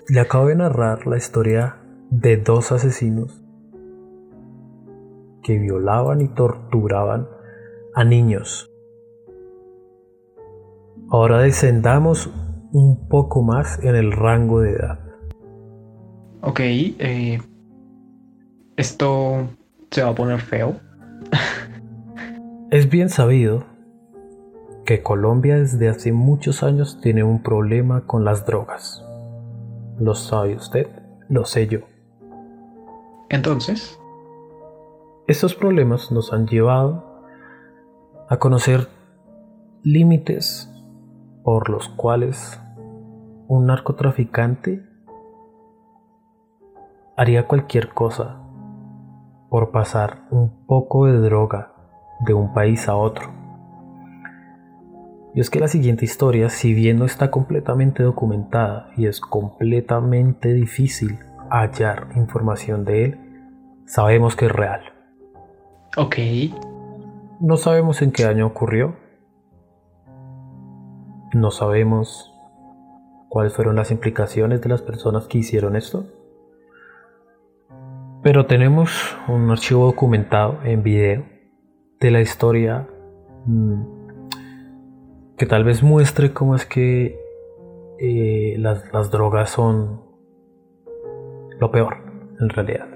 Le 0.09 0.21
acabo 0.21 0.47
de 0.47 0.55
narrar 0.55 1.05
la 1.05 1.17
historia 1.17 1.77
de 2.09 2.37
dos 2.37 2.71
asesinos 2.71 3.43
que 5.43 5.59
violaban 5.59 6.21
y 6.21 6.27
torturaban 6.29 7.27
a 7.93 8.03
niños. 8.03 8.71
Ahora 11.11 11.37
descendamos 11.41 12.31
un 12.71 13.07
poco 13.07 13.43
más 13.43 13.83
en 13.83 13.95
el 13.95 14.11
rango 14.11 14.61
de 14.61 14.71
edad. 14.71 14.99
Ok, 16.41 16.59
eh, 16.61 17.39
esto 18.77 19.47
se 19.91 20.01
va 20.01 20.09
a 20.09 20.15
poner 20.15 20.39
feo. 20.39 20.79
es 22.71 22.89
bien 22.89 23.09
sabido 23.09 23.63
que 24.85 25.03
Colombia 25.03 25.57
desde 25.57 25.87
hace 25.87 26.11
muchos 26.13 26.63
años 26.63 26.99
tiene 26.99 27.23
un 27.23 27.43
problema 27.43 28.07
con 28.07 28.25
las 28.25 28.47
drogas. 28.47 29.05
¿Lo 29.99 30.15
sabe 30.15 30.55
usted? 30.55 30.87
Lo 31.27 31.43
sé 31.43 31.67
yo. 31.67 31.79
Entonces, 33.27 33.99
estos 35.27 35.53
problemas 35.53 36.11
nos 36.11 36.31
han 36.31 36.47
llevado 36.47 37.03
a 38.29 38.37
conocer 38.37 38.87
límites 39.83 40.73
por 41.43 41.69
los 41.69 41.89
cuales 41.89 42.59
un 43.47 43.65
narcotraficante 43.65 44.87
haría 47.17 47.45
cualquier 47.45 47.93
cosa 47.93 48.41
por 49.49 49.71
pasar 49.71 50.27
un 50.31 50.65
poco 50.65 51.07
de 51.07 51.19
droga 51.19 51.73
de 52.21 52.33
un 52.33 52.53
país 52.53 52.87
a 52.87 52.95
otro. 52.95 53.38
Y 55.39 55.41
es 55.41 55.49
que 55.49 55.61
la 55.61 55.69
siguiente 55.69 56.03
historia, 56.03 56.49
si 56.49 56.73
bien 56.73 56.99
no 56.99 57.05
está 57.05 57.31
completamente 57.31 58.03
documentada 58.03 58.91
y 58.97 59.05
es 59.05 59.21
completamente 59.21 60.51
difícil 60.51 61.17
hallar 61.49 62.09
información 62.17 62.83
de 62.83 63.05
él, 63.05 63.19
sabemos 63.85 64.35
que 64.35 64.47
es 64.47 64.51
real. 64.51 64.81
Ok. 65.95 66.17
No 67.39 67.55
sabemos 67.55 68.01
en 68.01 68.11
qué 68.11 68.25
año 68.25 68.47
ocurrió. 68.47 68.97
No 71.31 71.51
sabemos 71.51 72.33
cuáles 73.29 73.53
fueron 73.53 73.77
las 73.77 73.91
implicaciones 73.91 74.59
de 74.59 74.67
las 74.67 74.81
personas 74.81 75.27
que 75.27 75.37
hicieron 75.37 75.77
esto. 75.77 76.05
Pero 78.23 78.45
tenemos 78.45 79.15
un 79.29 79.49
archivo 79.49 79.85
documentado 79.85 80.59
en 80.65 80.83
video 80.83 81.23
de 82.01 82.11
la 82.11 82.19
historia 82.19 82.89
mm, 83.45 83.98
que 85.39 85.45
tal 85.45 85.63
vez 85.63 85.81
muestre 85.81 86.33
cómo 86.33 86.53
es 86.53 86.65
que 86.65 87.17
eh, 87.97 88.55
las, 88.59 88.91
las 88.91 89.09
drogas 89.09 89.49
son 89.49 90.01
lo 91.59 91.71
peor 91.71 91.95
en 92.41 92.49
realidad. 92.49 92.89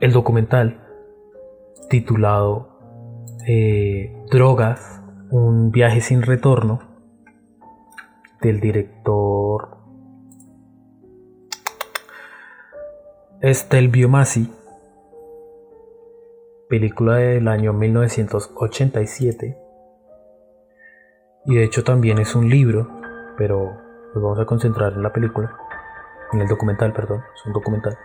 El 0.00 0.12
documental 0.12 0.82
titulado 1.90 2.78
eh, 3.46 4.16
Drogas, 4.30 5.02
un 5.30 5.72
viaje 5.72 6.00
sin 6.00 6.22
retorno, 6.22 6.80
del 8.40 8.58
director 8.58 9.76
Estelvio 13.42 14.08
Masi, 14.08 14.50
película 16.70 17.16
del 17.16 17.46
año 17.46 17.74
1987, 17.74 19.65
y 21.46 21.54
de 21.54 21.64
hecho 21.64 21.84
también 21.84 22.18
es 22.18 22.34
un 22.34 22.48
libro, 22.48 22.88
pero 23.36 23.76
nos 24.14 24.22
vamos 24.22 24.38
a 24.38 24.46
concentrar 24.46 24.92
en 24.92 25.02
la 25.02 25.12
película, 25.12 25.56
en 26.32 26.40
el 26.40 26.48
documental, 26.48 26.92
perdón, 26.92 27.22
es 27.34 27.46
un 27.46 27.52
documental 27.52 27.96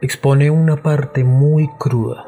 expone 0.00 0.48
una 0.50 0.76
parte 0.76 1.24
muy 1.24 1.68
cruda, 1.76 2.24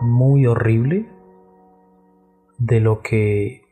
muy 0.00 0.46
horrible 0.46 1.08
de 2.58 2.80
lo 2.80 3.02
que 3.02 3.62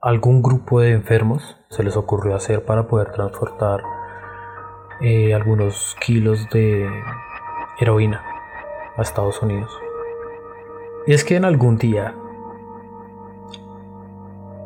algún 0.00 0.40
grupo 0.40 0.80
de 0.80 0.92
enfermos 0.92 1.58
se 1.68 1.82
les 1.82 1.96
ocurrió 1.96 2.34
hacer 2.34 2.64
para 2.64 2.86
poder 2.86 3.12
transportar 3.12 3.82
eh, 5.02 5.34
algunos 5.34 5.94
kilos 6.00 6.48
de 6.50 6.88
heroína 7.80 8.24
a 8.96 9.02
Estados 9.02 9.42
Unidos. 9.42 9.70
Y 11.06 11.12
es 11.12 11.22
que 11.22 11.36
en 11.36 11.44
algún 11.44 11.76
día 11.76 12.14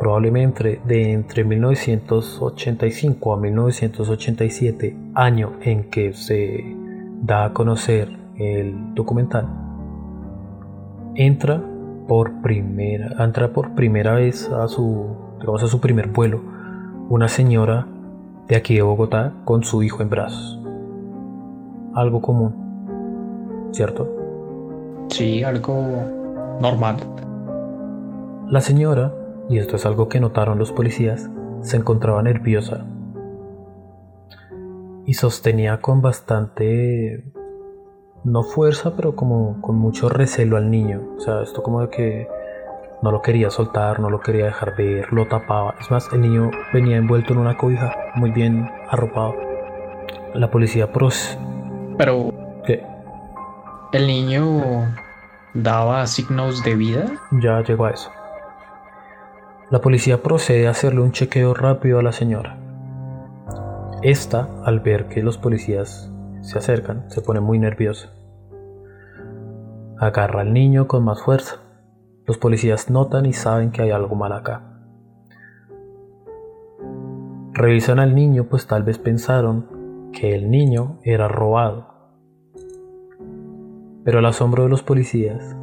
probablemente 0.00 0.80
de 0.82 1.12
entre 1.12 1.44
1985 1.44 3.34
a 3.34 3.36
1987, 3.36 4.96
año 5.14 5.52
en 5.60 5.90
que 5.90 6.14
se 6.14 6.74
da 7.22 7.44
a 7.44 7.52
conocer 7.52 8.08
el 8.36 8.94
documental, 8.94 9.46
entra 11.14 11.62
por 12.08 12.40
primera, 12.40 13.22
entra 13.22 13.52
por 13.52 13.74
primera 13.74 14.14
vez 14.14 14.48
a 14.48 14.66
su, 14.68 15.04
a 15.38 15.66
su 15.66 15.80
primer 15.80 16.08
vuelo 16.08 16.40
una 17.10 17.28
señora 17.28 17.86
de 18.48 18.56
aquí 18.56 18.76
de 18.76 18.82
Bogotá 18.82 19.34
con 19.44 19.64
su 19.64 19.82
hijo 19.82 20.02
en 20.02 20.08
brazos. 20.08 20.58
Algo 21.94 22.22
común, 22.22 23.68
¿cierto? 23.72 24.08
Sí, 25.10 25.42
algo 25.42 25.76
normal. 26.58 26.96
La 28.48 28.60
señora 28.62 29.12
y 29.50 29.58
esto 29.58 29.74
es 29.74 29.84
algo 29.84 30.08
que 30.08 30.20
notaron 30.20 30.58
los 30.58 30.70
policías, 30.70 31.28
se 31.62 31.76
encontraba 31.76 32.22
nerviosa 32.22 32.86
y 35.06 35.14
sostenía 35.14 35.80
con 35.80 36.02
bastante, 36.02 37.24
no 38.22 38.44
fuerza, 38.44 38.94
pero 38.94 39.16
como 39.16 39.60
con 39.60 39.76
mucho 39.76 40.08
recelo 40.08 40.56
al 40.56 40.70
niño. 40.70 41.02
O 41.16 41.20
sea, 41.20 41.42
esto 41.42 41.64
como 41.64 41.80
de 41.80 41.90
que 41.90 42.28
no 43.02 43.10
lo 43.10 43.22
quería 43.22 43.50
soltar, 43.50 43.98
no 43.98 44.08
lo 44.08 44.20
quería 44.20 44.44
dejar 44.44 44.76
ver, 44.76 45.12
lo 45.12 45.26
tapaba. 45.26 45.74
Es 45.80 45.90
más, 45.90 46.08
el 46.12 46.20
niño 46.20 46.52
venía 46.72 46.96
envuelto 46.96 47.32
en 47.32 47.40
una 47.40 47.56
cobija, 47.56 47.92
muy 48.14 48.30
bien 48.30 48.70
arropado. 48.88 49.34
La 50.32 50.48
policía 50.48 50.92
pros... 50.92 51.36
Pero... 51.98 52.32
¿Qué? 52.64 52.86
¿El 53.92 54.06
niño 54.06 54.94
daba 55.54 56.06
signos 56.06 56.62
de 56.62 56.76
vida? 56.76 57.06
Ya 57.32 57.62
llegó 57.62 57.86
a 57.86 57.90
eso. 57.90 58.12
La 59.70 59.80
policía 59.80 60.20
procede 60.20 60.66
a 60.66 60.72
hacerle 60.72 61.00
un 61.00 61.12
chequeo 61.12 61.54
rápido 61.54 62.00
a 62.00 62.02
la 62.02 62.10
señora. 62.10 62.58
Esta, 64.02 64.48
al 64.64 64.80
ver 64.80 65.06
que 65.06 65.22
los 65.22 65.38
policías 65.38 66.12
se 66.40 66.58
acercan, 66.58 67.08
se 67.08 67.22
pone 67.22 67.38
muy 67.38 67.60
nerviosa. 67.60 68.10
Agarra 69.96 70.40
al 70.40 70.52
niño 70.52 70.88
con 70.88 71.04
más 71.04 71.22
fuerza. 71.22 71.58
Los 72.26 72.36
policías 72.36 72.90
notan 72.90 73.26
y 73.26 73.32
saben 73.32 73.70
que 73.70 73.82
hay 73.82 73.92
algo 73.92 74.16
mal 74.16 74.32
acá. 74.32 74.64
Revisan 77.52 78.00
al 78.00 78.16
niño 78.16 78.48
pues 78.50 78.66
tal 78.66 78.82
vez 78.82 78.98
pensaron 78.98 80.10
que 80.12 80.34
el 80.34 80.50
niño 80.50 80.98
era 81.04 81.28
robado. 81.28 81.94
Pero 84.02 84.18
el 84.18 84.26
asombro 84.26 84.64
de 84.64 84.68
los 84.68 84.82
policías 84.82 85.56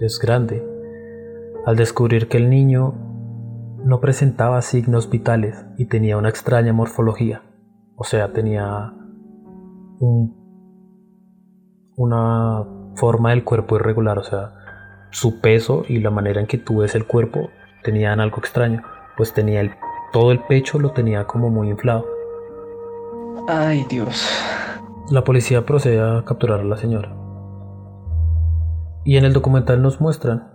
es 0.00 0.18
grande 0.18 0.71
al 1.66 1.76
descubrir 1.76 2.28
que 2.28 2.38
el 2.38 2.50
niño 2.50 2.94
no 3.84 4.00
presentaba 4.00 4.62
signos 4.62 5.10
vitales 5.10 5.64
y 5.76 5.86
tenía 5.86 6.16
una 6.16 6.28
extraña 6.28 6.72
morfología, 6.72 7.42
o 7.96 8.04
sea, 8.04 8.32
tenía 8.32 8.92
una 11.96 12.64
forma 12.96 13.30
del 13.30 13.44
cuerpo 13.44 13.76
irregular, 13.76 14.18
o 14.18 14.24
sea, 14.24 14.54
su 15.10 15.40
peso 15.40 15.84
y 15.88 15.98
la 15.98 16.10
manera 16.10 16.40
en 16.40 16.46
que 16.46 16.58
tú 16.58 16.78
ves 16.78 16.94
el 16.94 17.06
cuerpo 17.06 17.50
tenían 17.82 18.20
algo 18.20 18.38
extraño, 18.38 18.82
pues 19.16 19.32
tenía 19.32 19.60
el, 19.60 19.72
todo 20.12 20.32
el 20.32 20.40
pecho 20.40 20.78
lo 20.78 20.92
tenía 20.92 21.26
como 21.26 21.50
muy 21.50 21.68
inflado. 21.68 22.06
Ay 23.48 23.84
Dios. 23.88 24.28
La 25.10 25.24
policía 25.24 25.66
procede 25.66 26.00
a 26.00 26.24
capturar 26.24 26.60
a 26.60 26.64
la 26.64 26.76
señora. 26.76 27.14
Y 29.04 29.16
en 29.16 29.24
el 29.24 29.32
documental 29.32 29.82
nos 29.82 30.00
muestran 30.00 30.51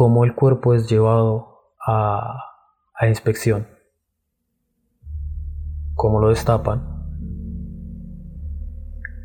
cómo 0.00 0.24
el 0.24 0.34
cuerpo 0.34 0.72
es 0.72 0.88
llevado 0.88 1.58
a, 1.86 2.38
inspección, 3.06 3.66
cómo 5.94 6.20
lo 6.20 6.30
destapan, 6.30 6.80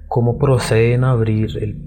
cómo 0.09 0.37
proceden 0.37 1.05
a 1.05 1.11
abrir 1.11 1.57
el 1.61 1.81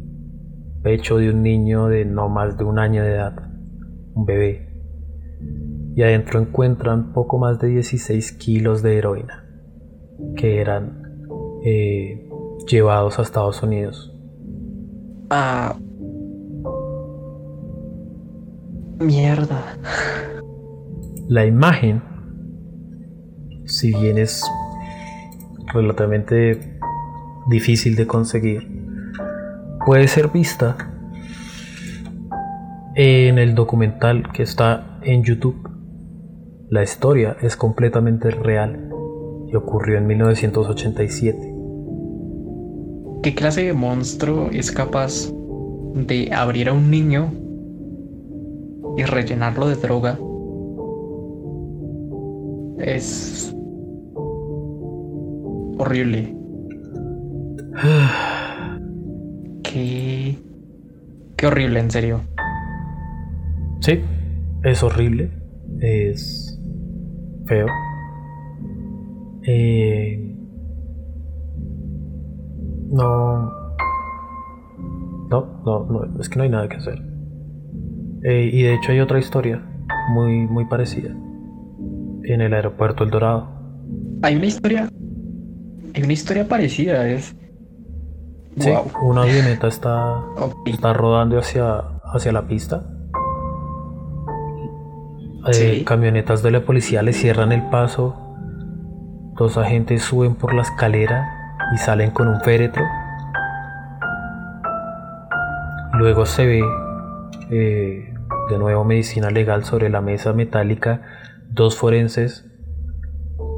pecho 0.83 1.19
de 1.19 1.29
un 1.29 1.43
niño 1.43 1.89
de 1.89 2.07
no 2.07 2.31
más 2.31 2.57
de 2.57 2.65
un 2.65 2.79
año 2.79 3.03
de 3.03 3.11
edad, 3.11 3.37
un 4.15 4.25
bebé, 4.25 4.71
y 5.95 6.03
adentro 6.03 6.41
encuentran 6.41 7.13
poco 7.13 7.37
más 7.37 7.59
de 7.59 7.69
16 7.69 8.33
kilos 8.39 8.81
de 8.81 8.97
heroína 8.97 9.45
que 10.35 10.63
eran 10.63 11.27
eh, 11.63 12.27
llevados 12.67 13.19
a 13.19 13.23
Estados 13.23 13.63
Unidos. 13.63 14.19
Ah. 15.29 15.77
Mierda. 19.01 19.79
La 21.29 21.47
imagen, 21.47 22.03
si 23.65 23.95
bien 23.95 24.19
es 24.19 24.45
relativamente 25.73 26.79
difícil 27.49 27.95
de 27.95 28.09
conseguir, 28.09 28.67
puede 29.87 30.09
ser 30.09 30.29
vista 30.29 30.77
en 32.97 33.39
el 33.39 33.55
documental 33.55 34.33
que 34.33 34.43
está 34.43 34.99
en 35.03 35.23
YouTube. 35.23 35.69
La 36.69 36.83
historia 36.83 37.37
es 37.41 37.55
completamente 37.55 38.31
real 38.33 38.91
y 39.47 39.55
ocurrió 39.55 39.99
en 39.99 40.09
1987. 40.09 41.55
¿Qué 43.23 43.35
clase 43.37 43.63
de 43.63 43.73
monstruo 43.75 44.49
es 44.51 44.73
capaz 44.73 45.31
de 45.95 46.31
abrir 46.33 46.69
a 46.69 46.73
un 46.73 46.91
niño 46.91 47.33
y 48.99 49.05
rellenarlo 49.05 49.69
de 49.69 49.77
droga? 49.77 50.19
Es 52.79 53.55
horrible. 55.79 56.35
qué, 59.63 60.37
qué 61.37 61.47
horrible, 61.47 61.79
en 61.79 61.91
serio. 61.93 62.21
Sí, 63.83 64.01
es 64.65 64.83
horrible, 64.83 65.31
es 65.81 66.61
feo. 67.47 67.69
Eh, 69.45 70.37
no, 72.91 73.49
no, 75.31 75.63
no, 75.65 75.87
no, 75.87 76.21
es 76.21 76.29
que 76.29 76.37
no 76.37 76.43
hay 76.43 76.51
nada 76.51 76.69
que 76.69 76.77
hacer. 76.79 77.08
Eh, 78.25 78.51
y 78.53 78.63
de 78.63 78.75
hecho 78.75 78.93
hay 78.93 79.01
otra 79.01 79.19
historia 79.19 79.63
muy, 80.11 80.47
muy 80.47 80.65
parecida 80.65 81.11
en 82.25 82.41
el 82.41 82.53
aeropuerto 82.53 83.05
El 83.05 83.11
Dorado. 83.11 83.49
Hay 84.23 84.37
una 84.37 84.47
historia, 84.47 84.89
hay 85.95 86.03
una 86.03 86.13
historia 86.13 86.47
parecida, 86.47 87.09
es. 87.09 87.35
Sí, 88.57 88.71
una 89.03 89.23
avioneta 89.23 89.69
está, 89.69 90.25
está 90.67 90.93
rodando 90.93 91.39
hacia, 91.39 91.79
hacia 92.03 92.33
la 92.33 92.47
pista. 92.47 92.87
Eh, 95.53 95.85
camionetas 95.85 96.43
de 96.43 96.51
la 96.51 96.61
policía 96.61 97.03
le 97.03 97.13
cierran 97.13 97.53
el 97.53 97.63
paso. 97.71 98.17
Dos 99.37 99.57
agentes 99.57 100.03
suben 100.03 100.35
por 100.35 100.53
la 100.53 100.63
escalera 100.63 101.57
y 101.73 101.79
salen 101.79 102.11
con 102.11 102.29
un 102.29 102.41
féretro. 102.41 102.85
Luego 105.95 106.27
se 106.27 106.45
ve 106.45 106.63
eh, 107.51 108.15
de 108.51 108.59
nuevo 108.59 108.85
medicina 108.85 109.31
legal 109.31 109.65
sobre 109.65 109.89
la 109.89 110.01
mesa 110.01 110.33
metálica. 110.33 111.03
Dos 111.51 111.77
forenses 111.77 112.47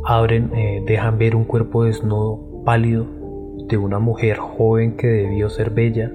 abren, 0.04 0.54
eh, 0.54 0.82
dejan 0.86 1.18
ver 1.18 1.36
un 1.36 1.44
cuerpo 1.44 1.84
desnudo, 1.84 2.62
pálido, 2.64 3.06
de 3.68 3.76
una 3.76 3.98
mujer 3.98 4.38
joven 4.38 4.96
que 4.96 5.06
debió 5.06 5.48
ser 5.48 5.70
bella, 5.70 6.10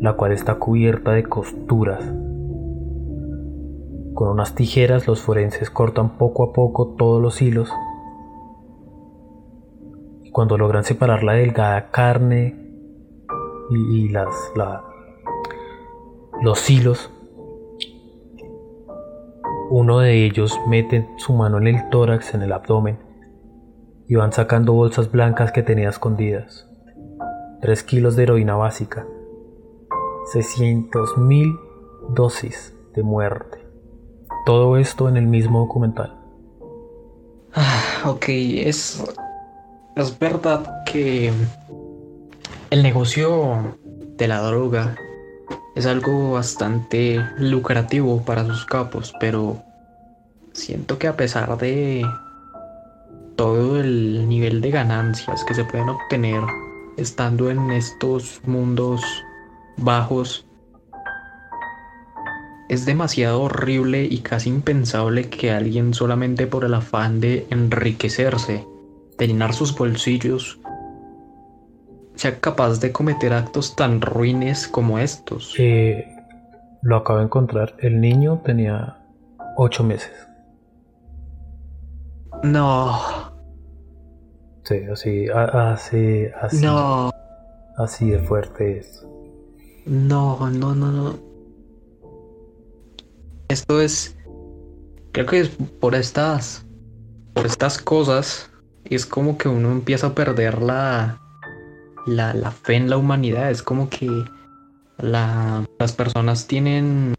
la 0.00 0.14
cual 0.14 0.32
está 0.32 0.56
cubierta 0.56 1.12
de 1.12 1.24
costuras. 1.24 2.02
Con 4.14 4.28
unas 4.28 4.54
tijeras 4.54 5.06
los 5.06 5.22
forenses 5.22 5.70
cortan 5.70 6.18
poco 6.18 6.42
a 6.42 6.52
poco 6.52 6.94
todos 6.96 7.20
los 7.22 7.40
hilos 7.40 7.72
cuando 10.32 10.56
logran 10.56 10.82
separar 10.82 11.22
la 11.22 11.34
delgada 11.34 11.90
carne 11.90 12.56
y, 13.70 14.08
las, 14.08 14.34
los 16.42 16.68
hilos, 16.68 17.10
uno 19.70 20.00
de 20.00 20.24
ellos 20.24 20.58
mete 20.66 21.08
su 21.16 21.32
mano 21.32 21.58
en 21.58 21.68
el 21.68 21.88
tórax, 21.88 22.34
en 22.34 22.42
el 22.42 22.52
abdomen, 22.52 22.98
y 24.08 24.16
van 24.16 24.32
sacando 24.32 24.72
bolsas 24.72 25.10
blancas 25.10 25.52
que 25.52 25.62
tenía 25.62 25.88
escondidas. 25.88 26.68
Tres 27.60 27.82
kilos 27.82 28.16
de 28.16 28.24
heroína 28.24 28.56
básica. 28.56 29.06
600 30.32 31.18
mil 31.18 31.54
dosis 32.10 32.76
de 32.94 33.02
muerte. 33.02 33.58
Todo 34.44 34.76
esto 34.76 35.08
en 35.08 35.16
el 35.16 35.26
mismo 35.26 35.60
documental. 35.60 36.18
Ah, 37.54 38.02
ok, 38.06 38.24
es 38.28 39.02
es 39.94 40.18
verdad 40.18 40.84
que 40.84 41.30
el 42.70 42.82
negocio 42.82 43.76
de 44.16 44.26
la 44.26 44.40
droga 44.40 44.96
es 45.74 45.86
algo 45.86 46.32
bastante 46.32 47.24
lucrativo 47.38 48.22
para 48.24 48.44
sus 48.44 48.64
capos, 48.64 49.12
pero 49.18 49.62
siento 50.52 50.98
que 50.98 51.08
a 51.08 51.16
pesar 51.16 51.56
de 51.58 52.06
todo 53.36 53.80
el 53.80 54.28
nivel 54.28 54.60
de 54.60 54.70
ganancias 54.70 55.44
que 55.44 55.54
se 55.54 55.64
pueden 55.64 55.88
obtener 55.88 56.42
estando 56.96 57.50
en 57.50 57.70
estos 57.70 58.40
mundos 58.44 59.02
bajos, 59.76 60.46
es 62.68 62.86
demasiado 62.86 63.42
horrible 63.42 64.04
y 64.04 64.18
casi 64.18 64.48
impensable 64.48 65.28
que 65.28 65.50
alguien 65.50 65.94
solamente 65.94 66.46
por 66.46 66.64
el 66.64 66.74
afán 66.74 67.20
de 67.20 67.46
enriquecerse 67.50 68.66
de 69.18 69.26
llenar 69.26 69.52
sus 69.52 69.76
bolsillos, 69.76 70.58
sea 72.14 72.38
capaz 72.40 72.80
de 72.80 72.92
cometer 72.92 73.32
actos 73.32 73.74
tan 73.76 74.00
ruines 74.00 74.68
como 74.68 74.98
estos. 74.98 75.54
Eh, 75.58 76.06
lo 76.82 76.96
acabo 76.96 77.18
de 77.18 77.24
encontrar. 77.24 77.74
El 77.78 78.00
niño 78.00 78.40
tenía 78.44 78.98
ocho 79.56 79.84
meses. 79.84 80.12
No. 82.42 83.00
Sí, 84.64 84.82
así, 84.92 85.26
así, 85.28 86.26
así. 86.40 86.64
No. 86.64 87.10
Así 87.76 88.10
de 88.10 88.18
fuerte 88.18 88.78
es. 88.78 89.06
No, 89.86 90.50
no, 90.50 90.74
no, 90.74 90.92
no. 90.92 91.18
Esto 93.48 93.80
es. 93.80 94.16
Creo 95.12 95.26
que 95.26 95.40
es 95.40 95.48
por 95.80 95.94
estas. 95.94 96.66
Por 97.34 97.46
estas 97.46 97.78
cosas 97.78 98.50
es 98.84 99.06
como 99.06 99.38
que 99.38 99.48
uno 99.48 99.72
empieza 99.72 100.08
a 100.08 100.14
perder 100.14 100.60
la, 100.60 101.21
la, 102.06 102.50
fe 102.50 102.74
en 102.74 102.90
la 102.90 102.96
humanidad. 102.96 103.50
Es 103.50 103.62
como 103.62 103.88
que 103.88 104.08
las 104.98 105.92
personas 105.96 106.46
tienen 106.46 107.14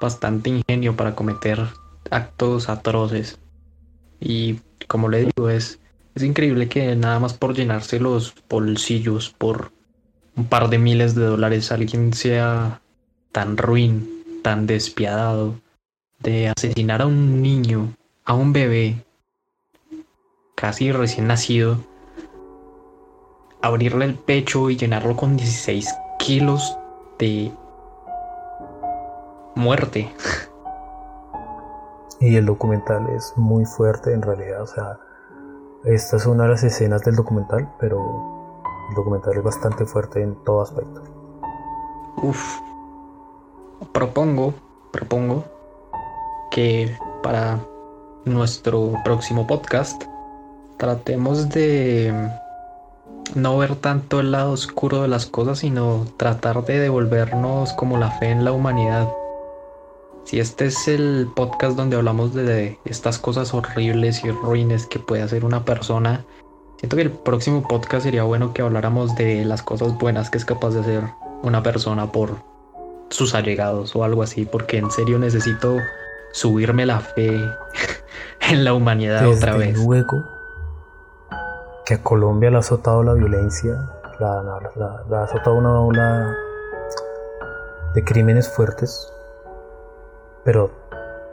bastante 0.00 0.50
ingenio 0.50 0.96
para 0.96 1.14
cometer 1.14 1.66
actos 2.10 2.68
atroces. 2.68 3.38
Y 4.20 4.60
como 4.86 5.08
le 5.08 5.26
digo, 5.26 5.48
es, 5.50 5.78
es 6.14 6.22
increíble 6.22 6.68
que 6.68 6.94
nada 6.96 7.18
más 7.20 7.34
por 7.34 7.54
llenarse 7.54 8.00
los 8.00 8.34
bolsillos 8.48 9.30
por 9.30 9.72
un 10.36 10.46
par 10.46 10.70
de 10.70 10.78
miles 10.78 11.14
de 11.14 11.24
dólares 11.24 11.72
alguien 11.72 12.12
sea 12.12 12.80
tan 13.32 13.56
ruin, 13.56 14.40
tan 14.42 14.66
despiadado 14.66 15.60
de 16.20 16.52
asesinar 16.56 17.02
a 17.02 17.06
un 17.06 17.42
niño, 17.42 17.94
a 18.24 18.34
un 18.34 18.52
bebé, 18.52 19.04
casi 20.54 20.92
recién 20.92 21.26
nacido, 21.26 21.84
abrirle 23.62 24.04
el 24.04 24.14
pecho 24.14 24.70
y 24.70 24.76
llenarlo 24.76 25.16
con 25.16 25.36
16 25.36 25.88
kilos 26.18 26.76
de 27.18 27.52
muerte. 29.54 30.12
Y 32.20 32.34
el 32.34 32.46
documental 32.46 33.08
es 33.10 33.32
muy 33.36 33.64
fuerte 33.64 34.12
en 34.12 34.22
realidad, 34.22 34.62
o 34.62 34.66
sea, 34.66 34.98
esta 35.84 36.16
es 36.16 36.26
una 36.26 36.42
de 36.44 36.48
las 36.50 36.64
escenas 36.64 37.04
del 37.04 37.14
documental, 37.14 37.72
pero 37.78 38.60
el 38.88 38.94
documental 38.96 39.36
es 39.36 39.42
bastante 39.44 39.84
fuerte 39.84 40.20
en 40.20 40.34
todo 40.44 40.62
aspecto. 40.62 41.00
Uf. 42.20 42.42
Propongo, 43.92 44.52
propongo 44.90 45.44
que 46.50 46.98
para 47.22 47.60
nuestro 48.24 48.94
próximo 49.04 49.46
podcast 49.46 50.02
tratemos 50.76 51.48
de 51.48 52.12
no 53.34 53.58
ver 53.58 53.76
tanto 53.76 54.20
el 54.20 54.32
lado 54.32 54.52
oscuro 54.52 55.02
de 55.02 55.08
las 55.08 55.26
cosas, 55.26 55.60
sino 55.60 56.06
tratar 56.16 56.64
de 56.64 56.78
devolvernos 56.78 57.72
como 57.72 57.98
la 57.98 58.10
fe 58.12 58.30
en 58.30 58.44
la 58.44 58.52
humanidad. 58.52 59.08
Si 60.24 60.40
este 60.40 60.66
es 60.66 60.88
el 60.88 61.28
podcast 61.34 61.76
donde 61.76 61.96
hablamos 61.96 62.34
de 62.34 62.78
estas 62.84 63.18
cosas 63.18 63.54
horribles 63.54 64.24
y 64.24 64.30
ruines 64.30 64.86
que 64.86 64.98
puede 64.98 65.22
hacer 65.22 65.44
una 65.44 65.64
persona, 65.64 66.24
siento 66.78 66.96
que 66.96 67.02
el 67.02 67.10
próximo 67.10 67.66
podcast 67.66 68.04
sería 68.04 68.24
bueno 68.24 68.52
que 68.52 68.62
habláramos 68.62 69.14
de 69.16 69.44
las 69.44 69.62
cosas 69.62 69.96
buenas 69.98 70.30
que 70.30 70.38
es 70.38 70.44
capaz 70.44 70.70
de 70.70 70.80
hacer 70.80 71.04
una 71.42 71.62
persona 71.62 72.12
por 72.12 72.36
sus 73.10 73.34
allegados 73.34 73.96
o 73.96 74.04
algo 74.04 74.22
así, 74.22 74.44
porque 74.44 74.78
en 74.78 74.90
serio 74.90 75.18
necesito 75.18 75.78
subirme 76.32 76.84
la 76.84 77.00
fe 77.00 77.40
en 78.40 78.64
la 78.64 78.74
humanidad 78.74 79.26
otra 79.26 79.56
vez. 79.56 79.78
Luego 79.78 80.37
que 81.88 81.94
a 81.94 82.02
Colombia 82.02 82.50
le 82.50 82.56
ha 82.56 82.58
azotado 82.58 83.02
la 83.02 83.14
violencia, 83.14 83.88
la, 84.20 84.40
ha 84.40 85.22
azotado 85.22 85.56
una 85.56 85.80
ola 85.80 86.36
de 87.94 88.04
crímenes 88.04 88.46
fuertes, 88.46 89.10
pero 90.44 90.70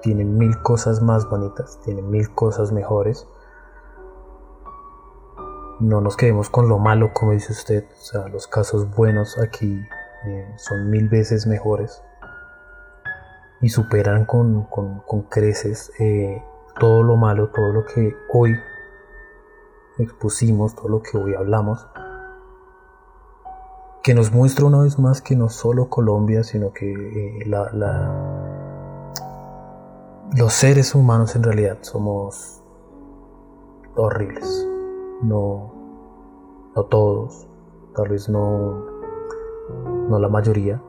tiene 0.01 0.23
mil 0.23 0.57
cosas 0.61 1.01
más 1.01 1.29
bonitas, 1.29 1.77
tiene 1.83 2.01
mil 2.01 2.33
cosas 2.33 2.71
mejores. 2.71 3.27
No 5.81 5.99
nos 5.99 6.15
quedemos 6.15 6.49
con 6.49 6.69
lo 6.69 6.79
malo, 6.79 7.11
como 7.13 7.33
dice 7.33 7.51
usted, 7.51 7.83
o 7.91 8.01
sea, 8.01 8.27
los 8.29 8.47
casos 8.47 8.89
buenos 8.95 9.37
aquí 9.37 9.85
eh, 10.25 10.53
son 10.55 10.89
mil 10.89 11.09
veces 11.09 11.47
mejores 11.47 12.01
y 13.59 13.67
superan 13.67 14.23
con, 14.23 14.69
creces 15.29 15.91
eh, 15.99 16.41
todo 16.79 17.03
lo 17.03 17.17
malo, 17.17 17.49
todo 17.49 17.73
lo 17.73 17.83
que 17.83 18.15
hoy 18.31 18.57
expusimos, 19.97 20.75
todo 20.75 20.89
lo 20.89 21.01
que 21.01 21.17
hoy 21.17 21.35
hablamos, 21.35 21.87
que 24.03 24.13
nos 24.13 24.31
muestra 24.31 24.65
una 24.65 24.83
vez 24.83 24.99
más 24.99 25.21
que 25.21 25.35
no 25.35 25.49
solo 25.49 25.89
Colombia, 25.89 26.43
sino 26.43 26.71
que 26.73 26.91
eh, 26.91 27.45
los 30.35 30.53
seres 30.53 30.93
humanos 30.93 31.35
en 31.35 31.43
realidad 31.43 31.79
somos 31.81 32.61
horribles. 33.95 34.67
No, 35.23 35.73
no 36.75 36.83
todos, 36.83 37.47
tal 37.95 38.09
vez 38.09 38.29
no, 38.29 38.85
no 40.09 40.19
la 40.19 40.29
mayoría, 40.29 40.81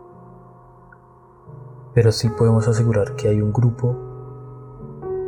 pero 1.94 2.12
sí 2.12 2.28
podemos 2.28 2.68
asegurar 2.68 3.16
que 3.16 3.28
hay 3.28 3.40
un 3.40 3.52
grupo 3.52 3.96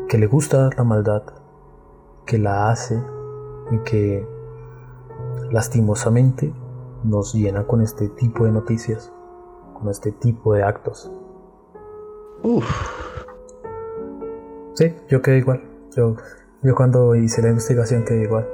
que 0.08 0.18
le 0.18 0.26
gusta 0.26 0.68
la 0.76 0.84
maldad, 0.84 1.22
que 2.26 2.36
la 2.36 2.70
hace 2.70 3.02
y 3.70 3.78
que 3.78 4.26
lastimosamente 5.50 6.52
nos 7.04 7.34
llena 7.34 7.66
con 7.66 7.82
este 7.82 8.08
tipo 8.08 8.44
de 8.44 8.52
noticias, 8.52 9.12
con 9.74 9.88
este 9.88 10.12
tipo 10.12 10.54
de 10.54 10.62
actos. 10.62 11.10
Uf. 12.42 12.64
Sí, 14.74 14.94
yo 15.08 15.22
quedé 15.22 15.38
igual. 15.38 15.62
Yo, 15.96 16.16
yo 16.62 16.74
cuando 16.74 17.14
hice 17.14 17.42
la 17.42 17.48
investigación 17.48 18.04
quedé 18.04 18.22
igual. 18.22 18.48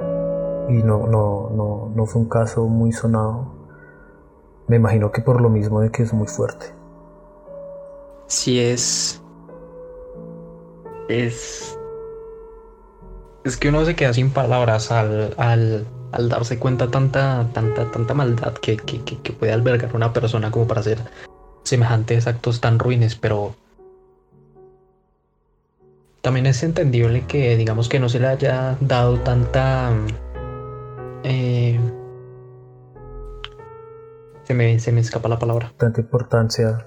Y 0.69 0.83
no, 0.83 1.07
no, 1.07 1.51
no, 1.55 1.93
no 1.95 2.07
fue 2.07 2.23
un 2.23 2.29
caso 2.29 2.67
muy 2.67 2.93
sonado. 2.93 3.53
Me 4.69 4.77
imagino 4.77 5.13
que 5.13 5.21
por 5.21 5.41
lo 5.41 5.51
mismo 5.51 5.81
de 5.81 5.91
que 5.91 6.03
es 6.03 6.13
muy 6.15 6.27
fuerte 6.27 6.75
si 8.35 8.61
es. 8.61 9.23
Es. 11.09 11.79
Es 13.45 13.57
que 13.57 13.69
uno 13.69 13.85
se 13.85 13.95
queda 13.95 14.13
sin 14.13 14.31
palabras 14.31 14.91
al, 14.91 15.35
al, 15.37 15.87
al 16.13 16.29
darse 16.29 16.59
cuenta 16.59 16.91
tanta, 16.91 17.47
tanta, 17.53 17.91
tanta 17.91 18.15
maldad 18.15 18.55
que, 18.55 18.77
que, 18.77 19.03
que, 19.03 19.33
puede 19.33 19.53
albergar 19.53 19.95
una 19.95 20.13
persona 20.13 20.51
como 20.51 20.67
para 20.67 20.81
hacer 20.81 20.99
semejantes 21.63 22.27
actos 22.27 22.61
tan 22.61 22.79
ruines, 22.79 23.17
pero 23.17 23.55
también 26.23 26.47
es 26.47 26.63
entendible 26.63 27.27
que 27.27 27.57
digamos 27.57 27.89
que 27.89 28.01
no 28.01 28.09
se 28.09 28.19
le 28.19 28.29
haya 28.29 28.79
dado 28.81 29.19
tanta 29.21 29.93
eh, 31.23 31.79
se 34.45 34.55
me, 34.55 34.79
se 34.79 34.93
me 34.93 35.01
escapa 35.01 35.29
la 35.29 35.39
palabra. 35.39 35.73
Tanta 35.77 36.01
importancia 36.01 36.87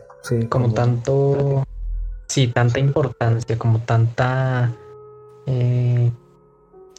como, 0.49 0.73
tanto, 0.73 1.63
sí, 2.27 2.47
tanta 2.47 2.79
importancia, 2.79 3.57
como 3.57 3.79
tanta 3.79 4.73
eh, 5.45 6.11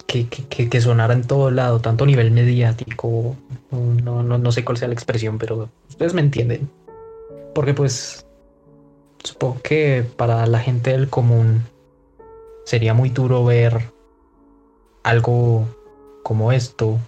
que, 0.09 0.27
que, 0.27 0.71
que, 0.71 0.81
sonara 0.81 1.13
en 1.13 1.23
todo 1.23 1.51
lado, 1.51 1.81
tanto 1.81 2.07
nivel 2.07 2.31
mediático, 2.31 3.37
no, 3.71 4.23
no, 4.23 4.39
no 4.39 4.53
sé 4.53 4.65
cuál 4.65 4.79
sea 4.79 4.89
la 4.89 4.95
expresión, 4.95 5.37
pero 5.39 5.69
ustedes 5.91 6.15
me 6.15 6.23
entienden. 6.23 6.71
Porque 7.55 7.75
pues 7.75 8.25
supongo 9.23 9.61
que 9.63 10.07
para 10.17 10.47
la 10.47 10.61
gente 10.61 10.93
del 10.93 11.11
común 11.11 11.63
sería 12.65 12.95
muy 12.95 13.11
duro 13.11 13.45
ver 13.45 13.93
algo 15.03 15.67
como 16.23 16.53
esto 16.53 16.99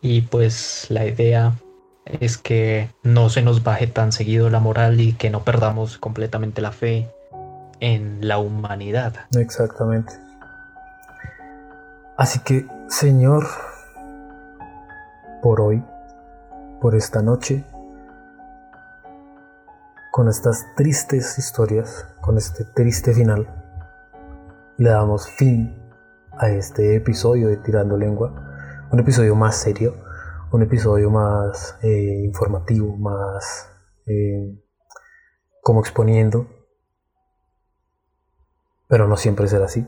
y 0.00 0.22
pues 0.22 0.86
la 0.88 1.04
idea 1.06 1.52
es 2.06 2.38
que 2.38 2.88
no 3.02 3.28
se 3.28 3.42
nos 3.42 3.62
baje 3.62 3.88
tan 3.88 4.12
seguido 4.12 4.48
la 4.48 4.60
moral 4.60 5.02
y 5.02 5.12
que 5.12 5.28
no 5.28 5.44
perdamos 5.44 5.98
completamente 5.98 6.62
la 6.62 6.72
fe 6.72 7.10
en 7.80 8.26
la 8.26 8.38
humanidad. 8.38 9.26
Exactamente. 9.36 10.25
Así 12.16 12.38
que, 12.38 12.66
Señor, 12.88 13.44
por 15.42 15.60
hoy, 15.60 15.84
por 16.80 16.94
esta 16.94 17.20
noche, 17.20 17.66
con 20.12 20.28
estas 20.30 20.64
tristes 20.76 21.38
historias, 21.38 22.08
con 22.22 22.38
este 22.38 22.64
triste 22.64 23.12
final, 23.12 23.46
le 24.78 24.88
damos 24.88 25.28
fin 25.28 25.78
a 26.38 26.48
este 26.48 26.96
episodio 26.96 27.48
de 27.48 27.58
Tirando 27.58 27.98
Lengua, 27.98 28.86
un 28.90 28.98
episodio 28.98 29.34
más 29.34 29.56
serio, 29.56 30.02
un 30.52 30.62
episodio 30.62 31.10
más 31.10 31.76
eh, 31.82 32.22
informativo, 32.24 32.96
más 32.96 33.68
eh, 34.06 34.58
como 35.62 35.80
exponiendo. 35.80 36.46
Pero 38.88 39.06
no 39.06 39.16
siempre 39.16 39.48
será 39.48 39.66
así. 39.66 39.86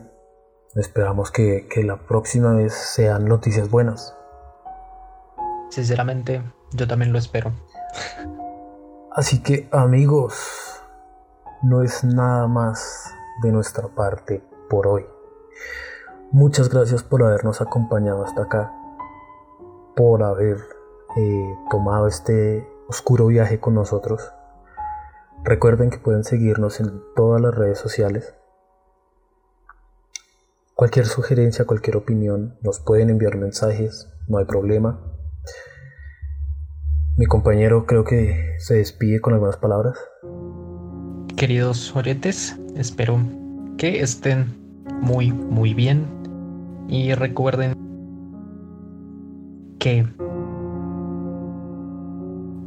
Esperamos 0.75 1.31
que, 1.31 1.67
que 1.67 1.83
la 1.83 1.97
próxima 1.97 2.53
vez 2.53 2.73
sean 2.73 3.25
noticias 3.25 3.69
buenas. 3.69 4.15
Sinceramente, 5.69 6.43
yo 6.73 6.87
también 6.87 7.11
lo 7.11 7.19
espero. 7.19 7.51
Así 9.11 9.41
que 9.41 9.67
amigos, 9.71 10.81
no 11.63 11.81
es 11.81 12.03
nada 12.03 12.47
más 12.47 13.13
de 13.41 13.51
nuestra 13.51 13.87
parte 13.87 14.43
por 14.69 14.87
hoy. 14.87 15.05
Muchas 16.31 16.69
gracias 16.69 17.03
por 17.03 17.23
habernos 17.23 17.61
acompañado 17.61 18.23
hasta 18.23 18.43
acá 18.43 18.71
por 19.95 20.23
haber 20.23 20.57
eh, 21.17 21.57
tomado 21.69 22.07
este 22.07 22.65
oscuro 22.87 23.27
viaje 23.27 23.59
con 23.59 23.73
nosotros. 23.73 24.31
Recuerden 25.43 25.89
que 25.89 25.97
pueden 25.97 26.23
seguirnos 26.23 26.79
en 26.79 27.01
todas 27.15 27.41
las 27.41 27.53
redes 27.53 27.79
sociales. 27.79 28.35
Cualquier 30.79 31.07
sugerencia, 31.07 31.65
cualquier 31.65 31.97
opinión, 31.97 32.55
nos 32.61 32.79
pueden 32.79 33.09
enviar 33.09 33.35
mensajes, 33.35 34.07
no 34.29 34.37
hay 34.37 34.45
problema. 34.45 34.97
Mi 37.17 37.25
compañero 37.25 37.85
creo 37.85 38.05
que 38.05 38.55
se 38.59 38.75
despide 38.75 39.19
con 39.19 39.33
algunas 39.33 39.57
palabras. 39.57 39.99
Queridos 41.35 41.93
oretes, 41.93 42.57
espero 42.77 43.19
que 43.77 43.99
estén 43.99 44.55
muy, 45.01 45.33
muy 45.33 45.73
bien. 45.73 46.07
Y 46.87 47.13
recuerden 47.13 47.73
que 49.79 50.07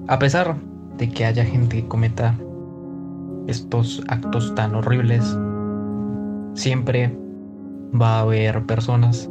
a 0.08 0.18
pesar 0.18 0.56
de 0.98 1.08
que 1.08 1.24
haya 1.24 1.46
gente 1.46 1.80
que 1.80 1.88
cometa 1.88 2.38
estos 3.46 4.04
actos 4.08 4.54
tan 4.54 4.74
horribles, 4.74 5.24
siempre 6.52 7.21
va 8.00 8.18
a 8.18 8.20
haber 8.20 8.64
personas 8.66 9.28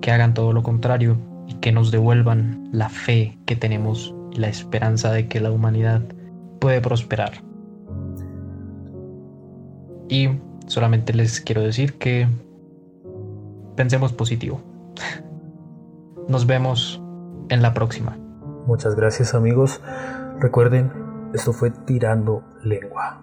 que 0.00 0.10
hagan 0.10 0.34
todo 0.34 0.52
lo 0.52 0.62
contrario 0.62 1.16
y 1.46 1.54
que 1.54 1.72
nos 1.72 1.90
devuelvan 1.90 2.68
la 2.72 2.88
fe 2.88 3.38
que 3.46 3.56
tenemos 3.56 4.14
y 4.32 4.36
la 4.38 4.48
esperanza 4.48 5.12
de 5.12 5.28
que 5.28 5.40
la 5.40 5.50
humanidad 5.50 6.02
puede 6.60 6.80
prosperar. 6.80 7.42
Y 10.08 10.28
solamente 10.66 11.12
les 11.12 11.40
quiero 11.40 11.62
decir 11.62 11.98
que 11.98 12.28
pensemos 13.76 14.12
positivo. 14.12 14.60
Nos 16.28 16.46
vemos 16.46 17.02
en 17.48 17.62
la 17.62 17.74
próxima. 17.74 18.16
Muchas 18.66 18.94
gracias 18.94 19.34
amigos. 19.34 19.80
Recuerden, 20.38 20.92
esto 21.34 21.52
fue 21.52 21.70
Tirando 21.70 22.44
Lengua. 22.62 23.22